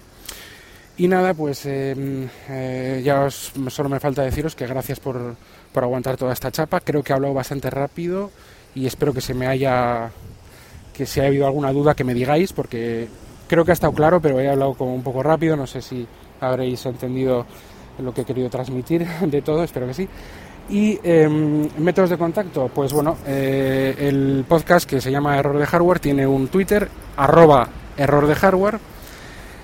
Y 0.98 1.08
nada, 1.08 1.34
pues 1.34 1.66
em, 1.66 2.28
eh, 2.50 3.02
ya 3.04 3.30
solo 3.30 3.90
me 3.90 4.00
falta 4.00 4.22
deciros 4.22 4.56
que 4.56 4.68
gracias 4.68 5.00
por, 5.00 5.36
por 5.72 5.84
aguantar 5.84 6.18
toda 6.18 6.34
esta 6.34 6.52
chapa, 6.52 6.82
creo 6.82 7.02
que 7.02 7.12
he 7.12 7.16
hablado 7.16 7.34
bastante 7.34 7.70
rápido 7.70 8.30
y 8.76 8.86
espero 8.86 9.14
que 9.14 9.22
se 9.22 9.34
me 9.34 9.48
haya 9.48 10.12
que 10.94 11.08
si 11.08 11.20
ha 11.20 11.26
habido 11.26 11.48
alguna 11.48 11.72
duda 11.72 11.96
que 11.96 12.04
me 12.04 12.14
digáis 12.14 12.54
porque 12.54 13.08
creo 13.48 13.66
que 13.66 13.72
ha 13.72 13.74
estado 13.74 13.94
claro 13.94 14.22
pero 14.22 14.40
he 14.40 14.48
hablado 14.48 14.76
como 14.76 14.94
un 14.94 15.02
poco 15.02 15.24
rápido 15.24 15.56
no 15.56 15.66
sé 15.66 15.82
si 15.82 16.08
habréis 16.40 16.86
entendido 16.86 17.46
lo 18.00 18.14
que 18.14 18.22
he 18.22 18.26
querido 18.26 18.50
transmitir 18.50 19.06
de 19.22 19.42
todo, 19.42 19.64
espero 19.64 19.88
que 19.88 19.94
sí. 19.94 20.08
Y 20.70 20.98
em, 21.04 21.68
métodos 21.78 22.10
de 22.10 22.18
contacto, 22.18 22.70
pues 22.74 22.94
bueno, 22.94 23.18
eh, 23.28 23.96
el 24.00 24.46
podcast 24.48 24.90
que 24.90 25.02
se 25.02 25.12
llama 25.12 25.38
Error 25.38 25.58
de 25.58 25.66
Hardware 25.66 26.00
tiene 26.00 26.26
un 26.26 26.48
Twitter, 26.48 26.88
arroba 27.18 27.68
error 27.98 28.28
de 28.28 28.36
hardware. 28.36 28.80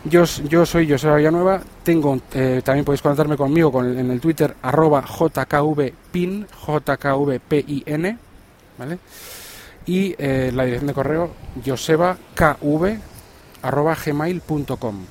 Yo, 0.06 0.24
yo 0.24 0.66
soy 0.66 0.90
José 0.90 1.14
Villanueva, 1.14 1.62
tengo, 1.84 2.18
eh, 2.34 2.62
también 2.64 2.86
podéis 2.86 3.02
contactarme 3.02 3.36
conmigo 3.36 3.70
con, 3.70 4.00
en 4.00 4.10
el 4.10 4.22
Twitter 4.22 4.56
arroba 4.62 5.02
jkvpin, 5.02 6.48
jkvpin, 6.48 8.20
¿vale? 8.78 9.00
Y 9.86 10.16
eh, 10.18 10.52
la 10.54 10.64
dirección 10.64 10.88
de 10.88 10.94
correo 10.94 11.32
josebakv 11.66 13.00
arroba 13.62 13.98
gmail.com. 14.06 15.06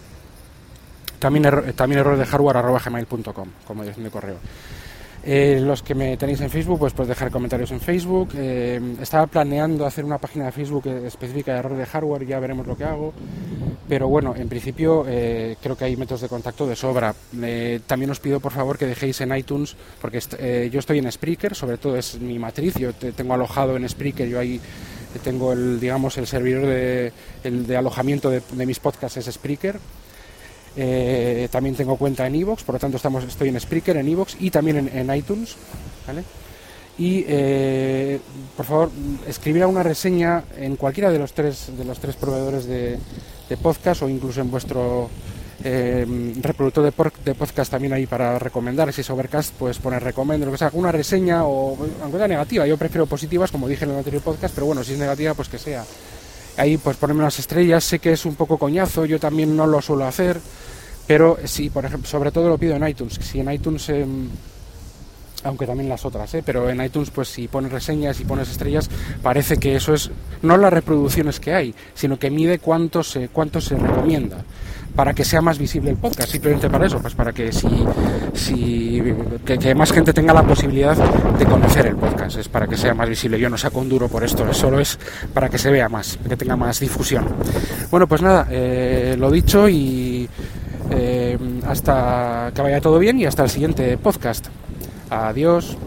También, 1.18 1.74
también 1.74 1.99
error 2.01 2.16
de 2.16 2.24
hardware 2.24 2.57
arroba 2.57 2.80
gmail.com 2.82 3.49
como 3.66 3.82
dirección 3.82 4.05
de 4.05 4.11
correo. 4.11 4.36
Eh, 5.25 5.61
los 5.61 5.83
que 5.83 5.95
me 5.95 6.16
tenéis 6.16 6.41
en 6.41 6.51
Facebook, 6.51 6.79
pues 6.79 6.93
podéis 6.93 7.11
dejar 7.11 7.31
comentarios 7.31 7.71
en 7.73 7.81
Facebook. 7.81 8.31
Eh, 8.35 8.81
estaba 9.01 9.27
planeando 9.27 9.85
hacer 9.85 10.05
una 10.05 10.19
página 10.19 10.47
de 10.47 10.53
Facebook 10.53 10.87
específica 10.87 11.53
de 11.53 11.59
error 11.59 11.77
de 11.77 11.87
hardware, 11.87 12.27
ya 12.27 12.39
veremos 12.39 12.66
lo 12.66 12.77
que 12.77 12.85
hago. 12.85 13.12
Pero 13.89 14.09
bueno, 14.09 14.35
en 14.37 14.49
principio 14.49 15.05
eh, 15.09 15.57
creo 15.61 15.77
que 15.77 15.85
hay 15.85 15.97
métodos 15.97 16.21
de 16.21 16.29
contacto 16.29 16.66
de 16.66 16.77
sobra. 16.77 17.14
también 17.87 18.11
os 18.11 18.21
pido 18.21 18.41
por 18.41 18.53
favor 18.53 18.79
que 18.79 18.87
dejéis 18.87 19.21
en 19.21 19.37
iTunes, 19.37 19.77
porque 20.01 20.21
yo 20.71 20.79
estoy 20.79 20.99
en 20.99 21.11
Spreaker, 21.11 21.55
sobre 21.55 21.79
todo 21.79 21.97
es 21.97 22.21
mi 22.21 22.39
matriz, 22.39 22.75
yo 22.77 22.93
tengo 22.93 23.35
alojado 23.35 23.77
en 23.77 23.89
Spreaker, 23.89 24.29
yo 24.29 24.39
ahí 24.39 24.61
tengo 25.25 25.53
el, 25.53 25.81
digamos, 25.81 26.19
el 26.19 26.27
servidor 26.27 26.66
de, 26.66 27.77
alojamiento 27.77 28.31
de 28.31 28.66
mis 28.66 28.79
podcasts 28.79 29.16
es 29.16 29.35
Spreaker 29.35 29.81
eh, 30.77 31.49
también 31.51 31.75
tengo 31.75 31.97
cuenta 31.97 32.27
en 32.27 32.35
Evox, 32.35 32.62
por 32.62 32.75
lo 32.75 32.79
tanto 32.79 32.97
estamos, 32.97 33.25
estoy 33.25 33.49
en 33.49 33.61
Spreaker, 33.61 33.97
en 33.97 34.09
Evox 34.09 34.37
y 34.39 34.51
también 34.51 34.91
en, 34.93 35.14
iTunes. 35.14 35.57
Y 36.99 37.25
eh, 37.29 38.19
por 38.57 38.66
favor, 38.66 38.91
escribir 39.27 39.64
una 39.66 39.83
reseña 39.83 40.45
en 40.57 40.77
cualquiera 40.77 41.11
de 41.11 41.19
los 41.19 41.33
tres, 41.33 41.71
de 41.77 41.85
los 41.85 42.01
tres 42.01 42.16
proveedores 42.16 42.66
de, 42.66 42.99
podcast 43.62 44.03
o 44.03 44.09
incluso 44.09 44.41
en 44.41 44.51
vuestro 44.51 45.09
eh, 45.64 46.07
reproductor 46.41 46.85
de, 47.25 47.35
podcast 47.35 47.71
también 47.71 47.93
ahí 47.93 48.07
para 48.07 48.39
recomendar. 48.39 48.93
Si 48.93 49.01
es 49.01 49.11
Overcast, 49.11 49.55
pues 49.59 49.79
poner 49.79 50.03
recomiendo, 50.03 50.47
lo 50.47 50.53
que 50.53 50.59
sea, 50.59 50.71
una 50.73 50.93
reseña 50.93 51.45
o 51.45 51.77
aunque 52.03 52.19
sea 52.19 52.29
negativa. 52.29 52.66
Yo 52.66 52.77
prefiero 52.77 53.07
positivas, 53.07 53.53
como 53.53 53.69
dije 53.69 53.85
en 53.85 53.93
el 53.93 53.99
anterior 53.99 54.23
podcast, 54.23 54.55
pero 54.55 54.66
bueno, 54.66 54.83
si 54.83 54.93
es 54.93 54.99
negativa, 54.99 55.35
pues 55.35 55.49
que 55.49 55.59
sea. 55.59 55.85
Ahí 56.59 56.76
pues 56.76 56.96
ponerme 56.96 57.22
unas 57.22 57.38
estrellas, 57.38 57.84
sé 57.84 57.98
que 57.98 58.12
es 58.12 58.26
un 58.26 58.34
poco 58.34 58.59
coñazo, 58.59 59.06
yo 59.06 59.18
también 59.18 59.56
no 59.56 59.66
lo 59.66 59.80
suelo 59.80 60.04
hacer 60.04 60.38
pero 61.09 61.38
sí, 61.44 61.70
por 61.70 61.86
ejemplo, 61.86 62.06
sobre 62.06 62.30
todo 62.30 62.50
lo 62.50 62.59
pido 62.59 62.76
en 62.76 62.86
iTunes. 62.86 63.14
Si 63.14 63.40
en 63.40 63.50
iTunes 63.50 63.88
em, 63.88 64.28
aunque 65.42 65.66
también 65.66 65.88
las 65.88 66.04
otras, 66.04 66.34
¿eh? 66.34 66.42
pero 66.44 66.68
en 66.68 66.84
iTunes 66.84 67.11
pues 67.11 67.28
si 67.28 67.48
pones 67.48 67.72
reseñas 67.72 68.20
y 68.20 68.24
pones 68.24 68.50
estrellas 68.50 68.90
parece 69.22 69.56
que 69.56 69.76
eso 69.76 69.94
es 69.94 70.11
no 70.42 70.56
las 70.56 70.72
reproducciones 70.72 71.40
que 71.40 71.54
hay, 71.54 71.74
sino 71.94 72.18
que 72.18 72.30
mide 72.30 72.59
cuánto 72.59 73.02
se, 73.02 73.28
cuánto 73.28 73.61
se 73.61 73.76
recomienda 73.76 74.44
para 74.99 75.14
que 75.14 75.24
sea 75.24 75.40
más 75.40 75.61
visible 75.61 75.90
el 75.90 75.96
podcast, 75.96 76.28
simplemente 76.28 76.68
para 76.68 76.86
eso, 76.86 76.99
pues 76.99 77.14
para 77.14 77.32
que 77.32 77.53
si, 77.53 77.68
si 78.34 79.01
que, 79.44 79.72
más 79.72 79.92
gente 79.92 80.12
tenga 80.12 80.34
la 80.34 80.42
posibilidad 80.42 80.96
de 80.96 81.44
conocer 81.46 81.86
el 81.86 81.94
podcast, 81.94 82.36
es 82.36 82.49
para 82.49 82.66
que 82.66 82.76
sea 82.76 82.94
más 82.94 83.09
visible. 83.09 83.38
Yo 83.38 83.49
no 83.49 83.57
saco 83.57 83.78
un 83.78 83.88
duro 83.88 84.09
por 84.09 84.24
esto, 84.24 84.53
solo 84.53 84.80
es 84.80 84.99
para 85.32 85.49
que 85.49 85.57
se 85.57 85.70
vea 85.70 85.88
más, 85.88 86.18
que 86.28 86.36
tenga 86.36 86.57
más 86.57 86.80
difusión. 86.80 87.28
Bueno, 87.92 88.09
pues 88.09 88.22
nada, 88.22 88.49
eh, 88.51 89.14
lo 89.16 89.30
dicho 89.30 89.68
y 89.68 90.28
eh, 90.90 91.38
hasta 91.68 92.51
que 92.53 92.61
vaya 92.61 92.80
todo 92.80 92.99
bien 92.99 93.20
y 93.20 93.26
hasta 93.26 93.44
el 93.44 93.51
siguiente 93.51 93.96
podcast. 93.99 94.49
Adiós. 95.11 95.78